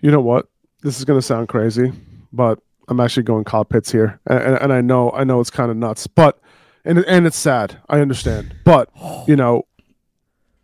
You 0.00 0.10
know 0.10 0.20
what? 0.20 0.46
This 0.82 0.98
is 0.98 1.04
going 1.04 1.18
to 1.18 1.24
sound 1.24 1.48
crazy, 1.48 1.92
but 2.32 2.58
I'm 2.88 2.98
actually 2.98 3.22
going 3.24 3.44
Kyle 3.44 3.64
Pitts 3.64 3.90
here, 3.90 4.18
and, 4.26 4.38
and, 4.38 4.56
and 4.62 4.72
I 4.72 4.80
know 4.80 5.10
I 5.10 5.24
know 5.24 5.40
it's 5.40 5.50
kind 5.50 5.70
of 5.70 5.76
nuts, 5.76 6.06
but 6.06 6.38
and 6.88 7.04
and 7.04 7.26
it's 7.26 7.36
sad. 7.36 7.80
I 7.88 8.00
understand, 8.00 8.56
but 8.64 8.90
you 9.28 9.36
know, 9.36 9.66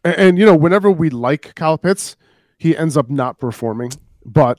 and, 0.03 0.15
and 0.17 0.39
you 0.39 0.47
know, 0.47 0.57
whenever 0.57 0.91
we 0.91 1.11
like 1.11 1.55
Kyle 1.55 1.79
Pitts, 1.79 2.17
he 2.59 2.77
ends 2.77 2.97
up 2.97 3.11
not 3.11 3.39
performing. 3.39 3.93
But 4.27 4.59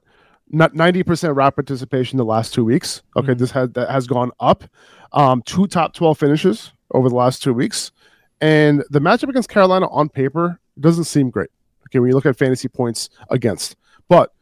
not 0.50 0.74
90% 0.74 1.36
rap 1.36 1.56
participation 1.56 2.18
the 2.18 2.24
last 2.24 2.54
two 2.54 2.64
weeks. 2.64 3.02
Okay, 3.18 3.34
this 3.34 3.50
has 3.52 3.72
that 3.72 3.90
has 3.90 4.06
gone 4.06 4.32
up. 4.40 4.64
Um, 5.12 5.42
two 5.42 5.66
top 5.66 5.94
12 5.94 6.20
finishes 6.20 6.72
over 6.92 7.10
the 7.10 7.16
last 7.16 7.42
two 7.42 7.54
weeks, 7.54 7.92
and 8.40 8.84
the 8.92 9.00
matchup 9.00 9.30
against 9.30 9.50
Carolina 9.50 9.88
on 9.90 10.08
paper 10.08 10.60
doesn't 10.80 11.06
seem 11.06 11.32
great. 11.32 11.50
Okay, 11.88 12.00
when 12.00 12.10
you 12.10 12.16
look 12.16 12.28
at 12.28 12.38
fantasy 12.38 12.68
points 12.68 13.10
against, 13.32 13.76
but 14.08 14.34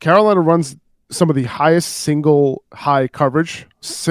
Carolina 0.00 0.40
runs 0.40 0.76
some 1.10 1.28
of 1.28 1.36
the 1.36 1.44
highest 1.44 1.88
single 1.98 2.62
high 2.72 3.08
coverage, 3.08 3.66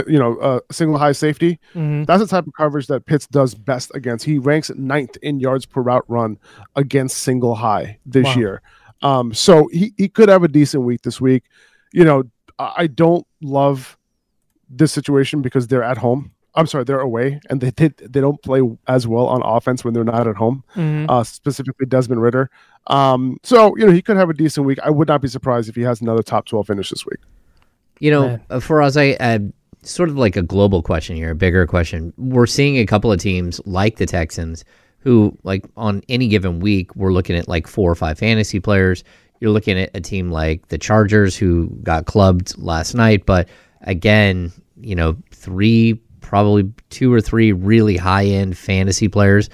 you 0.07 0.19
know, 0.19 0.35
uh, 0.37 0.59
single 0.71 0.97
high 0.97 1.13
safety. 1.13 1.59
Mhm. 1.73 2.05
That's 2.05 2.21
the 2.21 2.27
type 2.27 2.45
of 2.45 2.53
coverage 2.53 2.87
that 2.87 3.05
Pitts 3.05 3.25
does 3.27 3.55
best 3.55 3.91
against. 3.95 4.25
He 4.25 4.37
ranks 4.37 4.69
ninth 4.75 5.15
in 5.21 5.39
yards 5.39 5.65
per 5.65 5.81
route 5.81 6.03
run 6.07 6.37
against 6.75 7.17
single 7.19 7.55
high 7.55 7.97
this 8.05 8.25
Wow. 8.25 8.35
year. 8.35 8.61
Um, 9.01 9.33
so 9.33 9.69
he, 9.71 9.93
he 9.97 10.09
could 10.09 10.27
have 10.29 10.43
a 10.43 10.49
decent 10.49 10.83
week 10.83 11.03
this 11.03 11.21
week. 11.21 11.43
You 11.93 12.03
know, 12.03 12.23
I 12.59 12.87
don't 12.87 13.25
love 13.41 13.97
this 14.69 14.91
situation 14.91 15.41
because 15.41 15.67
they're 15.67 15.83
at 15.83 15.97
home. 15.97 16.31
I'm 16.59 16.67
sorry, 16.67 16.83
they're 16.83 16.99
away, 16.99 17.39
and 17.49 17.61
they 17.61 17.71
did 17.71 17.97
they 17.97 18.21
don't 18.21 18.41
play 18.43 18.61
as 18.87 19.07
well 19.07 19.27
on 19.27 19.41
offense 19.43 19.83
when 19.83 19.93
they're 19.93 20.03
not 20.03 20.27
at 20.27 20.35
home. 20.35 20.63
Mhm. 20.75 21.05
Uh, 21.09 21.23
specifically 21.23 21.85
Desmond 21.85 22.21
Ridder. 22.21 22.49
Um, 22.87 23.37
so 23.43 23.75
you 23.77 23.85
know 23.85 23.91
he 23.91 24.01
could 24.01 24.17
have 24.17 24.29
a 24.29 24.33
decent 24.33 24.65
week. 24.65 24.79
I 24.83 24.89
would 24.89 25.07
not 25.07 25.21
be 25.21 25.27
surprised 25.27 25.69
if 25.69 25.75
he 25.75 25.81
has 25.83 26.01
another 26.01 26.21
top 26.23 26.45
12 26.45 26.67
finish 26.67 26.89
this 26.89 27.05
week. 27.05 27.19
You 27.99 28.11
know, 28.11 28.21
Man. 28.27 28.41
uh, 28.49 28.59
for 28.59 28.81
us, 28.81 28.95
I 28.97 29.11
uh, 29.19 29.39
sort 29.83 30.09
of 30.09 30.17
like 30.17 30.35
a 30.35 30.41
global 30.41 30.81
question 30.81 31.15
here, 31.15 31.31
a 31.31 31.35
bigger 31.35 31.65
question. 31.65 32.13
We're 32.17 32.45
seeing 32.47 32.77
a 32.77 32.85
couple 32.85 33.11
of 33.11 33.19
teams 33.19 33.59
like 33.65 33.97
the 33.97 34.05
Texans 34.05 34.63
who, 35.01 35.37
like, 35.43 35.63
on 35.77 36.01
any 36.09 36.27
given 36.27 36.59
week, 36.59 36.93
we're 36.95 37.13
looking 37.13 37.35
at 37.37 37.47
like 37.47 37.67
four 37.67 37.89
or 37.89 37.95
five 37.95 38.17
fantasy 38.19 38.59
players. 38.59 39.03
You're 39.39 39.51
looking 39.51 39.79
at 39.79 39.91
a 39.95 40.01
team 40.01 40.29
like 40.31 40.67
the 40.67 40.77
Chargers 40.77 41.37
who 41.37 41.67
got 41.83 42.05
clubbed 42.05 42.57
last 42.57 42.93
night, 42.95 43.25
but 43.25 43.47
again, 43.83 44.51
you 44.81 44.95
know, 44.95 45.15
three, 45.31 45.99
probably 46.29 46.71
two 46.91 47.11
or 47.11 47.19
three 47.19 47.51
really 47.51 47.97
high 47.97 48.25
end 48.25 48.55
fantasy 48.55 49.07
players 49.07 49.49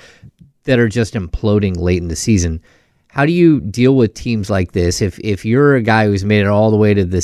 that 0.65 0.77
are 0.77 0.89
just 0.89 1.13
imploding 1.13 1.77
late 1.77 2.01
in 2.01 2.09
the 2.09 2.17
season. 2.17 2.61
How 3.07 3.25
do 3.25 3.31
you 3.31 3.61
deal 3.61 3.95
with 3.95 4.13
teams 4.13 4.49
like 4.49 4.73
this? 4.73 5.01
If 5.01 5.17
if 5.19 5.45
you're 5.45 5.75
a 5.75 5.81
guy 5.81 6.05
who's 6.05 6.25
made 6.25 6.41
it 6.41 6.47
all 6.47 6.71
the 6.71 6.77
way 6.77 6.93
to 6.93 7.05
the 7.05 7.21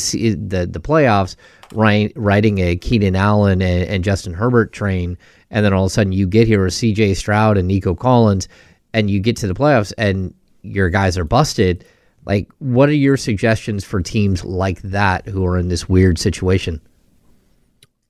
the, 0.47 0.67
the 0.67 0.79
playoffs, 0.79 1.35
riding 1.73 2.59
a 2.59 2.77
Keenan 2.77 3.17
Allen 3.17 3.61
and, 3.61 3.83
and 3.89 4.05
Justin 4.05 4.33
Herbert 4.33 4.71
train, 4.71 5.17
and 5.49 5.65
then 5.65 5.73
all 5.73 5.83
of 5.83 5.87
a 5.87 5.93
sudden 5.93 6.13
you 6.13 6.27
get 6.27 6.47
here 6.47 6.63
with 6.63 6.73
C.J. 6.73 7.15
Stroud 7.15 7.57
and 7.57 7.67
Nico 7.67 7.93
Collins, 7.93 8.47
and 8.93 9.11
you 9.11 9.19
get 9.19 9.35
to 9.37 9.47
the 9.47 9.53
playoffs 9.53 9.91
and 9.97 10.33
your 10.61 10.89
guys 10.89 11.17
are 11.17 11.25
busted. 11.25 11.83
Like, 12.23 12.49
what 12.59 12.87
are 12.87 12.93
your 12.93 13.17
suggestions 13.17 13.83
for 13.83 14.01
teams 14.01 14.45
like 14.45 14.81
that 14.83 15.27
who 15.27 15.45
are 15.45 15.57
in 15.57 15.67
this 15.67 15.89
weird 15.89 16.17
situation? 16.17 16.79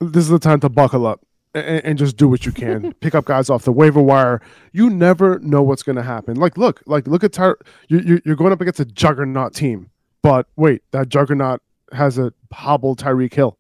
this 0.02 0.24
is 0.24 0.30
the 0.30 0.40
time 0.40 0.60
to 0.60 0.70
buckle 0.70 1.06
up 1.06 1.22
and, 1.54 1.84
and 1.86 1.98
just 1.98 2.18
do 2.18 2.28
what 2.28 2.46
you 2.46 2.52
can. 2.52 2.94
Pick 3.00 3.16
up 3.16 3.26
guys 3.26 3.50
off 3.50 3.64
the 3.64 3.72
waiver 3.72 4.02
wire. 4.02 4.42
You 4.72 4.90
never 4.90 5.40
know 5.40 5.62
what's 5.62 5.84
going 5.84 5.96
to 5.98 6.04
happen. 6.04 6.36
Like, 6.36 6.58
look, 6.58 6.82
like 6.86 7.08
look 7.08 7.24
at 7.24 7.34
Ty- 7.34 7.54
you, 7.88 8.22
you're 8.26 8.36
going 8.36 8.54
up 8.54 8.62
against 8.62 8.80
a 8.80 8.86
juggernaut 8.86 9.54
team, 9.54 9.90
but 10.22 10.48
wait, 10.56 10.84
that 10.92 11.10
juggernaut 11.10 11.62
has 11.92 12.18
a 12.18 12.34
hobbled 12.54 13.00
Tyreek 13.00 13.34
Hill 13.34 13.58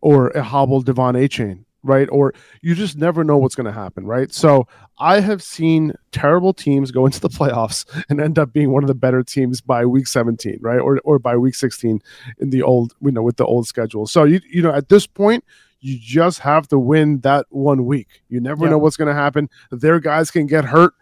or 0.00 0.28
a 0.30 0.42
hobbled 0.42 0.86
De'Von 0.86 1.14
Achane, 1.14 1.64
right? 1.82 2.08
Or 2.10 2.34
you 2.62 2.74
just 2.74 2.96
never 2.96 3.24
know 3.24 3.38
what's 3.38 3.54
going 3.54 3.66
to 3.66 3.72
happen, 3.72 4.06
right? 4.06 4.32
So 4.32 4.66
I 4.98 5.20
have 5.20 5.42
seen 5.42 5.94
terrible 6.12 6.52
teams 6.52 6.90
go 6.90 7.06
into 7.06 7.20
the 7.20 7.28
playoffs 7.28 7.84
and 8.08 8.20
end 8.20 8.38
up 8.38 8.52
being 8.52 8.70
one 8.72 8.82
of 8.82 8.88
the 8.88 8.94
better 8.94 9.22
teams 9.22 9.60
by 9.60 9.84
week 9.86 10.06
17, 10.06 10.58
right? 10.60 10.78
Or 10.78 11.00
or 11.04 11.18
by 11.18 11.36
week 11.36 11.54
16 11.54 12.02
in 12.38 12.50
the 12.50 12.62
old, 12.62 12.92
you 13.00 13.12
know, 13.12 13.22
with 13.22 13.36
the 13.36 13.46
old 13.46 13.66
schedule. 13.66 14.06
So 14.06 14.24
you 14.24 14.40
you 14.48 14.62
know, 14.62 14.72
at 14.72 14.88
this 14.88 15.06
point, 15.06 15.44
You 15.80 15.98
just 15.98 16.40
have 16.40 16.68
to 16.68 16.78
win 16.78 17.20
that 17.20 17.46
one 17.50 17.86
week. 17.86 18.22
You 18.28 18.40
never 18.40 18.64
Yeah. 18.64 18.70
know 18.72 18.78
what's 18.78 18.96
going 18.96 19.08
to 19.08 19.14
happen. 19.14 19.48
Their 19.70 19.98
guys 20.00 20.30
can 20.30 20.46
get 20.46 20.64
hurt, 20.66 20.92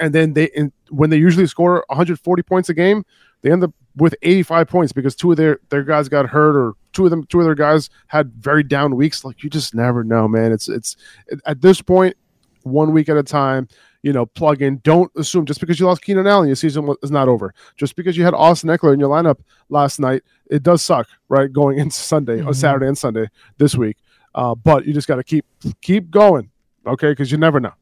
and 0.00 0.14
then 0.14 0.32
they 0.32 0.50
and 0.56 0.72
when 0.90 1.10
they 1.10 1.16
usually 1.18 1.46
score 1.46 1.84
140 1.88 2.42
points 2.42 2.68
a 2.68 2.74
game, 2.74 3.04
they 3.42 3.50
end 3.52 3.64
up 3.64 3.72
with 3.96 4.14
85 4.22 4.68
points 4.68 4.92
because 4.92 5.14
two 5.14 5.30
of 5.32 5.36
their 5.36 5.58
their 5.68 5.82
guys 5.82 6.08
got 6.08 6.26
hurt 6.30 6.56
or 6.56 6.74
two 6.92 7.04
of 7.04 7.10
them 7.10 7.24
two 7.24 7.40
of 7.40 7.44
their 7.44 7.54
guys 7.54 7.90
had 8.06 8.32
very 8.34 8.62
down 8.62 8.96
weeks. 8.96 9.24
Like 9.24 9.42
you 9.42 9.50
just 9.50 9.74
never 9.74 10.02
know, 10.04 10.26
man. 10.28 10.50
It's 10.52 10.68
it's 10.68 10.96
at 11.44 11.60
this 11.60 11.82
point, 11.82 12.16
one 12.62 12.92
week 12.92 13.08
at 13.08 13.16
a 13.16 13.22
time. 13.22 13.68
You 14.04 14.12
know, 14.12 14.26
plug 14.26 14.62
in. 14.62 14.78
Don't 14.82 15.12
assume 15.16 15.46
just 15.46 15.60
because 15.60 15.78
you 15.78 15.86
lost 15.86 16.02
Keenan 16.02 16.26
Allen, 16.26 16.48
your 16.48 16.56
season 16.56 16.92
is 17.04 17.12
not 17.12 17.28
over. 17.28 17.54
Just 17.76 17.94
because 17.94 18.16
you 18.16 18.24
had 18.24 18.34
Austin 18.34 18.68
Ekeler 18.68 18.92
in 18.94 18.98
your 18.98 19.08
lineup 19.08 19.38
last 19.68 20.00
night, 20.00 20.22
it 20.50 20.64
does 20.64 20.82
suck, 20.82 21.06
right? 21.28 21.52
Going 21.52 21.78
into 21.78 21.94
Sunday 21.94 22.40
or 22.40 22.46
Mhm. 22.50 22.56
Saturday 22.56 22.88
and 22.88 22.98
Sunday 22.98 23.26
this 23.58 23.76
week. 23.76 23.98
Uh, 24.34 24.54
but 24.54 24.86
you 24.86 24.92
just 24.92 25.08
got 25.08 25.16
to 25.16 25.24
keep 25.24 25.44
keep 25.80 26.10
going, 26.10 26.50
okay? 26.86 27.10
Because 27.10 27.30
you 27.30 27.38
never 27.38 27.60
know. 27.60 27.72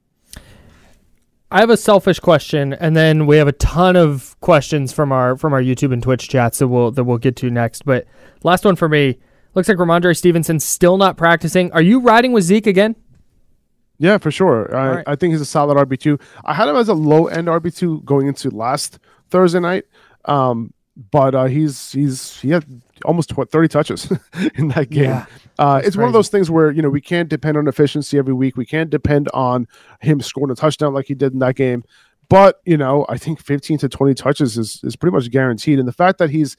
I 1.52 1.58
have 1.58 1.70
a 1.70 1.76
selfish 1.76 2.20
question, 2.20 2.72
and 2.74 2.96
then 2.96 3.26
we 3.26 3.36
have 3.36 3.48
a 3.48 3.52
ton 3.52 3.96
of 3.96 4.38
questions 4.40 4.92
from 4.92 5.10
our 5.10 5.36
from 5.36 5.52
our 5.52 5.60
YouTube 5.60 5.92
and 5.92 6.02
Twitch 6.02 6.28
chats 6.28 6.58
that 6.58 6.68
we'll 6.68 6.92
that 6.92 7.04
we'll 7.04 7.18
get 7.18 7.34
to 7.36 7.50
next. 7.50 7.84
But 7.84 8.06
last 8.44 8.64
one 8.64 8.76
for 8.76 8.88
me 8.88 9.18
looks 9.54 9.68
like 9.68 9.76
Rhamondre 9.76 10.16
Stevenson 10.16 10.60
still 10.60 10.96
not 10.96 11.16
practicing. 11.16 11.72
Are 11.72 11.82
you 11.82 12.00
riding 12.00 12.32
with 12.32 12.44
Zeke 12.44 12.68
again? 12.68 12.94
Yeah, 13.98 14.18
for 14.18 14.30
sure. 14.30 14.74
I, 14.74 14.88
right. 14.88 15.04
I 15.08 15.16
think 15.16 15.32
he's 15.32 15.40
a 15.40 15.46
solid 15.46 15.76
RB 15.76 15.98
two. 15.98 16.18
I 16.44 16.54
had 16.54 16.68
him 16.68 16.76
as 16.76 16.88
a 16.88 16.94
low 16.94 17.26
end 17.26 17.48
RB 17.48 17.74
two 17.76 18.00
going 18.02 18.28
into 18.28 18.50
last 18.50 19.00
Thursday 19.28 19.60
night, 19.60 19.84
um, 20.26 20.72
but 21.10 21.34
uh, 21.34 21.46
he's 21.46 21.90
he's 21.90 22.40
he 22.40 22.50
had 22.50 22.64
almost 23.04 23.36
what 23.36 23.50
thirty 23.50 23.68
touches 23.68 24.10
in 24.54 24.68
that 24.68 24.90
game. 24.90 25.04
Yeah, 25.04 25.26
uh, 25.58 25.80
it's 25.84 25.96
one 25.96 26.06
of 26.06 26.12
those 26.12 26.28
things 26.28 26.50
where 26.50 26.70
you 26.70 26.82
know 26.82 26.90
we 26.90 27.00
can't 27.00 27.28
depend 27.28 27.56
on 27.56 27.68
efficiency 27.68 28.18
every 28.18 28.34
week. 28.34 28.56
We 28.56 28.66
can't 28.66 28.90
depend 28.90 29.28
on 29.34 29.66
him 30.00 30.20
scoring 30.20 30.50
a 30.50 30.54
touchdown 30.54 30.94
like 30.94 31.06
he 31.06 31.14
did 31.14 31.32
in 31.32 31.38
that 31.40 31.56
game. 31.56 31.84
But 32.28 32.60
you 32.64 32.76
know, 32.76 33.06
I 33.08 33.18
think 33.18 33.40
fifteen 33.40 33.78
to 33.78 33.88
twenty 33.88 34.14
touches 34.14 34.56
is 34.56 34.80
is 34.84 34.96
pretty 34.96 35.14
much 35.14 35.30
guaranteed, 35.30 35.78
and 35.78 35.88
the 35.88 35.92
fact 35.92 36.18
that 36.18 36.30
he's 36.30 36.56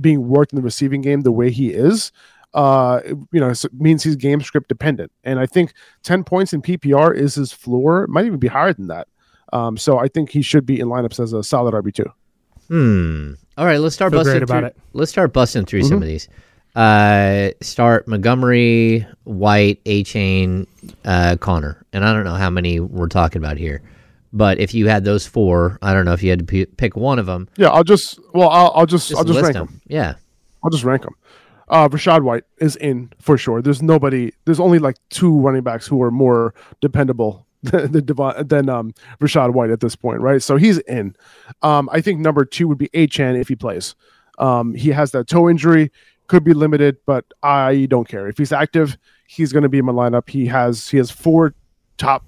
being 0.00 0.28
worked 0.28 0.52
in 0.52 0.56
the 0.56 0.62
receiving 0.62 1.00
game 1.00 1.22
the 1.22 1.32
way 1.32 1.50
he 1.50 1.70
is, 1.70 2.12
uh, 2.54 3.00
you 3.32 3.40
know, 3.40 3.52
so- 3.52 3.68
means 3.72 4.02
he's 4.02 4.16
game 4.16 4.40
script 4.40 4.68
dependent. 4.68 5.12
And 5.24 5.38
I 5.38 5.46
think 5.46 5.72
10 6.02 6.24
points 6.24 6.52
in 6.52 6.62
PPR 6.62 7.14
is 7.14 7.34
his 7.34 7.52
floor. 7.52 8.04
It 8.04 8.10
might 8.10 8.26
even 8.26 8.38
be 8.38 8.48
higher 8.48 8.72
than 8.72 8.88
that. 8.88 9.08
Um, 9.52 9.76
so 9.76 9.98
I 9.98 10.08
think 10.08 10.30
he 10.30 10.42
should 10.42 10.66
be 10.66 10.80
in 10.80 10.88
lineups 10.88 11.20
as 11.20 11.32
a 11.32 11.42
solid 11.42 11.74
RB2. 11.74 12.10
Hmm. 12.68 13.32
All 13.56 13.64
right, 13.66 13.78
let's 13.80 13.94
start 13.94 14.12
Feel 14.12 14.20
busting 14.20 14.32
great 14.34 14.42
about 14.42 14.58
through. 14.60 14.66
it. 14.68 14.76
Let's 14.92 15.10
start 15.10 15.32
busting 15.32 15.64
through 15.66 15.82
some 15.84 15.98
Mhm. 16.00 16.02
of 16.02 16.08
these. 16.08 16.28
Uh, 16.74 17.50
start 17.62 18.06
Montgomery, 18.06 19.06
White, 19.24 19.82
Achane, 19.84 20.66
uh, 21.06 21.36
Conner, 21.40 21.84
and 21.92 22.04
I 22.04 22.12
don't 22.12 22.24
know 22.24 22.34
how 22.34 22.50
many 22.50 22.80
we're 22.80 23.08
talking 23.08 23.40
about 23.42 23.56
here, 23.56 23.80
but 24.32 24.58
if 24.60 24.74
you 24.74 24.86
had 24.88 25.04
those 25.04 25.26
four, 25.26 25.78
I 25.80 25.94
don't 25.94 26.04
know 26.04 26.12
if 26.12 26.22
you 26.22 26.28
had 26.28 26.40
to 26.40 26.44
p- 26.44 26.66
pick 26.66 26.94
one 26.94 27.18
of 27.18 27.24
them. 27.24 27.48
Yeah, 27.56 27.68
I'll 27.68 27.82
just, 27.84 28.18
well, 28.34 28.50
I'll, 28.50 28.72
I'll 28.74 28.86
just, 28.86 29.08
Just 29.08 29.18
I'll 29.18 29.24
just 29.24 29.40
rank 29.40 29.54
them. 29.54 29.66
them. 29.66 29.80
Yeah. 29.88 30.14
I'll 30.62 30.70
just 30.70 30.84
rank 30.84 31.02
them. 31.02 31.14
Uh, 31.68 31.88
Rashad 31.88 32.22
White 32.22 32.44
is 32.58 32.76
in 32.76 33.10
for 33.20 33.38
sure. 33.38 33.62
There's 33.62 33.80
nobody, 33.82 34.32
there's 34.44 34.60
only 34.60 34.78
like 34.78 34.96
two 35.08 35.34
running 35.40 35.62
backs 35.62 35.86
who 35.86 36.02
are 36.02 36.10
more 36.10 36.52
dependable 36.82 37.45
than, 37.62 37.92
than, 37.92 38.04
Devon- 38.04 38.46
than 38.46 38.68
um, 38.68 38.92
Rashad 39.20 39.52
White 39.52 39.70
at 39.70 39.80
this 39.80 39.96
point, 39.96 40.20
right? 40.20 40.42
So 40.42 40.56
he's 40.56 40.78
in. 40.78 41.14
Um, 41.62 41.88
I 41.92 42.00
think 42.00 42.20
number 42.20 42.44
two 42.44 42.68
would 42.68 42.78
be 42.78 42.88
Achane 42.88 43.40
if 43.40 43.48
he 43.48 43.56
plays. 43.56 43.94
Um, 44.38 44.74
he 44.74 44.90
has 44.90 45.12
that 45.12 45.28
toe 45.28 45.48
injury, 45.48 45.90
could 46.26 46.44
be 46.44 46.52
limited, 46.52 46.96
but 47.06 47.24
I 47.42 47.86
don't 47.86 48.08
care. 48.08 48.28
If 48.28 48.38
he's 48.38 48.52
active, 48.52 48.98
he's 49.26 49.52
going 49.52 49.62
to 49.62 49.68
be 49.68 49.78
in 49.78 49.84
my 49.84 49.92
lineup. 49.92 50.28
He 50.28 50.46
has 50.46 50.88
he 50.88 50.96
has 50.98 51.10
four 51.10 51.54
top 51.96 52.24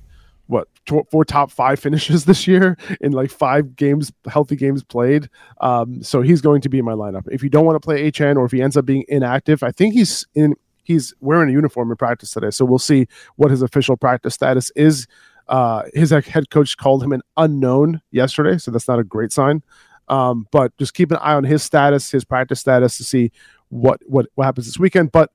what 0.47 0.69
four 1.11 1.25
top 1.25 1.51
five 1.51 1.79
finishes 1.81 2.25
this 2.25 2.47
year 2.47 2.77
in 3.01 3.13
like 3.13 3.31
five 3.31 3.77
games 3.77 4.11
healthy 4.27 4.57
games 4.57 4.83
played 4.83 5.29
um 5.61 6.03
so 6.03 6.23
he's 6.23 6.41
going 6.41 6.63
to 6.63 6.71
be 6.71 6.79
in 6.79 6.85
my 6.85 6.93
lineup 6.93 7.29
if 7.31 7.43
you 7.43 7.51
don't 7.51 7.67
want 7.67 7.77
to 7.77 7.85
play 7.85 8.11
hn 8.11 8.37
or 8.39 8.47
if 8.47 8.53
he 8.53 8.63
ends 8.63 8.77
up 8.77 8.87
being 8.87 9.05
inactive 9.09 9.63
i 9.63 9.71
think 9.71 9.93
he's 9.93 10.27
in 10.35 10.55
he's 10.89 11.15
wearing 11.21 11.49
a 11.49 11.53
uniform 11.53 11.91
in 11.91 11.97
practice 11.97 12.33
today 12.33 12.51
so 12.51 12.65
we'll 12.65 12.79
see 12.79 13.07
what 13.37 13.51
his 13.51 13.63
official 13.63 13.97
practice 13.97 14.35
status 14.35 14.71
is 14.75 15.07
uh 15.47 15.83
his 15.95 16.11
head 16.11 16.51
coach 16.51 16.77
called 16.77 17.03
him 17.03 17.13
an 17.13 17.23
unknown 17.37 18.01
yesterday 18.11 18.59
so 18.59 18.71
that's 18.71 18.89
not 18.89 18.99
a 18.99 19.05
great 19.05 19.33
sign 19.33 19.63
um 20.09 20.47
but 20.51 20.77
just 20.79 20.95
keep 20.95 21.11
an 21.11 21.19
eye 21.19 21.35
on 21.35 21.45
his 21.45 21.63
status 21.63 22.11
his 22.11 22.25
practice 22.25 22.59
status 22.59 22.97
to 22.97 23.05
see 23.05 23.31
what 23.69 24.01
what 24.07 24.27
what 24.35 24.45
happens 24.45 24.67
this 24.67 24.79
weekend 24.79 25.13
but 25.13 25.31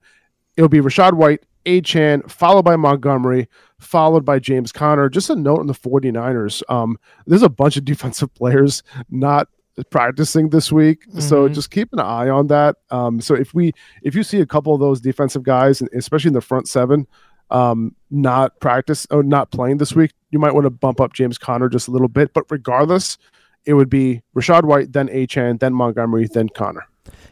it'll 0.58 0.70
be 0.70 0.80
Rashad 0.80 1.14
White, 1.14 1.44
Achane, 1.66 2.30
followed 2.30 2.64
by 2.64 2.76
Montgomery, 2.76 3.48
followed 3.80 4.26
by 4.26 4.40
James 4.40 4.72
Conner. 4.72 5.10
Just 5.10 5.30
a 5.30 5.36
note 5.36 5.60
on 5.60 5.68
the 5.68 5.74
49ers. 5.74 6.62
Um, 6.70 6.98
there's 7.26 7.44
a 7.44 7.50
bunch 7.50 7.78
of 7.78 7.86
defensive 7.86 8.34
players 8.34 8.84
not 9.10 9.48
practicing 9.90 10.50
this 10.50 10.72
week. 10.72 11.04
So 11.20 11.48
Mhm. 11.50 11.54
just 11.54 11.72
keep 11.72 11.92
an 11.94 12.00
eye 12.00 12.30
on 12.30 12.48
that. 12.48 12.76
Um, 12.92 13.20
so 13.22 13.34
if 13.36 13.54
we 13.54 13.74
if 14.04 14.16
you 14.16 14.24
see 14.24 14.40
a 14.40 14.46
couple 14.46 14.74
of 14.74 14.80
those 14.80 15.02
defensive 15.02 15.44
guys, 15.44 15.82
and 15.82 15.90
especially 15.94 16.30
in 16.30 16.34
the 16.34 16.42
front 16.42 16.68
seven, 16.68 17.08
um, 17.50 17.96
not 18.12 18.60
practice 18.60 19.08
or 19.12 19.24
not 19.24 19.52
playing 19.52 19.78
this 19.78 19.96
week, 19.96 20.12
you 20.32 20.40
might 20.40 20.54
want 20.54 20.66
to 20.66 20.70
bump 20.70 21.02
up 21.02 21.14
James 21.14 21.38
Conner 21.38 21.70
just 21.70 21.88
a 21.88 21.92
little 21.92 22.08
bit. 22.08 22.34
But 22.34 22.46
regardless, 22.50 23.18
it 23.66 23.74
would 23.74 23.90
be 23.90 24.22
Rashad 24.36 24.64
White, 24.64 24.94
then 24.94 25.08
Achane, 25.08 25.60
then 25.60 25.74
Montgomery, 25.74 26.28
then 26.32 26.50
Conner. 26.50 26.86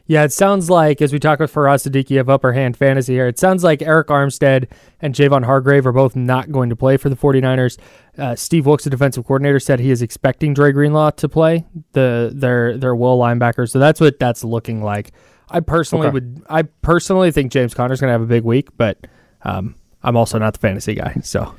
Yeah, 0.05 0.23
it 0.23 0.33
sounds 0.33 0.69
like 0.69 1.01
as 1.01 1.13
we 1.13 1.19
talk 1.19 1.39
with 1.39 1.53
Faraz 1.53 1.87
Siddiqi 1.89 2.19
of 2.19 2.29
Upperhand 2.29 2.75
Fantasy 2.75 3.13
here, 3.13 3.27
it 3.27 3.39
sounds 3.39 3.63
like 3.63 3.79
Arik 3.79 4.05
Armstead 4.07 4.67
and 4.99 5.15
Javon 5.15 5.45
Hargrave 5.45 5.85
are 5.87 5.93
both 5.93 6.15
not 6.15 6.51
going 6.51 6.69
to 6.69 6.75
play 6.75 6.97
for 6.97 7.07
the 7.07 7.15
49ers. 7.15 7.77
Uh, 8.17 8.35
Steve 8.35 8.65
Wilks, 8.65 8.83
the 8.83 8.89
defensive 8.89 9.25
coordinator, 9.25 9.59
said 9.59 9.79
he 9.79 9.89
is 9.91 10.01
expecting 10.01 10.53
Dre 10.53 10.73
Greenlaw 10.73 11.11
to 11.11 11.29
play 11.29 11.65
the 11.93 12.31
their 12.35 12.77
their 12.77 12.93
will 12.95 13.17
linebacker. 13.17 13.69
So 13.69 13.79
that's 13.79 14.01
what 14.01 14.19
that's 14.19 14.43
looking 14.43 14.83
like. 14.83 15.11
I 15.49 15.61
personally 15.61 16.07
Okay. 16.07 16.13
would 16.15 16.43
I 16.49 16.63
personally 16.63 17.31
think 17.31 17.51
James 17.53 17.73
Conner's 17.73 18.01
going 18.01 18.09
to 18.09 18.13
have 18.13 18.21
a 18.21 18.25
big 18.25 18.43
week, 18.43 18.69
but 18.75 18.97
um, 19.43 19.75
I'm 20.03 20.17
also 20.17 20.37
not 20.37 20.53
the 20.53 20.59
fantasy 20.59 20.95
guy. 20.95 21.15
So 21.23 21.55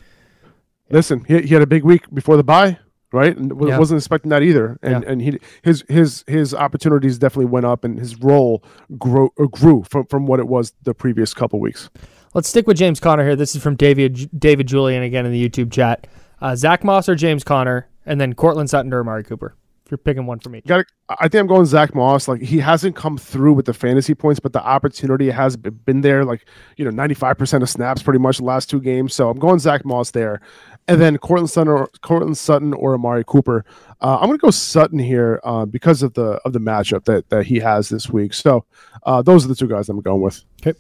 Listen, 0.90 1.24
he, 1.24 1.40
he 1.42 1.54
had 1.54 1.62
a 1.62 1.66
big 1.66 1.84
week 1.84 2.04
before 2.12 2.36
the 2.36 2.44
bye, 2.44 2.78
right? 3.12 3.36
And 3.36 3.52
Yeah. 3.60 3.78
wasn't 3.78 3.98
expecting 3.98 4.30
that 4.30 4.42
either. 4.42 4.78
And 4.82 5.04
and 5.04 5.22
he 5.22 5.38
his 5.62 5.84
his 5.88 6.24
his 6.26 6.54
opportunities 6.54 7.18
definitely 7.18 7.46
went 7.46 7.66
up, 7.66 7.84
and 7.84 7.98
his 7.98 8.18
role 8.20 8.64
grew 8.98 9.30
uh, 9.38 9.44
grew 9.46 9.84
from 9.88 10.06
from 10.06 10.26
what 10.26 10.40
it 10.40 10.48
was 10.48 10.72
the 10.82 10.94
previous 10.94 11.32
couple 11.34 11.60
weeks. 11.60 11.90
Let's 12.34 12.48
stick 12.48 12.66
with 12.66 12.78
James 12.78 12.98
Conner 12.98 13.24
here. 13.24 13.36
This 13.36 13.54
is 13.54 13.62
from 13.62 13.76
David 13.76 14.30
David 14.38 14.66
Julian 14.66 15.02
again 15.02 15.26
in 15.26 15.32
the 15.32 15.48
YouTube 15.48 15.70
chat. 15.70 16.06
Uh, 16.40 16.56
Zach 16.56 16.82
Moss 16.82 17.08
or 17.08 17.14
James 17.14 17.44
Conner, 17.44 17.86
and 18.06 18.20
then 18.20 18.34
Courtland 18.34 18.68
Sutton 18.70 18.92
or 18.92 19.00
Amari 19.00 19.22
Cooper. 19.22 19.54
If 19.84 19.90
you're 19.90 19.98
picking 19.98 20.26
one 20.26 20.38
for 20.38 20.48
me, 20.48 20.62
Got 20.66 20.86
I 21.08 21.28
think 21.28 21.40
I'm 21.40 21.46
going 21.46 21.66
Zach 21.66 21.94
Moss. 21.94 22.26
Like 22.26 22.40
he 22.40 22.58
hasn't 22.58 22.96
come 22.96 23.18
through 23.18 23.52
with 23.52 23.66
the 23.66 23.74
fantasy 23.74 24.14
points, 24.14 24.40
but 24.40 24.52
the 24.52 24.62
opportunity 24.64 25.28
has 25.30 25.56
been 25.56 26.00
there. 26.00 26.24
Like 26.24 26.46
you 26.76 26.84
know, 26.84 26.90
95 26.90 27.36
percent 27.36 27.62
of 27.62 27.68
snaps 27.68 28.02
pretty 28.02 28.18
much 28.18 28.38
the 28.38 28.44
last 28.44 28.70
two 28.70 28.80
games. 28.80 29.12
So 29.14 29.28
I'm 29.28 29.38
going 29.38 29.58
Zach 29.58 29.84
Moss 29.84 30.12
there, 30.12 30.40
and 30.88 31.00
then 31.00 31.18
Courtland 31.18 31.50
Sutton 31.50 31.72
or 31.72 31.88
Courtland 32.00 32.36
Sutton 32.36 32.72
or 32.74 32.94
Amari 32.94 33.24
Cooper. 33.26 33.64
Uh, 34.00 34.18
I'm 34.20 34.26
going 34.26 34.38
to 34.38 34.42
go 34.42 34.50
Sutton 34.50 34.98
here 34.98 35.40
uh, 35.44 35.64
because 35.64 36.02
of 36.02 36.14
the 36.14 36.40
of 36.44 36.52
the 36.52 36.58
matchup 36.58 37.04
that 37.04 37.28
that 37.30 37.46
he 37.46 37.58
has 37.58 37.88
this 37.88 38.10
week. 38.10 38.34
So 38.34 38.64
uh, 39.04 39.22
those 39.22 39.44
are 39.44 39.48
the 39.48 39.54
two 39.54 39.68
guys 39.68 39.88
I'm 39.88 40.00
going 40.00 40.20
with. 40.20 40.42
Okay. 40.60 40.78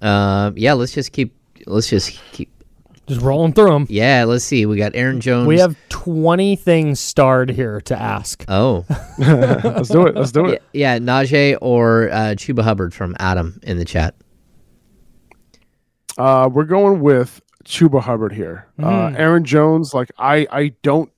Um, 0.00 0.54
yeah, 0.56 0.72
let's 0.72 0.92
just 0.92 1.12
keep. 1.12 1.34
Let's 1.66 1.88
just 1.88 2.20
keep. 2.32 2.50
Just 3.06 3.22
rolling 3.22 3.54
through 3.54 3.70
them. 3.70 3.86
Yeah, 3.88 4.24
let's 4.24 4.44
see. 4.44 4.66
We 4.66 4.76
got 4.76 4.94
Aaron 4.94 5.22
Jones. 5.22 5.46
We 5.46 5.58
have 5.60 5.76
20 5.88 6.56
things 6.56 7.00
starred 7.00 7.48
here 7.48 7.80
to 7.82 7.98
ask. 7.98 8.44
Oh, 8.48 8.84
let's 9.18 9.88
do 9.88 10.06
it. 10.06 10.14
Let's 10.14 10.30
do 10.30 10.44
it. 10.44 10.62
Yeah, 10.74 10.96
yeah 10.96 10.98
Najee 10.98 11.56
or 11.62 12.10
uh, 12.10 12.34
Chuba 12.34 12.62
Hubbard 12.62 12.92
from 12.92 13.16
Adam 13.18 13.60
in 13.62 13.78
the 13.78 13.86
chat. 13.86 14.14
Uh, 16.18 16.50
we're 16.52 16.64
going 16.64 17.00
with 17.00 17.40
Chuba 17.68 18.00
Hubbard 18.00 18.32
here. 18.32 18.66
Uh, 18.78 18.82
Mm. 19.10 19.18
Aaron 19.18 19.44
Jones, 19.44 19.92
like 19.94 20.10
I, 20.18 20.46
I 20.50 20.68
don't 20.82 21.10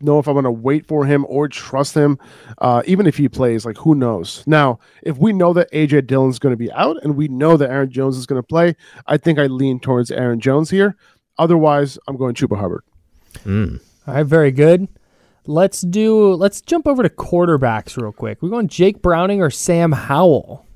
know 0.00 0.18
if 0.18 0.26
I'm 0.26 0.32
going 0.32 0.44
to 0.44 0.50
wait 0.50 0.86
for 0.86 1.04
him 1.04 1.26
or 1.28 1.46
trust 1.46 1.94
him. 1.94 2.18
Uh, 2.58 2.82
even 2.86 3.06
if 3.06 3.18
he 3.18 3.28
plays, 3.28 3.66
like 3.66 3.76
who 3.76 3.94
knows? 3.94 4.42
Now, 4.46 4.78
if 5.02 5.18
we 5.18 5.32
know 5.34 5.52
that 5.52 5.70
AJ 5.72 6.06
Dillon's 6.06 6.38
going 6.38 6.54
to 6.54 6.56
be 6.56 6.72
out 6.72 6.96
and 7.02 7.16
we 7.16 7.28
know 7.28 7.56
that 7.58 7.70
Aaron 7.70 7.90
Jones 7.90 8.16
is 8.16 8.24
going 8.24 8.40
to 8.40 8.46
play, 8.46 8.76
I 9.06 9.18
think 9.18 9.38
I 9.38 9.46
lean 9.46 9.78
towards 9.78 10.10
Aaron 10.10 10.40
Jones 10.40 10.70
here. 10.70 10.96
Otherwise, 11.38 11.98
I'm 12.08 12.16
going 12.16 12.34
Chuba 12.34 12.58
Hubbard. 12.58 12.82
Mm. 13.44 13.80
All 14.06 14.14
right, 14.14 14.22
very 14.24 14.52
good. 14.52 14.88
Let's 15.46 15.80
do. 15.82 16.32
Let's 16.34 16.60
jump 16.62 16.86
over 16.86 17.02
to 17.02 17.08
quarterbacks 17.10 17.96
real 18.00 18.12
quick. 18.12 18.40
We're 18.42 18.48
going 18.50 18.68
Jake 18.68 19.02
Browning 19.02 19.42
or 19.42 19.50
Sam 19.50 19.92
Howell. 19.92 20.66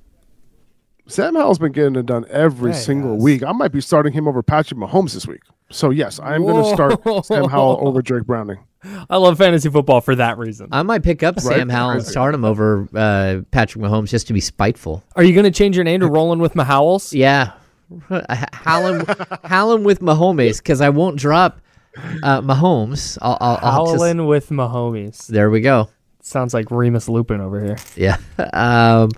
Sam 1.06 1.34
Howell's 1.34 1.58
been 1.58 1.72
getting 1.72 1.96
it 1.96 2.06
done 2.06 2.24
every 2.30 2.70
Yeah, 2.70 2.76
he 2.76 2.82
single 2.82 3.16
week. 3.18 3.42
I 3.42 3.52
might 3.52 3.72
be 3.72 3.80
starting 3.80 4.12
him 4.12 4.26
over 4.26 4.42
Patrick 4.42 4.80
Mahomes 4.80 5.12
this 5.14 5.26
week. 5.26 5.42
So 5.70 5.90
yes, 5.90 6.18
I 6.20 6.34
am 6.34 6.42
going 6.44 6.62
to 6.62 6.70
start 6.70 7.26
Sam 7.26 7.48
Howell 7.48 7.86
over 7.86 8.00
Drake 8.02 8.24
Browning. 8.24 8.58
I 9.10 9.16
love 9.16 9.38
fantasy 9.38 9.68
football 9.70 10.00
for 10.00 10.14
that 10.14 10.36
reason. 10.38 10.68
I 10.72 10.82
might 10.82 11.02
pick 11.02 11.22
up 11.22 11.36
Right? 11.36 11.56
Sam 11.56 11.68
Howell 11.68 11.90
and 11.92 12.02
start 12.04 12.34
him 12.34 12.44
over 12.44 12.86
uh, 12.94 13.40
Patrick 13.50 13.82
Mahomes 13.82 14.08
just 14.10 14.26
to 14.28 14.32
be 14.32 14.40
spiteful. 14.40 15.02
Are 15.16 15.22
you 15.24 15.32
going 15.34 15.44
to 15.44 15.50
change 15.50 15.74
your 15.76 15.84
name 15.84 16.00
to 16.00 16.06
Rolling 16.06 16.38
with 16.38 16.54
Mahowells? 16.54 17.12
Yeah, 17.18 17.52
Howling, 18.52 19.04
howling 19.44 19.84
with 19.84 20.00
Mahomes 20.00 20.58
because 20.58 20.80
I 20.80 20.88
won't 20.88 21.18
drop 21.18 21.60
uh, 22.22 22.40
Mahomes. 22.40 23.18
I'll, 23.22 23.36
I'll, 23.40 23.58
I'll 23.62 23.86
just- 23.92 24.16
with 24.18 24.48
Mahomes. 24.50 25.26
there 25.26 25.50
we 25.50 25.60
go. 25.60 25.88
Sounds 26.20 26.54
like 26.54 26.70
Remus 26.70 27.08
Lupin 27.08 27.40
over 27.42 27.62
here. 27.62 27.76
Yeah. 27.96 28.16
Um, 28.54 29.10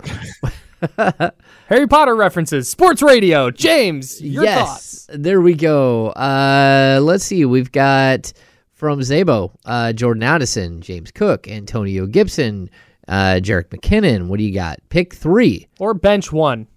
Harry 1.67 1.87
Potter 1.87 2.15
references, 2.15 2.69
sports 2.69 3.01
radio. 3.01 3.49
James, 3.51 4.21
your 4.21 4.43
yes. 4.43 4.59
thoughts? 4.67 5.07
There 5.13 5.41
we 5.41 5.53
go. 5.53 6.07
Uh, 6.09 6.99
let's 7.01 7.23
see. 7.23 7.45
We've 7.45 7.71
got 7.71 8.31
from 8.73 8.99
Zabo, 8.99 9.51
uh, 9.65 9.93
Jordan 9.93 10.23
Addison, 10.23 10.81
James 10.81 11.11
Cook, 11.11 11.47
Antonio 11.47 12.05
Gibson, 12.05 12.69
uh, 13.07 13.39
Jerick 13.41 13.69
McKinnon. 13.69 14.27
What 14.27 14.37
do 14.37 14.43
you 14.43 14.53
got? 14.53 14.79
Pick 14.89 15.13
three. 15.15 15.67
Or 15.79 15.93
bench 15.93 16.31
one. 16.31 16.67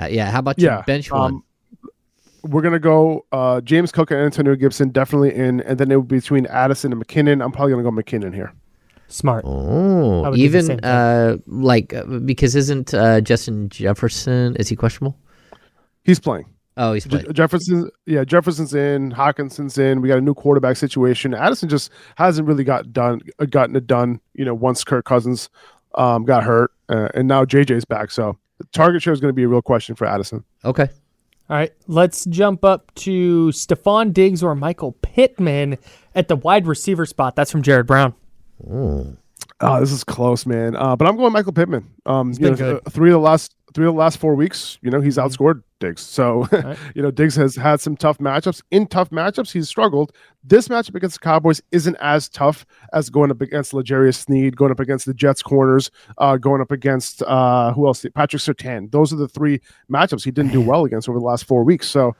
Uh, 0.00 0.06
yeah. 0.10 0.30
How 0.30 0.38
about 0.40 0.58
your 0.58 0.72
Yeah, 0.72 0.82
bench 0.82 1.10
one? 1.10 1.34
um, 1.34 1.44
We're 2.44 2.62
gonna 2.62 2.78
go 2.78 3.24
uh, 3.32 3.60
James 3.62 3.90
Cook 3.90 4.10
and 4.10 4.20
Antonio 4.20 4.54
Gibson 4.54 4.90
definitely 4.90 5.34
in, 5.34 5.60
and 5.62 5.78
then 5.78 5.90
it 5.90 5.96
would 5.96 6.08
be 6.08 6.16
between 6.16 6.46
Addison 6.46 6.92
and 6.92 7.04
McKinnon. 7.04 7.42
I'm 7.42 7.50
probably 7.52 7.72
gonna 7.72 7.82
go 7.84 7.90
McKinnon 7.90 8.34
here. 8.34 8.52
Smart. 9.14 9.44
Oh, 9.46 10.22
would 10.22 10.34
do 10.34 10.48
the 10.48 10.58
even 10.58 10.84
uh, 10.84 11.36
like 11.46 11.94
uh, 11.94 12.04
because 12.04 12.56
isn't 12.56 12.92
uh, 12.92 13.20
Justin 13.20 13.68
Jefferson 13.68 14.56
is 14.56 14.68
he 14.68 14.74
questionable? 14.74 15.16
He's 16.02 16.18
playing. 16.18 16.46
Oh, 16.76 16.94
he's 16.94 17.04
Je- 17.04 17.32
Jefferson, 17.32 17.88
yeah, 18.06 18.24
Jefferson's 18.24 18.74
in, 18.74 19.12
Hockenson's 19.12 19.78
in. 19.78 20.00
We 20.00 20.08
got 20.08 20.18
a 20.18 20.20
new 20.20 20.34
quarterback 20.34 20.76
situation. 20.76 21.32
Addison 21.32 21.68
just 21.68 21.92
hasn't 22.16 22.48
really 22.48 22.64
got 22.64 22.92
done, 22.92 23.20
uh, 23.38 23.44
gotten 23.44 23.76
it 23.76 23.86
done. 23.86 24.20
You 24.32 24.44
know, 24.44 24.54
once 24.54 24.82
Kirk 24.82 25.04
Cousins 25.04 25.48
um, 25.94 26.24
got 26.24 26.42
hurt, 26.42 26.72
uh, 26.88 27.10
and 27.14 27.28
now 27.28 27.44
JJ's 27.44 27.84
back. 27.84 28.10
So 28.10 28.36
the 28.58 28.64
target 28.72 29.00
share 29.02 29.12
is 29.12 29.20
going 29.20 29.28
to 29.28 29.36
be 29.36 29.44
a 29.44 29.48
real 29.48 29.62
question 29.62 29.94
for 29.94 30.06
Addison. 30.08 30.42
Okay. 30.64 30.88
All 31.48 31.56
right, 31.56 31.72
let's 31.86 32.24
jump 32.24 32.64
up 32.64 32.92
to 32.96 33.48
Stefon 33.50 34.12
Diggs 34.12 34.42
or 34.42 34.56
Michael 34.56 34.92
Pittman 35.02 35.78
at 36.16 36.26
the 36.26 36.34
wide 36.36 36.66
receiver 36.66 37.06
spot. 37.06 37.36
That's 37.36 37.52
from 37.52 37.62
Jared 37.62 37.86
Brown. 37.86 38.14
Oh, 39.60 39.80
this 39.80 39.92
is 39.92 40.04
close, 40.04 40.46
man. 40.46 40.76
Uh, 40.76 40.96
but 40.96 41.06
I'm 41.06 41.16
going 41.16 41.32
Michael 41.32 41.52
Pittman. 41.52 41.88
Um, 42.06 42.32
you 42.38 42.50
know, 42.50 42.80
three 42.90 43.10
of 43.10 43.14
the 43.14 43.18
last 43.18 43.54
three 43.74 43.86
of 43.86 43.94
the 43.94 43.98
last 43.98 44.18
four 44.18 44.34
weeks, 44.34 44.78
you 44.82 44.90
know, 44.90 45.00
he's 45.00 45.16
outscored 45.16 45.62
Diggs. 45.80 46.00
So, 46.00 46.48
you 46.94 47.02
know, 47.02 47.10
Diggs 47.10 47.34
has 47.36 47.56
had 47.56 47.80
some 47.80 47.96
tough 47.96 48.18
matchups. 48.18 48.62
In 48.70 48.86
tough 48.86 49.10
matchups, 49.10 49.52
he's 49.52 49.68
struggled. 49.68 50.12
This 50.44 50.68
matchup 50.68 50.94
against 50.94 51.20
the 51.20 51.24
Cowboys 51.24 51.60
isn't 51.72 51.96
as 52.00 52.28
tough 52.28 52.64
as 52.92 53.10
going 53.10 53.30
up 53.30 53.40
against 53.40 53.74
L'Jarius 53.74 54.16
Sneed, 54.16 54.56
going 54.56 54.70
up 54.70 54.80
against 54.80 55.06
the 55.06 55.14
Jets 55.14 55.42
corners, 55.42 55.90
uh, 56.18 56.36
going 56.36 56.60
up 56.60 56.70
against 56.70 57.22
uh, 57.22 57.72
who 57.72 57.86
else? 57.86 58.04
Patrick 58.14 58.42
Surtain. 58.42 58.90
Those 58.92 59.12
are 59.12 59.16
the 59.16 59.28
three 59.28 59.60
matchups 59.90 60.24
he 60.24 60.30
didn't 60.30 60.52
do 60.52 60.60
well 60.60 60.84
against 60.84 61.08
over 61.08 61.18
the 61.18 61.24
last 61.24 61.44
four 61.44 61.64
weeks. 61.64 61.88
So, 61.88 62.14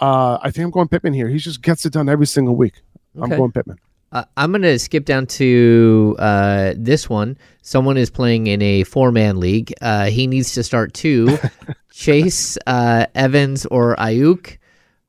uh, 0.00 0.38
I 0.42 0.50
think 0.50 0.64
I'm 0.64 0.70
going 0.70 0.88
Pittman 0.88 1.12
here. 1.12 1.28
He 1.28 1.38
just 1.38 1.60
gets 1.60 1.84
it 1.84 1.92
done 1.92 2.08
every 2.08 2.26
single 2.26 2.56
week. 2.56 2.82
I'm 3.20 3.30
going 3.30 3.52
Pittman. 3.52 3.78
Uh, 4.14 4.24
I'm 4.36 4.52
going 4.52 4.62
to 4.62 4.78
skip 4.78 5.04
down 5.04 5.26
to 5.26 6.14
uh, 6.20 6.74
this 6.76 7.10
one. 7.10 7.36
Someone 7.62 7.96
is 7.96 8.10
playing 8.10 8.46
in 8.46 8.62
a 8.62 8.84
four 8.84 9.10
man 9.10 9.40
league. 9.40 9.74
Uh, 9.82 10.06
he 10.06 10.26
needs 10.28 10.52
to 10.52 10.62
start 10.62 10.94
two 10.94 11.36
Chase, 11.92 12.56
uh, 12.66 13.06
Evans, 13.14 13.66
or 13.66 13.96
Aiyuk. 13.96 14.58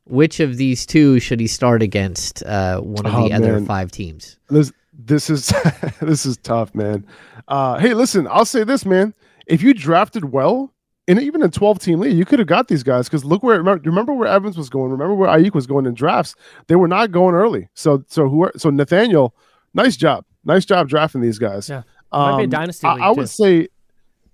Which 0.08 0.40
of 0.40 0.58
these 0.58 0.86
two 0.86 1.20
should 1.20 1.40
he 1.40 1.48
start 1.48 1.82
against 1.82 2.44
uh, 2.44 2.80
one 2.80 3.06
of 3.06 3.16
Oh, 3.16 3.28
the 3.28 3.34
other 3.34 3.60
five 3.62 3.92
teams? 3.92 4.38
This 4.50 4.72
this 4.94 5.30
is 5.30 5.52
this 6.00 6.26
is 6.26 6.38
tough, 6.38 6.76
man. 6.76 7.06
Uh, 7.48 7.80
hey, 7.80 7.94
listen, 7.94 8.28
I'll 8.30 8.46
say 8.46 8.64
this, 8.64 8.86
man. 8.86 9.14
If 9.48 9.64
you 9.64 9.74
drafted 9.74 10.32
well, 10.32 10.75
in 11.08 11.20
even 11.20 11.44
a 11.44 11.50
12 11.50 11.80
team 11.80 12.00
league, 12.00 12.18
you 12.18 12.26
could 12.26 12.40
have 12.40 12.48
got 12.48 12.68
these 12.68 12.84
guys 12.84 13.08
because 13.08 13.24
look 13.24 13.44
where 13.44 13.58
remember, 13.58 13.90
remember 13.90 14.14
where 14.14 14.28
Evans 14.28 14.58
was 14.58 14.70
going. 14.70 14.92
Remember 14.92 15.14
where 15.14 15.30
Aiyuk 15.30 15.54
was 15.54 15.68
going 15.68 15.86
in 15.86 15.94
drafts. 15.94 16.36
They 16.68 16.76
were 16.76 16.88
not 16.88 17.12
going 17.12 17.36
early. 17.36 17.70
So 17.76 18.04
so 18.08 18.28
who 18.28 18.44
are, 18.44 18.52
so 18.58 18.70
Nathaniel, 18.70 19.36
nice 19.74 19.98
job, 19.98 20.26
nice 20.44 20.66
job 20.66 20.90
drafting 20.90 21.22
these 21.22 21.38
guys. 21.38 21.70
Yeah, 21.70 21.84
Might 22.12 22.38
be 22.38 22.44
a 22.44 22.46
Um, 22.46 22.50
dynasty 22.50 22.88
I, 22.88 22.96
I 22.96 23.12
would 23.12 23.30
say, 23.30 23.68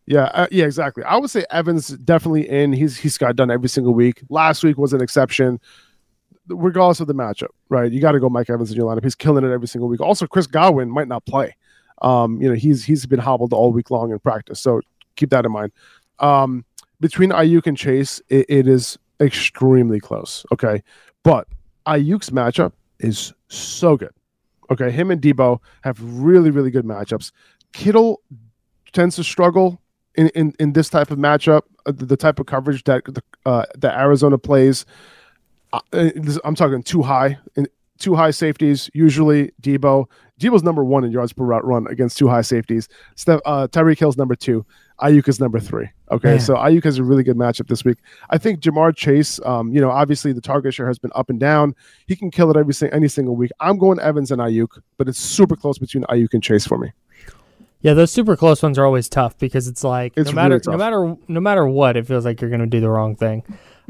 yeah, 0.05 0.23
uh, 0.33 0.47
yeah, 0.49 0.65
exactly. 0.65 1.03
I 1.03 1.17
would 1.17 1.29
say 1.29 1.45
Evans 1.51 1.89
definitely 1.89 2.47
in. 2.49 2.71
He's 2.73 2.97
he's 2.97 3.17
got 3.17 3.35
done 3.35 3.51
every 3.51 3.69
single 3.69 3.93
week. 3.93 4.21
Last 4.29 4.63
week 4.63 4.77
was 4.77 4.93
an 4.93 5.01
exception, 5.01 5.59
regardless 6.47 7.01
of 7.01 7.07
the 7.07 7.13
matchup. 7.13 7.49
Right, 7.69 7.91
you 7.91 7.99
got 7.99 8.13
to 8.13 8.19
go 8.19 8.29
Mike 8.29 8.49
Evans 8.49 8.71
in 8.71 8.77
your 8.77 8.93
lineup. 8.93 9.03
He's 9.03 9.15
killing 9.15 9.43
it 9.43 9.51
every 9.51 9.67
single 9.67 9.89
week. 9.89 9.99
Also, 9.99 10.25
Chris 10.25 10.47
Godwin 10.47 10.89
might 10.89 11.07
not 11.09 11.25
play. 11.25 11.55
Um, 12.01 12.41
you 12.41 12.47
know, 12.49 12.55
he's 12.55 12.83
he's 12.83 13.05
been 13.05 13.19
hobbled 13.19 13.53
all 13.53 13.71
week 13.71 13.91
long 13.91 14.11
in 14.11 14.19
practice, 14.19 14.59
so 14.59 14.81
keep 15.15 15.29
that 15.29 15.45
in 15.45 15.51
mind. 15.51 15.71
Um, 16.21 16.65
between 16.99 17.31
Aiyuk 17.31 17.67
and 17.67 17.77
Chase, 17.77 18.21
it, 18.29 18.45
it 18.47 18.67
is 18.67 18.97
extremely 19.19 19.99
close. 19.99 20.45
Okay, 20.51 20.83
but 21.23 21.47
Aiyuk's 21.85 22.29
matchup 22.29 22.73
is 22.99 23.33
so 23.47 23.97
good. 23.97 24.13
Okay, 24.69 24.91
him 24.91 25.11
and 25.11 25.21
Deebo 25.21 25.59
have 25.83 25.97
really, 26.01 26.49
really 26.49 26.71
good 26.71 26.85
matchups. 26.85 27.31
Kittle 27.73 28.21
tends 28.93 29.15
to 29.17 29.23
struggle 29.23 29.81
in, 30.15 30.29
in, 30.29 30.53
in 30.59 30.73
this 30.73 30.89
type 30.89 31.11
of 31.11 31.17
matchup, 31.17 31.63
uh, 31.85 31.91
the, 31.93 32.17
type 32.17 32.39
of 32.39 32.45
coverage 32.45 32.83
that 32.83 33.03
the, 33.05 33.23
uh, 33.45 33.65
that 33.77 33.97
Arizona 33.99 34.37
plays. 34.37 34.85
Uh, 35.73 35.79
uh, 35.93 36.09
I'm 36.43 36.55
talking 36.55 36.83
two 36.83 37.01
high 37.01 37.37
two 38.01 38.15
high 38.15 38.31
safeties. 38.31 38.89
Usually 38.93 39.51
Deebo. 39.61 40.07
Deebo's 40.39 40.63
number 40.63 40.83
one 40.83 41.03
in 41.03 41.11
yards 41.11 41.31
per 41.31 41.43
route 41.43 41.63
run 41.63 41.87
against 41.87 42.17
two 42.17 42.27
high 42.27 42.41
safeties. 42.41 42.89
Steph, 43.15 43.39
uh, 43.45 43.67
Tyreek 43.67 43.99
Hill's 43.99 44.17
number 44.17 44.35
two. 44.35 44.65
Aiyuk 45.01 45.27
is 45.27 45.39
number 45.39 45.59
three. 45.59 45.89
Okay, 46.11 46.37
so 46.37 46.55
Aiyuk 46.55 46.83
has 46.83 46.97
a 46.97 47.03
really 47.03 47.23
good 47.23 47.37
matchup 47.37 47.67
this 47.67 47.83
week. 47.83 47.97
I 48.29 48.37
think 48.37 48.59
Ja'Marr 48.59 48.95
Chase. 48.95 49.39
Um, 49.45 49.73
you 49.73 49.81
know, 49.81 49.89
obviously 49.89 50.33
the 50.33 50.41
target 50.41 50.73
share 50.73 50.87
has 50.87 50.99
been 50.99 51.11
up 51.15 51.29
and 51.29 51.39
down. 51.39 51.75
He 52.07 52.15
can 52.15 52.29
kill 52.31 52.51
it 52.51 52.57
every 52.57 52.73
any 52.91 53.07
single 53.07 53.35
week. 53.35 53.51
I'm 53.59 53.77
going 53.77 53.99
Evans 53.99 54.31
and 54.31 54.41
Aiyuk, 54.41 54.81
but 54.97 55.07
it's 55.07 55.19
super 55.19 55.55
close 55.55 55.77
between 55.77 56.03
Aiyuk 56.03 56.33
and 56.33 56.43
Chase 56.43 56.67
for 56.67 56.77
me. 56.77 56.91
Yeah, 57.81 57.95
those 57.95 58.11
super 58.11 58.35
close 58.35 58.61
ones 58.61 58.77
are 58.77 58.85
always 58.85 59.09
tough 59.09 59.37
because 59.39 59.67
it's 59.67 59.83
like 59.83 60.13
It's 60.15 60.29
no 60.29 60.35
matter 60.35 60.55
really 60.55 60.63
no 60.67 60.77
matter 60.77 61.17
no 61.27 61.39
matter 61.39 61.67
what, 61.67 61.97
it 61.97 62.05
feels 62.05 62.25
like 62.25 62.39
you're 62.39 62.51
going 62.51 62.61
to 62.61 62.67
do 62.67 62.79
the 62.79 62.89
wrong 62.89 63.15
thing. 63.15 63.43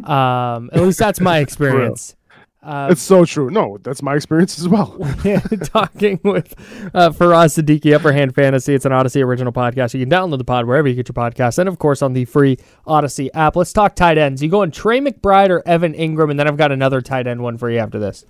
Um, 0.06 0.70
at 0.72 0.82
least 0.82 0.98
that's 0.98 1.20
my 1.20 1.40
experience. 1.46 2.16
Uh, 2.64 2.90
it's 2.92 3.02
so 3.02 3.26
true. 3.26 3.50
No, 3.50 3.80
that's 3.82 4.02
my 4.02 4.16
experience 4.16 4.60
as 4.60 4.70
well. 4.70 4.96
talking 5.64 6.20
with 6.24 6.54
uh, 6.94 7.10
Faraz 7.10 7.60
Siddiqi, 7.60 7.94
Upper 7.94 8.12
Hand 8.12 8.36
Fantasy. 8.36 8.76
It's 8.76 8.86
an 8.86 8.92
Audacy 8.92 9.24
original 9.24 9.52
podcast. 9.52 9.94
You 9.96 10.06
can 10.06 10.10
download 10.10 10.38
the 10.38 10.44
pod 10.44 10.66
wherever 10.66 10.88
you 10.88 10.94
get 10.94 11.10
your 11.10 11.14
podcasts, 11.14 11.58
and 11.58 11.68
of 11.68 11.80
course 11.80 12.02
on 12.02 12.14
the 12.14 12.26
free 12.26 12.58
Audacy 12.86 13.30
app. 13.34 13.56
Let's 13.56 13.74
talk 13.74 13.96
tight 13.96 14.18
ends. 14.18 14.44
You 14.44 14.50
go 14.50 14.62
going 14.62 14.70
Trey 14.72 15.00
McBride 15.00 15.50
or 15.50 15.68
Evan 15.68 15.94
Engram, 15.94 16.30
and 16.30 16.40
then 16.40 16.48
I've 16.48 16.58
got 16.58 16.72
another 16.72 17.02
tight 17.02 17.26
end 17.26 17.42
one 17.42 17.58
for 17.58 17.70
you 17.70 17.80
after 17.80 17.98
this. 17.98 18.26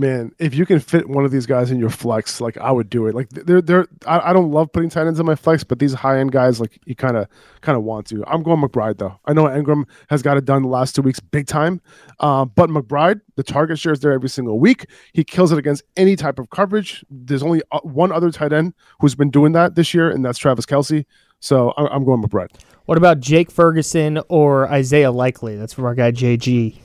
Man, 0.00 0.32
if 0.38 0.54
you 0.54 0.64
can 0.64 0.80
fit 0.80 1.10
one 1.10 1.26
of 1.26 1.30
these 1.30 1.44
guys 1.44 1.70
in 1.70 1.78
your 1.78 1.90
flex, 1.90 2.40
like 2.40 2.56
I 2.56 2.70
would 2.70 2.88
do 2.88 3.06
it. 3.06 3.14
Like 3.14 3.28
they're 3.28 3.60
they're 3.60 3.86
I, 4.06 4.30
I 4.30 4.32
don't 4.32 4.50
love 4.50 4.72
putting 4.72 4.88
tight 4.88 5.06
ends 5.06 5.20
in 5.20 5.26
my 5.26 5.34
flex, 5.34 5.62
but 5.62 5.78
these 5.78 5.92
high 5.92 6.18
end 6.20 6.32
guys, 6.32 6.58
like 6.58 6.78
you 6.86 6.94
kind 6.94 7.18
of 7.18 7.28
kind 7.60 7.76
of 7.76 7.84
want 7.84 8.06
to. 8.06 8.24
I'm 8.26 8.42
going 8.42 8.62
McBride 8.62 8.96
though. 8.96 9.20
I 9.26 9.34
know 9.34 9.44
Engram 9.44 9.84
has 10.08 10.22
got 10.22 10.38
it 10.38 10.46
done 10.46 10.62
the 10.62 10.68
last 10.68 10.96
two 10.96 11.02
weeks, 11.02 11.20
big 11.20 11.46
time. 11.46 11.82
Uh, 12.18 12.46
but 12.46 12.70
McBride, 12.70 13.20
the 13.36 13.42
target 13.42 13.78
share 13.78 13.92
is 13.92 14.00
there 14.00 14.12
every 14.12 14.30
single 14.30 14.58
week. 14.58 14.86
He 15.12 15.22
kills 15.22 15.52
it 15.52 15.58
against 15.58 15.82
any 15.98 16.16
type 16.16 16.38
of 16.38 16.48
coverage. 16.48 17.04
There's 17.10 17.42
only 17.42 17.60
uh, 17.70 17.80
one 17.80 18.10
other 18.10 18.30
tight 18.30 18.54
end 18.54 18.72
who's 19.00 19.14
been 19.14 19.30
doing 19.30 19.52
that 19.52 19.74
this 19.74 19.92
year, 19.92 20.08
and 20.10 20.24
that's 20.24 20.38
Travis 20.38 20.64
Kelce. 20.64 21.04
So 21.40 21.74
I, 21.76 21.88
I'm 21.88 22.06
going 22.06 22.22
McBride. 22.22 22.58
What 22.86 22.96
about 22.96 23.20
Jake 23.20 23.50
Ferguson 23.50 24.18
or 24.30 24.66
Isaiah 24.72 25.12
Likely? 25.12 25.56
That's 25.56 25.74
from 25.74 25.84
our 25.84 25.94
guy 25.94 26.10
JG. 26.10 26.78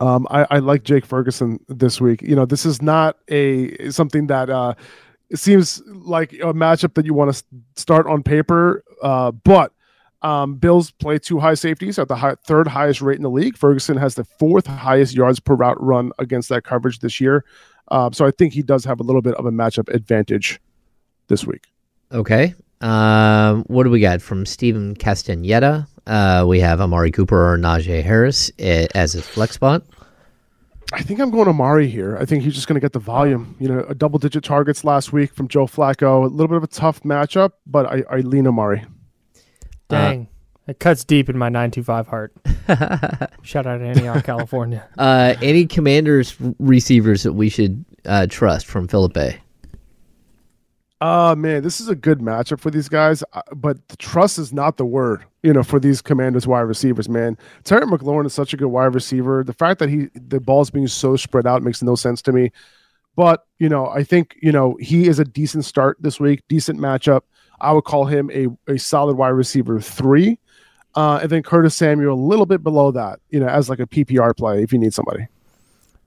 Um, 0.00 0.26
I, 0.30 0.46
I 0.50 0.58
like 0.58 0.84
Jake 0.84 1.04
Ferguson 1.04 1.58
this 1.68 2.00
week. 2.00 2.22
You 2.22 2.36
know, 2.36 2.46
this 2.46 2.64
is 2.66 2.82
not 2.82 3.16
a 3.28 3.90
something 3.90 4.26
that 4.28 4.50
uh, 4.50 4.74
it 5.30 5.38
seems 5.38 5.82
like 5.86 6.32
a 6.34 6.52
matchup 6.52 6.94
that 6.94 7.06
you 7.06 7.14
want 7.14 7.34
to 7.34 7.44
start 7.76 8.06
on 8.06 8.22
paper, 8.22 8.84
uh, 9.02 9.30
but 9.30 9.72
um, 10.22 10.56
Bills 10.56 10.90
play 10.90 11.18
two 11.18 11.38
high 11.38 11.54
safeties 11.54 11.98
at 11.98 12.08
the 12.08 12.16
high, 12.16 12.34
third 12.44 12.66
highest 12.66 13.00
rate 13.00 13.16
in 13.16 13.22
the 13.22 13.30
league. 13.30 13.56
Ferguson 13.56 13.96
has 13.96 14.14
the 14.14 14.24
fourth 14.24 14.66
highest 14.66 15.14
yards 15.14 15.38
per 15.38 15.54
route 15.54 15.80
run 15.82 16.12
against 16.18 16.48
that 16.48 16.64
coverage 16.64 16.98
this 17.00 17.20
year. 17.20 17.44
Um, 17.90 18.12
so 18.12 18.26
I 18.26 18.30
think 18.30 18.52
he 18.52 18.62
does 18.62 18.84
have 18.84 19.00
a 19.00 19.02
little 19.02 19.22
bit 19.22 19.34
of 19.34 19.46
a 19.46 19.50
matchup 19.50 19.92
advantage 19.94 20.60
this 21.28 21.46
week. 21.46 21.66
Okay. 22.12 22.54
Um, 22.80 23.64
what 23.64 23.84
do 23.84 23.90
we 23.90 24.00
got 24.00 24.22
from 24.22 24.46
Stephen 24.46 24.94
Castaneda? 24.94 25.86
Uh, 26.08 26.44
we 26.46 26.58
have 26.58 26.80
Amari 26.80 27.10
Cooper 27.12 27.52
or 27.52 27.58
Najee 27.58 28.02
Harris 28.02 28.50
eh, 28.58 28.86
as 28.94 29.12
his 29.12 29.26
flex 29.26 29.54
spot. 29.54 29.82
I 30.94 31.02
think 31.02 31.20
I'm 31.20 31.30
going 31.30 31.48
Amari 31.48 31.86
here. 31.86 32.16
I 32.18 32.24
think 32.24 32.42
he's 32.42 32.54
just 32.54 32.66
going 32.66 32.76
to 32.76 32.80
get 32.80 32.94
the 32.94 32.98
volume. 32.98 33.54
You 33.60 33.68
know, 33.68 33.80
a 33.88 33.94
double 33.94 34.18
digit 34.18 34.42
targets 34.42 34.84
last 34.84 35.12
week 35.12 35.34
from 35.34 35.46
Joe 35.46 35.66
Flacco. 35.66 36.24
A 36.24 36.26
little 36.28 36.48
bit 36.48 36.56
of 36.56 36.64
a 36.64 36.68
tough 36.68 37.02
matchup, 37.02 37.52
but 37.66 37.84
I, 37.84 38.04
I 38.10 38.16
lean 38.20 38.46
Amari. 38.46 38.86
Dang. 39.88 40.28
it 40.66 40.78
cuts 40.80 41.04
deep 41.04 41.28
in 41.28 41.36
my 41.36 41.50
925 41.50 42.06
heart. 42.06 42.32
Shout 43.42 43.66
out 43.66 43.78
to 43.78 43.84
Antioch, 43.84 44.24
California. 44.24 44.86
Uh, 44.98 45.34
any 45.42 45.66
commanders 45.66 46.34
receivers 46.58 47.22
that 47.22 47.34
we 47.34 47.48
should 47.50 47.84
uh, 48.06 48.26
trust 48.28 48.66
from 48.66 48.88
Philippe? 48.88 49.20
A? 49.20 49.40
Uh 51.04 51.34
man, 51.36 51.62
this 51.62 51.80
is 51.80 51.88
a 51.88 51.94
good 51.94 52.18
matchup 52.18 52.58
for 52.58 52.72
these 52.72 52.88
guys, 52.88 53.22
uh, 53.32 53.42
but 53.54 53.86
the 53.88 53.96
trust 53.96 54.36
is 54.36 54.52
not 54.52 54.76
the 54.78 54.84
word, 54.84 55.22
you 55.42 55.52
know, 55.52 55.62
for 55.62 55.78
these 55.78 56.02
Commanders 56.02 56.46
wide 56.46 56.62
receivers, 56.62 57.08
man. 57.08 57.36
Terry 57.64 57.86
McLaurin 57.86 58.26
is 58.26 58.34
such 58.34 58.52
a 58.52 58.56
good 58.56 58.68
wide 58.68 58.94
receiver. 58.94 59.44
The 59.44 59.52
fact 59.52 59.78
that 59.78 59.88
he 59.88 60.08
the 60.14 60.40
ball's 60.40 60.70
being 60.70 60.88
so 60.88 61.16
spread 61.16 61.46
out 61.46 61.62
makes 61.62 61.82
no 61.82 61.94
sense 61.94 62.22
to 62.22 62.32
me. 62.32 62.50
But, 63.16 63.44
you 63.58 63.68
know, 63.68 63.88
I 63.88 64.04
think, 64.04 64.36
you 64.40 64.52
know, 64.52 64.76
he 64.80 65.08
is 65.08 65.18
a 65.18 65.24
decent 65.24 65.64
start 65.64 65.96
this 66.00 66.20
week, 66.20 66.42
decent 66.48 66.78
matchup. 66.78 67.22
I 67.60 67.72
would 67.72 67.82
call 67.82 68.04
him 68.04 68.30
a, 68.30 68.46
a 68.72 68.78
solid 68.78 69.16
wide 69.16 69.30
receiver 69.30 69.80
three. 69.80 70.38
Uh, 70.94 71.18
and 71.22 71.30
then 71.30 71.42
Curtis 71.42 71.74
Samuel 71.74 72.14
a 72.14 72.16
little 72.16 72.46
bit 72.46 72.62
below 72.62 72.92
that, 72.92 73.18
you 73.30 73.40
know, 73.40 73.48
as 73.48 73.68
like 73.68 73.80
a 73.80 73.86
PPR 73.86 74.36
play 74.36 74.62
if 74.62 74.72
you 74.72 74.78
need 74.78 74.94
somebody. 74.94 75.26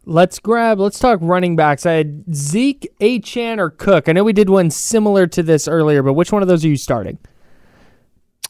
Let's 0.05 0.39
grab. 0.39 0.79
Let's 0.79 0.99
talk 0.99 1.19
running 1.21 1.55
backs. 1.55 1.85
I 1.85 1.93
had 1.93 2.33
Zeke, 2.33 2.91
Achane, 2.99 3.59
or 3.59 3.69
Cook. 3.69 4.09
I 4.09 4.13
know 4.13 4.23
we 4.23 4.33
did 4.33 4.49
one 4.49 4.71
similar 4.71 5.27
to 5.27 5.43
this 5.43 5.67
earlier, 5.67 6.01
but 6.01 6.13
which 6.13 6.31
one 6.31 6.41
of 6.41 6.47
those 6.47 6.65
are 6.65 6.69
you 6.69 6.77
starting? 6.77 7.19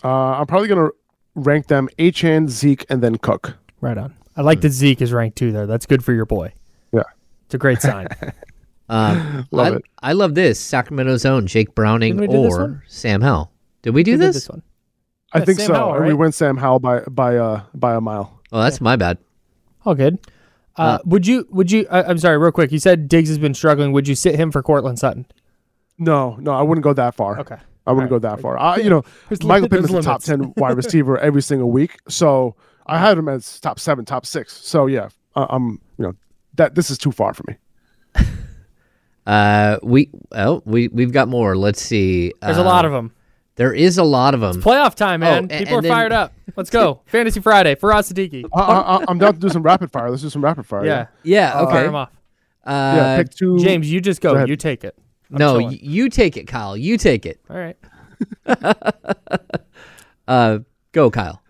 Uh, 0.04 0.10
I'm 0.40 0.48
probably 0.48 0.68
gonna 0.68 0.90
rank 1.36 1.68
them 1.68 1.90
Achane, 2.00 2.50
Zeke, 2.50 2.86
and 2.90 3.02
then 3.04 3.18
Cook. 3.18 3.58
Right 3.82 3.98
on. 3.98 4.14
I 4.36 4.42
like 4.42 4.62
that 4.62 4.70
Zeke 4.72 5.02
is 5.02 5.12
ranked 5.14 5.38
two 5.38 5.52
there. 5.52 5.68
That's 5.68 5.86
good 5.86 6.04
for 6.04 6.14
your 6.14 6.26
boy. 6.26 6.54
Yeah, 6.94 7.04
it's 7.46 7.54
a 7.56 7.58
great 7.58 7.82
sign. 7.82 8.08
Um, 8.90 9.48
Love 9.52 9.74
I, 9.74 9.76
it. 9.78 9.84
I 10.02 10.12
love 10.12 10.36
this 10.36 10.60
Sacramento's 10.60 11.24
own 11.26 11.48
Jake 11.48 11.74
Browning 11.76 12.18
Didn't 12.18 12.30
we 12.30 12.36
do 12.36 12.44
this 12.44 12.54
or? 12.58 12.84
Sam 12.90 13.22
Howell. 13.22 13.50
Did 13.84 13.92
we 13.92 14.04
do 14.04 14.12
We 14.12 14.18
did 14.18 14.28
this? 14.28 14.36
this 14.36 14.50
one. 14.50 14.64
I 15.32 15.40
Yeah, 15.40 15.46
think 15.46 15.60
Sam 15.60 15.68
so. 15.68 15.74
Howell, 15.76 15.94
And 15.96 16.04
We 16.04 16.10
right? 16.12 16.18
went 16.20 16.36
Sam 16.36 16.58
Howell 16.58 16.80
by 16.80 17.00
by 17.04 17.38
uh 17.38 17.64
by 17.74 17.96
a 17.96 18.02
mile. 18.02 18.42
Oh, 18.52 18.62
that's 18.62 18.82
my 18.82 18.98
bad. 18.98 19.18
All 19.86 19.96
good. 19.96 20.18
Uh, 20.76 21.00
would 21.06 21.26
you? 21.26 21.48
Would 21.52 21.72
you? 21.72 21.88
I, 21.90 22.04
I'm 22.04 22.18
sorry, 22.18 22.38
real 22.38 22.52
quick. 22.52 22.74
You 22.74 22.80
said 22.80 23.08
Diggs 23.08 23.30
has 23.30 23.38
been 23.38 23.54
struggling. 23.54 23.94
Would 23.94 24.10
you 24.10 24.16
sit 24.16 24.36
him 24.36 24.52
for 24.52 24.62
Courtland 24.62 25.00
Sutton? 25.00 25.26
No, 25.98 26.36
no, 26.42 26.52
I 26.52 26.62
wouldn't 26.62 26.84
go 26.84 26.92
that 26.92 27.16
far. 27.16 27.40
Okay. 27.40 27.58
I 27.88 27.92
wouldn't 27.94 28.10
go 28.10 28.20
that 28.20 28.40
far. 28.40 28.58
I, 28.60 28.78
you 28.78 28.90
know, 28.90 29.04
There's 29.30 29.44
Michael 29.44 29.64
li- 29.64 29.70
Pittman's 29.70 29.94
a 29.94 30.02
top 30.02 30.22
ten 30.24 30.54
wide 30.58 30.78
receiver 30.84 31.18
every 31.18 31.42
single 31.42 31.72
week, 31.72 31.98
so 32.08 32.56
I 32.86 33.00
had 33.00 33.18
him 33.18 33.28
as 33.30 33.60
top 33.60 33.80
seven, 33.80 34.06
top 34.06 34.26
six. 34.26 34.54
So 34.56 34.86
yeah, 34.86 35.10
I- 35.36 35.48
I'm 35.50 35.80
you 35.98 36.06
know 36.06 36.14
that 36.56 36.76
this 36.76 36.90
is 36.92 36.98
too 36.98 37.12
far 37.12 37.34
for 37.34 37.44
me. 37.48 37.56
Uh, 39.28 39.78
we 39.84 40.10
oh 40.32 40.64
we 40.66 40.88
we've 40.88 41.12
got 41.12 41.28
more. 41.28 41.56
Let's 41.56 41.80
see. 41.82 42.34
There's 42.42 42.58
a 42.58 42.62
Uh, 42.62 42.66
lot 42.66 42.86
of 42.86 42.92
them. 42.92 43.12
There 43.56 43.72
is 43.72 44.00
a 44.00 44.04
lot 44.04 44.34
of 44.34 44.40
them. 44.40 44.62
Playoff 44.64 44.96
time, 44.96 45.20
man. 45.20 45.48
Oh, 45.52 45.56
a- 45.56 45.60
People 45.60 45.78
are 45.78 45.82
then- 45.84 45.92
fired 45.92 46.12
up. 46.12 46.34
Let's 46.56 46.72
go. 46.72 47.02
Fantasy 47.06 47.40
Friday 47.40 47.76
for 47.76 47.92
Siddiqi. 47.92 48.46
I, 48.54 48.60
I, 48.60 49.06
I'm 49.08 49.20
down 49.20 49.34
to 49.36 49.40
do 49.40 49.48
some 49.50 49.62
rapid 49.62 49.92
fire. 49.92 50.10
Let's 50.10 50.24
do 50.24 50.30
some 50.30 50.44
rapid 50.44 50.66
fire. 50.66 50.86
Yeah. 50.86 51.08
Yeah. 51.24 51.54
Uh, 51.54 51.64
Okay. 51.66 51.72
Fire 51.74 51.86
'em 51.86 51.96
off. 51.96 52.10
Uh, 52.66 52.94
yeah, 52.98 53.18
pick 53.18 53.30
two. 53.30 53.60
James, 53.60 53.92
you 53.92 54.02
just 54.02 54.22
Go 54.22 54.34
go. 54.34 54.46
You 54.46 54.56
take 54.56 54.84
it. 54.84 54.98
I'm 55.32 55.38
no, 55.40 55.56
y- 55.60 55.80
you 55.82 56.10
take 56.10 56.36
it, 56.38 56.48
Kyle. 56.48 56.76
You 56.78 56.98
take 56.98 57.26
it. 57.26 57.40
All 57.50 57.58
right. 57.58 57.78
Uh, 60.28 60.60
go, 60.92 61.10
Kyle. 61.12 61.42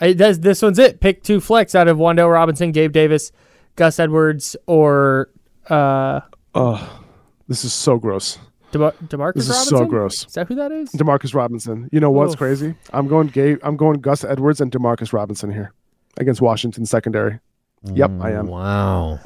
I, 0.00 0.12
that's, 0.12 0.38
this 0.38 0.60
one's 0.60 0.78
it. 0.78 1.00
Pick 1.00 1.22
two 1.22 1.40
flex 1.40 1.74
out 1.74 1.88
of 1.88 1.96
Wan'Dale 1.96 2.30
Robinson, 2.30 2.72
Gabe 2.72 2.92
Davis, 2.92 3.32
Gus 3.76 3.98
Edwards, 3.98 4.56
or 4.66 5.30
uh, 5.70 6.20
Oh, 6.54 7.02
this 7.48 7.64
is 7.64 7.72
so 7.72 7.96
gross. 7.96 8.38
DeMar- 8.72 8.92
Demarcus 9.06 9.34
This 9.34 9.44
is 9.44 9.50
Robinson. 9.50 9.78
so 9.78 9.84
gross. 9.86 10.26
Is 10.26 10.32
that 10.34 10.48
who 10.48 10.56
that 10.56 10.72
is? 10.72 10.90
Demarcus 10.90 11.34
Robinson. 11.34 11.88
You 11.92 12.00
know 12.00 12.10
what's 12.10 12.32
Oof. 12.32 12.38
crazy? 12.38 12.74
I'm 12.92 13.06
going 13.06 13.28
gay. 13.28 13.56
I'm 13.62 13.76
going 13.76 14.00
Gus 14.00 14.24
Edwards 14.24 14.60
and 14.60 14.70
Demarcus 14.72 15.12
Robinson 15.12 15.50
here 15.50 15.72
against 16.18 16.42
Washington 16.42 16.84
secondary. 16.84 17.38
Yep, 17.84 18.10
I 18.20 18.32
am. 18.32 18.48
Wow. 18.48 19.20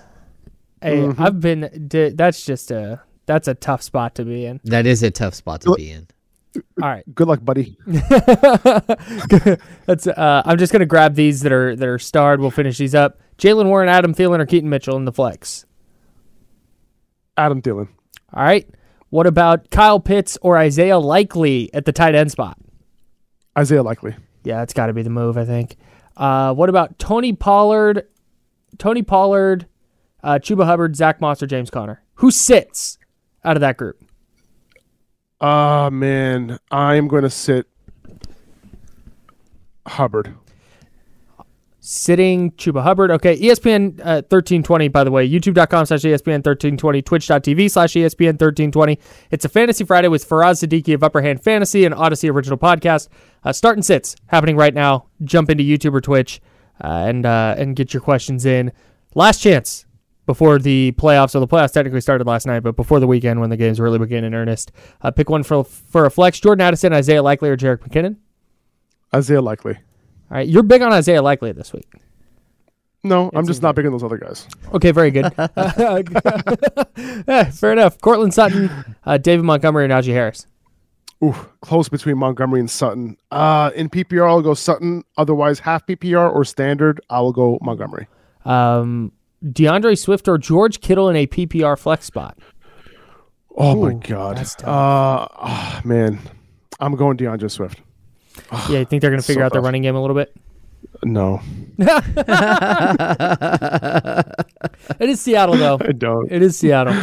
Hey, 0.83 0.99
Mm-hmm. 0.99 1.20
I've 1.22 1.41
been. 1.41 1.89
That's 2.14 2.45
just 2.45 2.70
a. 2.70 3.01
That's 3.29 3.47
a 3.47 3.55
tough 3.55 3.83
spot 3.83 4.14
to 4.14 4.24
be 4.24 4.47
in. 4.47 4.59
That 4.64 4.87
is 4.87 5.03
a 5.03 5.11
tough 5.11 5.35
spot 5.35 5.61
to 5.61 5.74
be 5.74 5.91
in. 5.91 6.09
All 6.83 6.89
right. 6.89 7.05
Good 7.14 7.29
luck, 7.29 7.45
buddy. 7.45 7.76
That's. 9.87 10.07
Uh, 10.07 10.43
I'm 10.47 10.57
just 10.57 10.72
gonna 10.72 10.87
grab 10.87 11.14
these 11.14 11.43
that 11.43 11.53
are 11.53 11.76
that 11.76 11.87
are 11.87 11.99
starred. 11.99 12.41
We'll 12.41 12.51
finish 12.51 12.79
these 12.79 12.95
up. 12.95 13.20
Jaylen 13.37 13.66
Warren, 13.66 13.91
Adam 13.91 14.14
Thielen, 14.14 14.41
or 14.41 14.47
Keaton 14.47 14.70
Mitchell 14.70 14.97
in 14.97 15.05
the 15.05 15.12
flex. 15.12 15.66
Adam 17.37 17.61
Thielen. 17.61 17.89
All 18.33 18.43
right. 18.43 18.66
What 19.11 19.26
about 19.26 19.68
Kyle 19.70 20.01
Pitts 20.01 20.39
or 20.41 20.57
Isaiah 20.57 20.99
Likely 20.99 21.72
at 21.74 21.85
the 21.85 21.93
tight 21.93 22.14
end 22.14 22.31
spot? 22.31 22.59
Isaiah 23.59 23.83
Likely. 23.83 24.16
Yeah, 24.43 24.61
that's 24.61 24.72
got 24.72 24.87
to 24.87 24.95
be 24.95 25.03
the 25.03 25.11
move, 25.11 25.37
I 25.37 25.45
think. 25.45 25.76
Uh, 26.16 26.55
what 26.55 26.70
about 26.70 26.99
Tony 26.99 27.35
Pollard, 27.35 28.07
Tony 28.79 29.03
Pollard, 29.03 29.66
uh, 30.22 30.39
Chuba 30.43 30.64
Hubbard, 30.64 30.97
Zach 30.97 31.20
Moss, 31.20 31.43
or 31.43 31.47
James 31.47 31.68
Conner? 31.68 32.03
Who 32.14 32.31
sits 32.31 32.99
out 33.45 33.57
of 33.57 33.61
that 33.61 33.76
group? 33.76 34.03
Ah 35.41 35.89
man, 35.91 36.59
I'm 36.70 37.09
going 37.09 37.22
to 37.22 37.30
sit 37.30 37.66
Hubbard. 39.86 40.34
Sitting 41.80 42.51
Chuba 42.53 42.82
Hubbard. 42.82 43.11
Okay, 43.12 43.34
ESPN 43.39 43.99
uh, 44.01 44.20
1320, 44.28 44.89
by 44.89 45.05
the 45.05 45.11
way, 45.11 45.26
youtube.com 45.28 45.86
slash 45.86 46.01
ESPN 46.01 46.45
1320, 46.45 47.01
twitch.tv 47.01 47.70
slash 47.70 47.95
ESPN 47.95 48.34
1320. 48.39 48.99
It's 49.30 49.47
a 49.47 49.49
Fantasy 49.49 49.84
Friday 49.84 50.09
with 50.09 50.28
Faraz 50.28 50.62
Siddiqi 50.62 50.93
of 50.93 51.03
Upperhand 51.03 51.43
Fantasy 51.43 51.86
and 51.86 51.95
Audacy 51.95 52.30
Original 52.30 52.59
Podcast. 52.59 53.09
Uh, 53.43 53.53
start 53.55 53.76
and 53.78 53.86
sits 53.86 54.16
happening 54.26 54.57
right 54.57 54.74
now. 54.74 55.07
Jump 55.24 55.49
into 55.49 55.64
YouTube 55.64 55.95
or 55.95 56.03
Twitch 56.03 56.43
uh, 56.84 56.89
and, 56.89 57.24
uh, 57.24 57.55
and 57.57 57.74
get 57.74 57.95
your 57.95 58.03
questions 58.03 58.45
in. 58.45 58.70
Last 59.14 59.41
chance 59.41 59.86
before 60.29 60.59
the 60.59 60.93
playoffs. 60.99 61.35
or 61.35 61.41
the 61.41 61.49
playoffs 61.49 61.72
technically 61.72 62.03
started 62.03 62.26
last 62.26 62.47
night, 62.47 62.61
but 62.61 62.76
before 62.76 63.01
the 63.01 63.07
weekend 63.07 63.41
when 63.41 63.49
the 63.49 63.57
games 63.57 63.81
really 63.81 63.99
begin 63.99 64.24
in 64.24 64.35
earnest. 64.35 64.70
Uh, 65.01 65.11
pick 65.11 65.31
one 65.31 65.43
for, 65.43 65.64
for 65.64 66.05
a 66.05 66.11
flex. 66.11 66.39
Jordan 66.39 66.61
Addison, 66.61 66.93
Isaiah 66.93 67.22
Likely, 67.22 67.49
or 67.49 67.57
Jerick 67.57 67.79
McKinnon. 67.79 68.16
Isaiah 69.14 69.41
Likely. 69.41 69.72
All 69.72 70.37
right, 70.37 70.47
you're 70.47 70.62
big 70.62 70.83
on 70.83 70.93
Isaiah 70.93 71.22
Likely 71.22 71.53
this 71.53 71.72
week. 71.72 71.91
No, 73.03 73.31
I'm 73.33 73.47
just 73.47 73.62
not 73.62 73.74
big 73.74 73.87
on 73.87 73.93
those 73.93 74.05
other 74.05 74.18
guys. 74.18 74.47
Okay, 74.74 74.91
very 74.91 75.11
good. 75.11 75.33
yeah, 75.39 76.03
fair 77.51 77.72
enough. 77.72 77.99
Courtland 78.03 78.35
Sutton, 78.35 78.70
uh, 79.07 79.16
David 79.16 79.47
Montgomery, 79.47 79.85
and 79.85 79.93
Najee 79.95 80.12
Harris. 80.12 80.47
Ooh, 81.24 81.35
close 81.62 81.89
between 81.89 82.18
Montgomery 82.18 82.61
and 82.61 82.70
Sutton. 82.70 83.16
Uh, 83.31 83.70
in 83.74 83.89
PPR, 83.89 84.29
I'll 84.29 84.43
go 84.43 84.53
Sutton. 84.53 85.05
Otherwise, 85.16 85.61
half 85.61 85.87
PPR 85.87 86.31
or 86.31 86.45
standard, 86.45 87.01
I 87.09 87.22
will 87.22 87.33
go 87.33 87.59
Montgomery. 87.62 88.09
Um, 88.45 89.12
D'Andre 89.53 89.95
Swift 89.95 90.28
or 90.28 90.39
George 90.39 90.80
Kittle 90.80 91.09
in 91.09 91.16
a 91.16 91.26
PPR 91.26 91.78
flex 91.78 92.07
spot. 92.07 92.39
Oh 93.57 93.82
my 93.84 93.95
God. 93.95 94.36
that's. 94.36 94.57
Uh, 94.62 94.66
ah, 94.66 95.80
man, 95.84 96.18
I'm 96.80 96.95
going 96.97 97.16
DeAndre 97.16 97.51
Swift. 97.51 97.80
Yeah, 98.68 98.78
you 98.78 98.84
think 98.84 99.01
they're 99.03 99.11
going 99.11 99.18
to 99.18 99.22
So 99.22 99.28
figure 99.28 99.43
out 99.43 99.53
their 99.53 99.61
tough. 99.61 99.66
running 99.66 99.82
game 99.82 99.97
a 99.97 100.01
little 100.01 100.16
bit? 100.16 100.34
No, 101.05 101.41
It 101.78 101.89
is 105.11 105.20
Seattle, 105.20 105.57
though. 105.57 105.78
I 105.80 105.93
don't. 105.93 106.30
It 106.30 106.43
is 106.43 106.59
Seattle. 106.59 106.95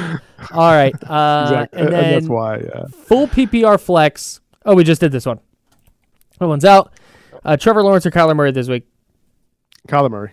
All 0.51 0.71
right. 0.71 0.93
Uh, 1.05 1.43
Exactly. 1.47 1.79
And 1.79 1.87
And 1.89 1.95
then 1.95 2.13
that's 2.13 2.27
why. 2.27 2.57
Yeah. 2.57 2.85
full 3.05 3.27
PPR 3.27 3.79
flex. 3.79 4.41
Oh, 4.65 4.75
we 4.75 4.83
just 4.83 5.01
did 5.01 5.11
this 5.11 5.25
one. 5.25 5.39
That 6.39 6.47
one's 6.47 6.65
out. 6.65 6.93
Uh, 7.43 7.57
Trevor 7.57 7.83
Lawrence 7.83 8.05
or 8.05 8.11
Kyler 8.11 8.35
Murray 8.35 8.51
this 8.51 8.67
week. 8.67 8.87
Kyler 9.87 10.09
Murray. 10.09 10.31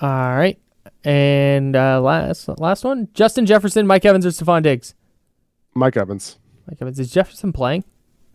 All 0.00 0.08
right. 0.36 0.58
And 1.04 1.76
uh, 1.76 2.00
last 2.00 2.48
last 2.58 2.84
one, 2.84 3.08
Justin 3.14 3.46
Jefferson, 3.46 3.86
Mike 3.86 4.04
Evans, 4.04 4.26
or 4.26 4.30
Stefon 4.30 4.62
Diggs. 4.62 4.94
Mike 5.74 5.96
Evans. 5.96 6.38
Mike 6.68 6.78
Evans. 6.80 6.98
Is 6.98 7.10
Jefferson 7.10 7.52
playing? 7.52 7.82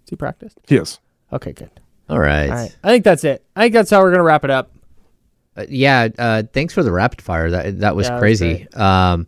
Is 0.03 0.09
he 0.09 0.15
practiced? 0.15 0.57
He 0.67 0.75
is. 0.77 0.99
Okay, 1.33 1.51
good. 1.53 1.69
All 2.09 2.19
right. 2.19 2.49
All 2.49 2.55
right. 2.55 2.77
I 2.83 2.89
think 2.89 3.03
that's 3.03 3.23
it. 3.23 3.43
I 3.55 3.63
think 3.63 3.73
that's 3.73 3.89
how 3.89 4.01
we're 4.01 4.11
gonna 4.11 4.23
wrap 4.23 4.43
it 4.43 4.49
up. 4.51 4.71
Uh, 5.57 5.65
yeah. 5.69 6.07
Uh, 6.17 6.43
thanks 6.53 6.73
for 6.73 6.83
the 6.83 6.91
rapid 6.91 7.21
fire. 7.21 7.49
That 7.51 7.79
that 7.79 7.95
was 7.95 8.05
Yeah, 8.05 8.09
that 8.09 8.15
was 8.15 8.19
crazy. 8.21 8.67
um, 8.73 9.27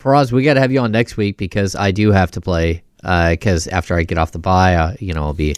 Faraz, 0.00 0.32
we 0.32 0.42
got 0.42 0.54
to 0.54 0.60
have 0.60 0.72
you 0.72 0.80
on 0.80 0.90
next 0.90 1.16
week 1.16 1.36
because 1.38 1.76
I 1.76 1.92
do 1.92 2.10
have 2.10 2.30
to 2.32 2.40
play. 2.40 2.82
Because 3.02 3.66
after 3.68 3.96
I 3.96 4.02
get 4.04 4.18
off 4.18 4.32
the 4.32 4.38
bye, 4.40 4.74
uh, 4.74 4.94
you 5.00 5.12
know, 5.14 5.22
I'll 5.22 5.32
be 5.32 5.54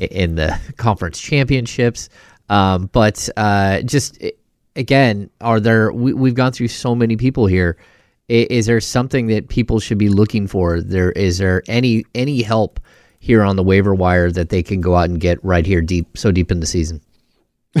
in 0.00 0.34
the 0.36 0.56
conference 0.76 1.20
championships. 1.20 2.08
Um, 2.48 2.88
but 2.92 3.28
uh, 3.36 3.82
just 3.82 4.18
i- 4.22 4.32
again, 4.76 5.30
are 5.40 5.60
there? 5.60 5.92
We, 5.92 6.12
we've 6.12 6.34
gone 6.34 6.52
through 6.52 6.68
so 6.68 6.94
many 6.94 7.16
people 7.16 7.46
here. 7.46 7.76
Is 8.28 8.66
there 8.66 8.80
something 8.80 9.26
that 9.26 9.48
people 9.48 9.78
should 9.80 9.98
be 9.98 10.08
looking 10.08 10.46
for? 10.46 10.80
There 10.80 11.12
is 11.12 11.38
there 11.38 11.62
any 11.68 12.04
any 12.14 12.42
help 12.42 12.80
here 13.18 13.42
on 13.42 13.56
the 13.56 13.62
waiver 13.62 13.94
wire 13.94 14.30
that 14.30 14.48
they 14.48 14.62
can 14.62 14.80
go 14.80 14.94
out 14.96 15.10
and 15.10 15.20
get 15.20 15.42
right 15.44 15.66
here 15.66 15.80
deep 15.82 16.16
so 16.16 16.32
deep 16.32 16.50
in 16.50 16.60
the 16.60 16.66
season? 16.66 17.00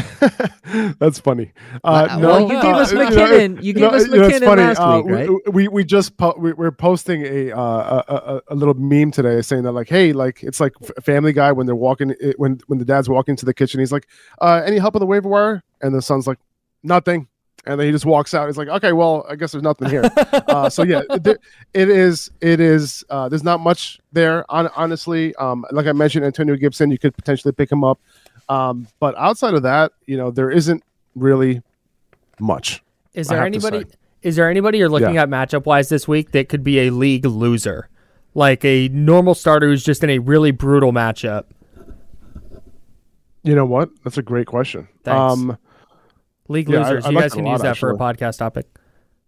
That's 0.98 1.18
funny. 1.18 1.52
Uh, 1.84 2.06
Well, 2.08 2.20
no, 2.20 2.28
well, 2.28 2.40
you 2.42 2.48
gave 2.62 2.74
uh, 2.74 2.78
us 2.78 2.92
know, 2.92 3.06
McKinnon. 3.10 3.62
You 3.62 3.72
gave 3.74 3.92
us 3.92 4.04
McKinnon 4.08 4.44
funny. 4.44 4.62
last 4.62 4.78
Uh, 4.78 4.96
week, 4.96 5.06
we- 5.06 5.12
right? 5.12 5.54
We 5.54 5.68
we 5.68 5.84
just 5.84 6.16
po- 6.16 6.34
we, 6.38 6.52
we're 6.52 6.70
posting 6.70 7.22
a, 7.24 7.52
uh, 7.52 8.02
a, 8.08 8.14
a 8.14 8.40
a 8.48 8.54
little 8.54 8.74
meme 8.74 9.10
today 9.10 9.40
saying 9.42 9.64
that 9.64 9.72
like, 9.72 9.88
hey, 9.88 10.12
like 10.12 10.42
it's 10.42 10.60
like 10.60 10.72
Family 11.02 11.32
Guy 11.32 11.52
when 11.52 11.66
they're 11.66 11.74
walking 11.76 12.14
when 12.36 12.58
when 12.68 12.78
the 12.78 12.84
dad's 12.84 13.08
walking 13.08 13.36
to 13.36 13.44
the 13.46 13.54
kitchen, 13.54 13.80
he's 13.80 13.92
like, 13.92 14.06
uh, 14.40 14.62
any 14.64 14.78
help 14.78 14.96
on 14.96 15.00
the 15.00 15.06
waiver 15.06 15.28
wire? 15.28 15.62
And 15.82 15.94
the 15.94 16.02
son's 16.02 16.26
like, 16.26 16.38
nothing. 16.82 17.28
and 17.64 17.78
then 17.78 17.86
he 17.86 17.92
just 17.92 18.04
walks 18.04 18.34
out. 18.34 18.48
He's 18.48 18.56
like, 18.56 18.68
okay, 18.68 18.92
well, 18.92 19.24
I 19.28 19.36
guess 19.36 19.52
there's 19.52 19.62
nothing 19.62 19.88
here. 19.88 20.02
uh, 20.32 20.68
so 20.68 20.82
yeah, 20.82 21.02
it, 21.10 21.38
it 21.74 21.88
is. 21.88 22.30
It 22.40 22.58
is. 22.60 23.04
Uh, 23.08 23.28
there's 23.28 23.44
not 23.44 23.60
much 23.60 24.00
there. 24.12 24.44
On, 24.50 24.68
honestly, 24.74 25.34
um, 25.36 25.64
like 25.70 25.86
I 25.86 25.92
mentioned, 25.92 26.24
Antonio 26.24 26.56
Gibson, 26.56 26.90
you 26.90 26.98
could 26.98 27.14
potentially 27.14 27.52
pick 27.52 27.70
him 27.70 27.84
up, 27.84 28.00
um, 28.48 28.88
but 28.98 29.16
outside 29.16 29.54
of 29.54 29.62
that, 29.62 29.92
you 30.06 30.16
know, 30.16 30.30
there 30.32 30.50
isn't 30.50 30.82
really 31.14 31.62
much. 32.40 32.82
Is 33.14 33.28
there 33.28 33.44
anybody? 33.44 33.84
Is 34.22 34.36
there 34.36 34.48
anybody 34.50 34.78
you're 34.78 34.88
looking 34.88 35.14
Yeah. 35.14 35.22
at 35.22 35.28
matchup 35.28 35.64
wise 35.66 35.88
this 35.88 36.06
week 36.08 36.32
that 36.32 36.48
could 36.48 36.64
be 36.64 36.80
a 36.80 36.90
league 36.90 37.26
loser, 37.26 37.88
like 38.34 38.64
a 38.64 38.88
normal 38.88 39.34
starter 39.34 39.68
who's 39.68 39.84
just 39.84 40.02
in 40.02 40.10
a 40.10 40.18
really 40.18 40.50
brutal 40.50 40.92
matchup? 40.92 41.44
You 43.44 43.54
know 43.54 43.64
what? 43.66 43.90
That's 44.04 44.18
a 44.18 44.22
great 44.22 44.46
question. 44.46 44.88
Thanks. 45.04 45.18
Um, 45.18 45.58
League 46.52 46.68
yeah, 46.68 46.80
losers. 46.80 47.04
I 47.04 47.10
you 47.10 47.18
guys 47.18 47.32
can 47.32 47.44
lot, 47.44 47.52
use 47.52 47.62
that 47.62 47.78
for 47.78 47.90
a 47.90 47.96
podcast 47.96 48.38
topic. 48.38 48.66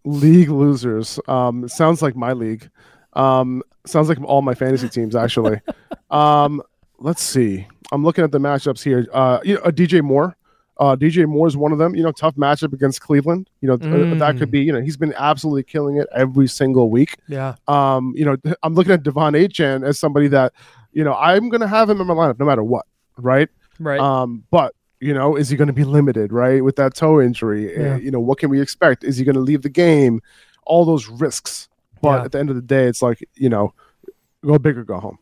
league 0.04 0.50
losers. 0.50 1.18
Um, 1.26 1.68
sounds 1.68 2.02
like 2.02 2.14
my 2.14 2.32
league. 2.32 2.70
Um, 3.14 3.62
sounds 3.86 4.08
like 4.08 4.20
all 4.22 4.42
my 4.42 4.54
fantasy 4.54 4.88
teams 4.88 5.16
actually. 5.16 5.60
um, 6.10 6.62
let's 6.98 7.22
see. 7.22 7.66
I'm 7.92 8.04
looking 8.04 8.24
at 8.24 8.32
the 8.32 8.38
matchups 8.38 8.82
here. 8.82 9.06
Uh, 9.12 9.40
you 9.44 9.54
know, 9.54 9.60
uh, 9.62 9.70
DJ 9.70 10.02
Moore. 10.02 10.36
Uh, 10.76 10.96
DJ 10.96 11.26
Moore 11.26 11.46
is 11.46 11.56
one 11.56 11.70
of 11.70 11.78
them. 11.78 11.94
You 11.94 12.02
know, 12.02 12.10
tough 12.10 12.34
matchup 12.34 12.72
against 12.72 13.00
Cleveland. 13.00 13.48
You 13.60 13.68
know, 13.68 13.74
uh, 13.74 14.14
that 14.18 14.36
could 14.38 14.50
be. 14.50 14.60
You 14.60 14.72
know, 14.72 14.80
he's 14.80 14.96
been 14.96 15.14
absolutely 15.16 15.62
killing 15.62 15.98
it 15.98 16.08
every 16.14 16.48
single 16.48 16.90
week. 16.90 17.16
Yeah. 17.28 17.54
Um, 17.68 18.12
you 18.16 18.24
know, 18.24 18.36
I'm 18.62 18.74
looking 18.74 18.92
at 18.92 19.04
De'Von 19.04 19.40
Achane 19.40 19.86
as 19.86 19.98
somebody 19.98 20.26
that, 20.28 20.52
you 20.92 21.04
know, 21.04 21.14
I'm 21.14 21.48
gonna 21.48 21.68
have 21.68 21.88
him 21.88 22.00
in 22.00 22.06
my 22.06 22.14
lineup 22.14 22.40
no 22.40 22.46
matter 22.46 22.64
what, 22.64 22.86
right? 23.16 23.48
Right. 23.78 24.00
Um, 24.00 24.44
but 24.50 24.74
you 25.04 25.12
know, 25.12 25.36
is 25.36 25.50
he 25.50 25.56
going 25.56 25.66
to 25.66 25.72
be 25.74 25.84
limited, 25.84 26.32
right, 26.32 26.64
with 26.64 26.76
that 26.76 26.94
toe 26.94 27.20
injury? 27.20 27.76
Yeah. 27.76 27.94
Uh, 27.94 27.96
you 27.98 28.10
know, 28.10 28.20
what 28.20 28.38
can 28.38 28.48
we 28.48 28.60
expect? 28.60 29.04
Is 29.04 29.18
he 29.18 29.24
going 29.24 29.34
to 29.34 29.40
leave 29.40 29.60
the 29.62 29.68
game? 29.68 30.22
All 30.64 30.84
those 30.86 31.08
risks. 31.08 31.68
But 32.00 32.18
Yeah. 32.18 32.24
at 32.24 32.32
the 32.32 32.38
end 32.38 32.48
of 32.50 32.56
the 32.56 32.62
day, 32.62 32.86
it's 32.86 33.02
like 33.02 33.18
you 33.34 33.48
know, 33.50 33.74
go 34.44 34.58
big 34.58 34.78
or 34.78 34.84
go 34.84 34.98
home. 35.00 35.18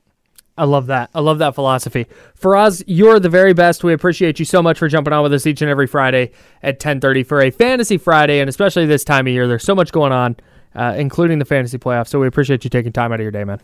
I 0.57 0.64
love 0.64 0.87
that. 0.87 1.11
I 1.14 1.20
love 1.20 1.39
that 1.39 1.55
philosophy. 1.55 2.07
Faraz, 2.41 2.85
you're 2.87 3.18
the 3.18 3.28
very 3.30 3.55
best. 3.55 3.83
We 3.83 3.93
appreciate 3.95 4.39
you 4.39 4.45
so 4.45 4.62
much 4.62 4.78
for 4.78 4.87
jumping 4.87 5.12
on 5.12 5.22
with 5.22 5.33
us 5.33 5.47
each 5.47 5.62
and 5.62 5.70
every 5.70 5.87
Friday 5.87 6.30
at 6.62 6.78
10:30 6.78 7.24
for 7.26 7.41
a 7.41 7.51
Fantasy 7.51 7.99
Friday, 7.99 8.39
and 8.41 8.49
especially 8.49 8.87
this 8.87 9.03
time 9.03 9.26
of 9.26 9.33
year. 9.33 9.49
There's 9.49 9.64
so 9.64 9.74
much 9.74 9.91
going 9.93 10.12
on, 10.12 10.37
uh, 10.76 10.95
including 10.97 11.39
the 11.39 11.45
fantasy 11.45 11.78
playoffs. 11.78 12.09
So 12.09 12.20
we 12.20 12.26
appreciate 12.28 12.62
you 12.64 12.70
taking 12.70 12.93
time 12.93 13.12
out 13.12 13.18
of 13.20 13.22
your 13.24 13.33
day, 13.33 13.45
man. 13.45 13.61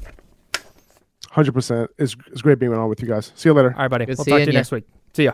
Hundred 1.30 1.52
percent. 1.52 1.90
It's 1.98 2.16
it's 2.32 2.42
great 2.42 2.58
being 2.58 2.72
on 2.72 2.88
with 2.88 3.00
you 3.02 3.06
guys. 3.08 3.32
See 3.36 3.48
you 3.48 3.52
later. 3.52 3.72
All 3.74 3.82
right, 3.82 3.88
buddy. 3.88 4.06
Good 4.06 4.18
we'll 4.18 4.24
talk 4.24 4.32
to 4.32 4.38
seeing 4.38 4.46
you 4.48 4.52
next 4.54 4.72
week. 4.72 4.84
See 5.14 5.24
ya. 5.24 5.32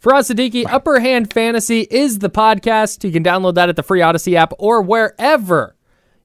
Faraz 0.00 0.34
Siddiqi, 0.34 0.64
Upper 0.66 0.98
Hand 0.98 1.30
Fantasy 1.30 1.86
is 1.90 2.20
the 2.20 2.30
podcast. 2.30 3.04
You 3.04 3.12
can 3.12 3.22
download 3.22 3.54
that 3.56 3.68
at 3.68 3.76
the 3.76 3.82
free 3.82 4.00
Audacy 4.00 4.32
app 4.32 4.54
or 4.58 4.80
wherever 4.80 5.76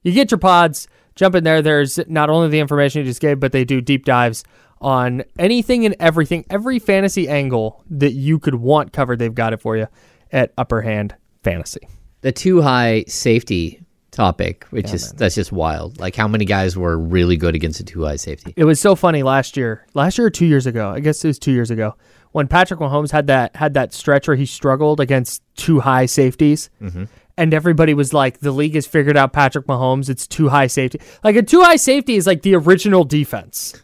you 0.02 0.12
get 0.12 0.30
your 0.30 0.38
pods. 0.38 0.88
Jump 1.14 1.34
in 1.34 1.44
there. 1.44 1.60
There's 1.60 1.98
not 2.08 2.30
only 2.30 2.48
the 2.48 2.58
information 2.58 3.00
you 3.00 3.04
just 3.04 3.20
gave, 3.20 3.38
but 3.38 3.52
they 3.52 3.66
do 3.66 3.82
deep 3.82 4.06
dives 4.06 4.44
on 4.80 5.24
anything 5.38 5.84
and 5.84 5.94
everything, 6.00 6.46
every 6.48 6.78
fantasy 6.78 7.28
angle 7.28 7.84
that 7.90 8.12
you 8.12 8.38
could 8.38 8.54
want 8.54 8.94
covered. 8.94 9.18
They've 9.18 9.34
got 9.34 9.52
it 9.52 9.60
for 9.60 9.76
you 9.76 9.88
at 10.32 10.54
Upperhand 10.56 11.14
Fantasy. 11.44 11.86
The 12.22 12.32
two 12.32 12.62
high 12.62 13.04
safety 13.08 13.82
topic, 14.10 14.64
which 14.70 14.94
is 14.94 15.12
that's 15.12 15.34
just 15.34 15.52
wild. 15.52 16.00
Like 16.00 16.16
how 16.16 16.26
many 16.26 16.46
guys 16.46 16.78
were 16.78 16.98
really 16.98 17.36
good 17.36 17.54
against 17.54 17.80
a 17.80 17.84
two 17.84 18.06
high 18.06 18.16
safety? 18.16 18.54
It 18.56 18.64
was 18.64 18.80
so 18.80 18.94
funny 18.94 19.22
last 19.22 19.54
year. 19.54 19.84
Last 19.92 20.16
year 20.16 20.28
or 20.28 20.30
two 20.30 20.46
years 20.46 20.64
ago. 20.64 20.88
I 20.88 21.00
guess 21.00 21.22
it 21.22 21.28
was 21.28 21.38
two 21.38 21.52
years 21.52 21.70
ago 21.70 21.94
when 22.36 22.48
Patrick 22.48 22.80
Mahomes 22.80 23.12
had 23.12 23.28
that 23.28 23.56
had 23.56 23.72
that 23.72 23.94
stretch 23.94 24.28
where 24.28 24.36
he 24.36 24.44
struggled 24.44 25.00
against 25.00 25.40
two 25.56 25.80
high 25.80 26.04
safeties, 26.04 26.68
and 27.38 27.54
everybody 27.54 27.94
was 27.94 28.12
like, 28.12 28.40
"The 28.40 28.52
league 28.52 28.74
has 28.74 28.86
figured 28.86 29.16
out 29.16 29.32
Patrick 29.32 29.66
Mahomes. 29.66 30.10
It's 30.10 30.26
two 30.26 30.50
high 30.50 30.66
safety. 30.66 31.00
Like 31.24 31.36
a 31.36 31.42
two 31.42 31.62
high 31.62 31.76
safety 31.76 32.14
is 32.14 32.26
like 32.26 32.42
the 32.42 32.54
original 32.54 33.04
defense. 33.04 33.82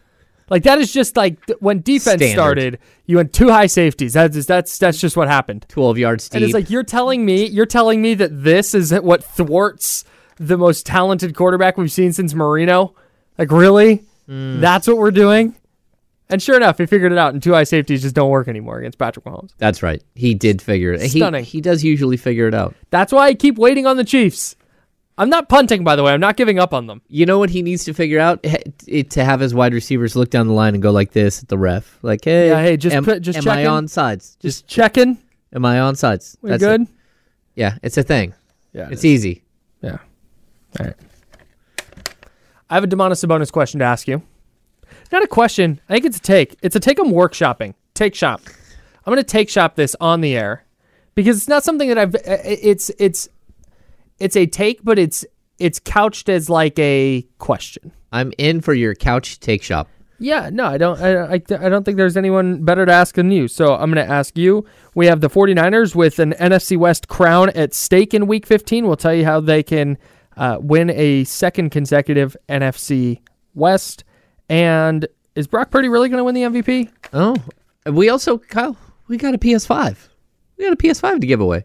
Like 0.50 0.64
that 0.64 0.76
is 0.76 0.92
just 0.92 1.16
like 1.16 1.38
when 1.60 1.80
defense 1.80 2.20
Standard. 2.20 2.32
started. 2.34 2.78
You 3.06 3.16
went 3.16 3.32
two 3.32 3.48
high 3.48 3.68
safeties. 3.68 4.12
That's 4.12 4.44
that's 4.44 4.76
that's 4.76 5.00
just 5.00 5.16
what 5.16 5.28
happened. 5.28 5.64
Twelve 5.70 5.96
yards 5.96 6.28
deep. 6.28 6.36
And 6.36 6.44
it's 6.44 6.52
like 6.52 6.68
you're 6.68 6.84
telling 6.84 7.24
me 7.24 7.46
you're 7.46 7.64
telling 7.64 8.02
me 8.02 8.12
that 8.16 8.42
this 8.44 8.74
is 8.74 8.92
what 8.92 9.24
thwarts 9.24 10.04
the 10.36 10.58
most 10.58 10.84
talented 10.84 11.34
quarterback 11.34 11.78
we've 11.78 11.90
seen 11.90 12.12
since 12.12 12.34
Marino. 12.34 12.94
Like 13.38 13.50
really? 13.50 14.04
Mm. 14.28 14.60
That's 14.60 14.86
what 14.86 14.98
we're 14.98 15.10
doing? 15.10 15.56
And 16.32 16.42
sure 16.42 16.56
enough, 16.56 16.78
he 16.78 16.86
figured 16.86 17.12
it 17.12 17.18
out, 17.18 17.34
and 17.34 17.42
two 17.42 17.54
eye 17.54 17.64
safeties 17.64 18.02
just 18.02 18.14
don't 18.14 18.30
work 18.30 18.48
anymore 18.48 18.78
against 18.78 18.98
Patrick 18.98 19.24
Mahomes. 19.26 19.50
That's 19.58 19.82
right. 19.82 20.02
He 20.14 20.34
did 20.34 20.62
figure 20.62 20.92
it. 20.94 21.02
He, 21.02 21.18
Stunning. 21.20 21.44
he 21.44 21.60
does 21.60 21.84
usually 21.84 22.16
figure 22.16 22.48
it 22.48 22.54
out. 22.54 22.74
That's 22.90 23.12
why 23.12 23.26
I 23.26 23.34
keep 23.34 23.58
waiting 23.58 23.86
on 23.86 23.96
the 23.98 24.04
Chiefs. 24.04 24.56
I'm 25.18 25.28
not 25.28 25.50
punting, 25.50 25.84
by 25.84 25.94
the 25.94 26.02
way. 26.02 26.12
I'm 26.12 26.20
not 26.20 26.36
giving 26.36 26.58
up 26.58 26.72
on 26.72 26.86
them. 26.86 27.02
You 27.06 27.26
know 27.26 27.38
what 27.38 27.50
he 27.50 27.60
needs 27.60 27.84
to 27.84 27.92
figure 27.92 28.18
out? 28.18 28.40
It, 28.88 29.10
to 29.10 29.24
have 29.24 29.40
his 29.40 29.54
wide 29.54 29.74
receivers 29.74 30.16
look 30.16 30.30
down 30.30 30.46
the 30.48 30.54
line 30.54 30.72
and 30.74 30.82
go 30.82 30.90
like 30.90 31.12
this 31.12 31.42
at 31.42 31.48
the 31.48 31.58
ref, 31.58 31.98
like, 32.02 32.24
"Hey, 32.24 32.48
Yeah, 32.48 32.62
hey, 32.62 32.76
just 32.78 32.96
am, 32.96 33.04
put- 33.04 33.22
just 33.22 33.36
am 33.36 33.44
checking. 33.44 33.66
I 33.66 33.70
on 33.70 33.88
sides? 33.88 34.36
Just 34.40 34.66
checking. 34.66 35.18
Am 35.52 35.64
I 35.66 35.80
on 35.80 35.94
sides? 35.96 36.36
We 36.40 36.56
good? 36.56 36.86
Yeah, 37.54 37.76
it's 37.82 37.98
a 37.98 38.02
thing. 38.02 38.32
Yeah, 38.72 38.86
it 38.86 38.92
it's 38.94 39.00
is. 39.00 39.04
easy. 39.04 39.44
Yeah. 39.82 39.98
All 40.80 40.86
right. 40.86 40.94
I 42.70 42.74
have 42.74 42.84
a 42.84 42.86
Domantas 42.86 43.22
Sabonis 43.24 43.52
question 43.52 43.80
to 43.80 43.84
ask 43.84 44.08
you. 44.08 44.22
Not 45.12 45.22
a 45.22 45.26
question. 45.28 45.80
I 45.88 45.92
think 45.92 46.06
it's 46.06 46.16
a 46.16 46.22
take. 46.22 46.56
It's 46.62 46.74
a 46.74 46.80
take 46.80 46.98
I'm 46.98 47.12
workshopping. 47.12 47.74
Take 47.94 48.14
shop. 48.14 48.40
I'm 49.04 49.12
going 49.12 49.18
to 49.22 49.30
take 49.30 49.48
shop 49.50 49.76
this 49.76 49.94
on 50.00 50.22
the 50.22 50.34
air 50.36 50.64
because 51.14 51.36
it's 51.36 51.48
not 51.48 51.64
something 51.64 51.88
that 51.88 51.98
I've. 51.98 52.14
uh, 52.14 52.20
It's 52.44 52.90
it's 52.98 53.28
it's 54.18 54.36
a 54.36 54.46
take, 54.46 54.82
but 54.82 54.98
it's 54.98 55.24
it's 55.58 55.78
couched 55.78 56.28
as 56.28 56.48
like 56.48 56.78
a 56.78 57.26
question. 57.38 57.92
I'm 58.10 58.32
in 58.38 58.60
for 58.60 58.72
your 58.74 58.94
couch 58.94 59.38
take 59.40 59.62
shop. 59.62 59.88
Yeah, 60.18 60.50
no, 60.52 60.66
I 60.66 60.78
don't. 60.78 61.00
I, 61.00 61.24
I, 61.24 61.32
I 61.34 61.68
don't 61.68 61.82
think 61.84 61.96
there's 61.96 62.16
anyone 62.16 62.64
better 62.64 62.86
to 62.86 62.92
ask 62.92 63.16
than 63.16 63.32
you. 63.32 63.48
So 63.48 63.74
I'm 63.74 63.92
going 63.92 64.06
to 64.06 64.12
ask 64.12 64.38
you. 64.38 64.64
We 64.94 65.06
have 65.06 65.20
the 65.20 65.28
49ers 65.28 65.96
with 65.96 66.20
an 66.20 66.32
NFC 66.34 66.76
West 66.76 67.08
crown 67.08 67.50
at 67.50 67.74
stake 67.74 68.14
in 68.14 68.28
Week 68.28 68.46
15. 68.46 68.86
We'll 68.86 68.96
tell 68.96 69.12
you 69.14 69.24
how 69.24 69.40
they 69.40 69.64
can 69.64 69.98
uh, 70.36 70.58
win 70.60 70.90
a 70.90 71.24
second 71.24 71.70
consecutive 71.70 72.36
NFC 72.48 73.18
West. 73.54 74.04
And 74.48 75.06
is 75.34 75.46
Brock 75.46 75.70
Purdy 75.70 75.88
really 75.88 76.08
going 76.08 76.18
to 76.18 76.24
win 76.24 76.34
the 76.34 76.42
MVP? 76.42 76.90
Oh, 77.12 77.36
we 77.86 78.08
also 78.08 78.38
Kyle, 78.38 78.76
we 79.08 79.16
got 79.16 79.34
a 79.34 79.38
PS5. 79.38 79.96
We 80.56 80.64
got 80.64 80.72
a 80.72 80.76
PS5 80.76 81.20
to 81.20 81.26
give 81.26 81.40
away. 81.40 81.64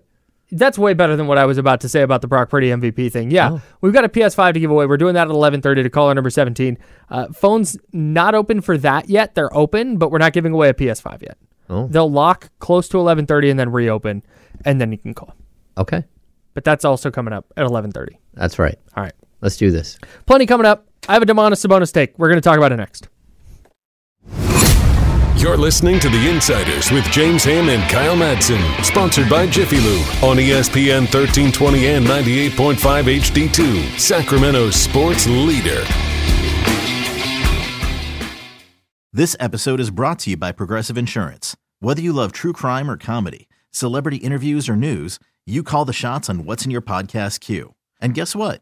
That's 0.50 0.78
way 0.80 0.94
better 0.94 1.18
than 1.18 1.28
what 1.28 1.38
I 1.38 1.44
was 1.46 1.58
about 1.58 1.82
to 1.82 1.90
say 1.90 2.02
about 2.04 2.22
the 2.22 2.28
Brock 2.28 2.50
Purdy 2.50 2.70
MVP 2.70 3.12
thing. 3.12 3.32
Yeah, 3.32 3.52
Oh. 3.52 3.62
we've 3.82 3.92
got 3.92 4.06
a 4.06 4.10
PS5 4.10 4.54
to 4.54 4.60
give 4.62 4.72
away. 4.72 4.86
We're 4.86 4.96
doing 4.96 5.14
that 5.16 5.28
at 5.28 5.34
11:30 5.34 5.84
to 5.84 5.90
caller 5.90 6.14
number 6.14 6.30
17. 6.30 6.78
Uh, 7.10 7.28
phones 7.34 7.78
not 7.92 8.34
open 8.34 8.62
for 8.62 8.78
that 8.78 9.10
yet. 9.10 9.36
They're 9.36 9.54
open, 9.56 9.98
but 9.98 10.10
we're 10.10 10.20
not 10.20 10.32
giving 10.32 10.54
away 10.54 10.70
a 10.70 10.74
PS5 10.74 11.22
yet. 11.22 11.38
Oh. 11.70 11.88
They'll 11.88 12.10
lock 12.10 12.50
close 12.60 12.88
to 12.90 12.98
11:30 12.98 13.50
and 13.52 13.60
then 13.60 13.72
reopen, 13.74 14.24
and 14.64 14.80
then 14.80 14.94
you 14.94 14.98
can 14.98 15.14
call. 15.14 15.36
Okay, 15.78 16.06
But 16.54 16.64
that's 16.64 16.86
also 16.86 17.12
coming 17.12 17.34
up 17.34 17.46
at 17.58 17.66
11:30. 17.68 18.18
that's 18.34 18.58
right. 18.58 18.80
All 18.96 19.04
right, 19.04 19.14
Let's 19.42 19.58
do 19.58 19.70
this. 19.70 20.00
plenty 20.26 20.46
coming 20.46 20.66
up. 20.66 20.87
I 21.08 21.14
have 21.14 21.22
a 21.22 21.26
Domantas 21.26 21.66
Sabonis 21.66 21.94
take. 21.94 22.18
We're 22.18 22.28
going 22.28 22.38
to 22.38 22.42
talk 22.42 22.58
about 22.58 22.72
it 22.72 22.78
next. 22.78 23.08
You're 25.38 25.56
listening 25.56 26.00
to 26.00 26.10
The 26.10 26.30
Insiders 26.30 26.92
with 26.92 27.06
James 27.06 27.44
Ham 27.44 27.70
and 27.70 27.88
Kyle 27.92 28.16
Madsen, 28.18 28.84
sponsored 28.84 29.30
by 29.30 29.46
Jiffy 29.46 29.80
Lube 29.80 30.06
on 30.24 30.38
ESPN 30.38 31.02
1320 31.02 31.88
and 31.88 32.06
98.5 32.08 32.74
HD2, 33.20 34.00
Sacramento's 34.00 34.76
sports 34.76 35.28
leader. 35.28 35.84
This 39.14 39.36
episode 39.40 39.80
is 39.80 39.92
brought 39.92 40.20
to 40.20 40.32
you 40.32 40.38
by 40.38 40.52
Progressive 40.52 40.98
Insurance. 40.98 41.56
Whether 41.80 42.02
you 42.02 42.14
love 42.14 42.32
true 42.32 42.54
crime 42.54 42.90
or 42.90 42.98
comedy, 42.98 43.48
celebrity 43.72 44.18
interviews 44.18 44.68
or 44.68 44.76
news, 44.76 45.20
you 45.46 45.62
call 45.64 45.86
the 45.86 45.94
shots 45.94 46.30
on 46.30 46.46
what's 46.46 46.66
in 46.66 46.72
your 46.72 46.82
podcast 46.82 47.40
queue. 47.42 47.76
And 48.02 48.14
guess 48.14 48.36
what? 48.36 48.62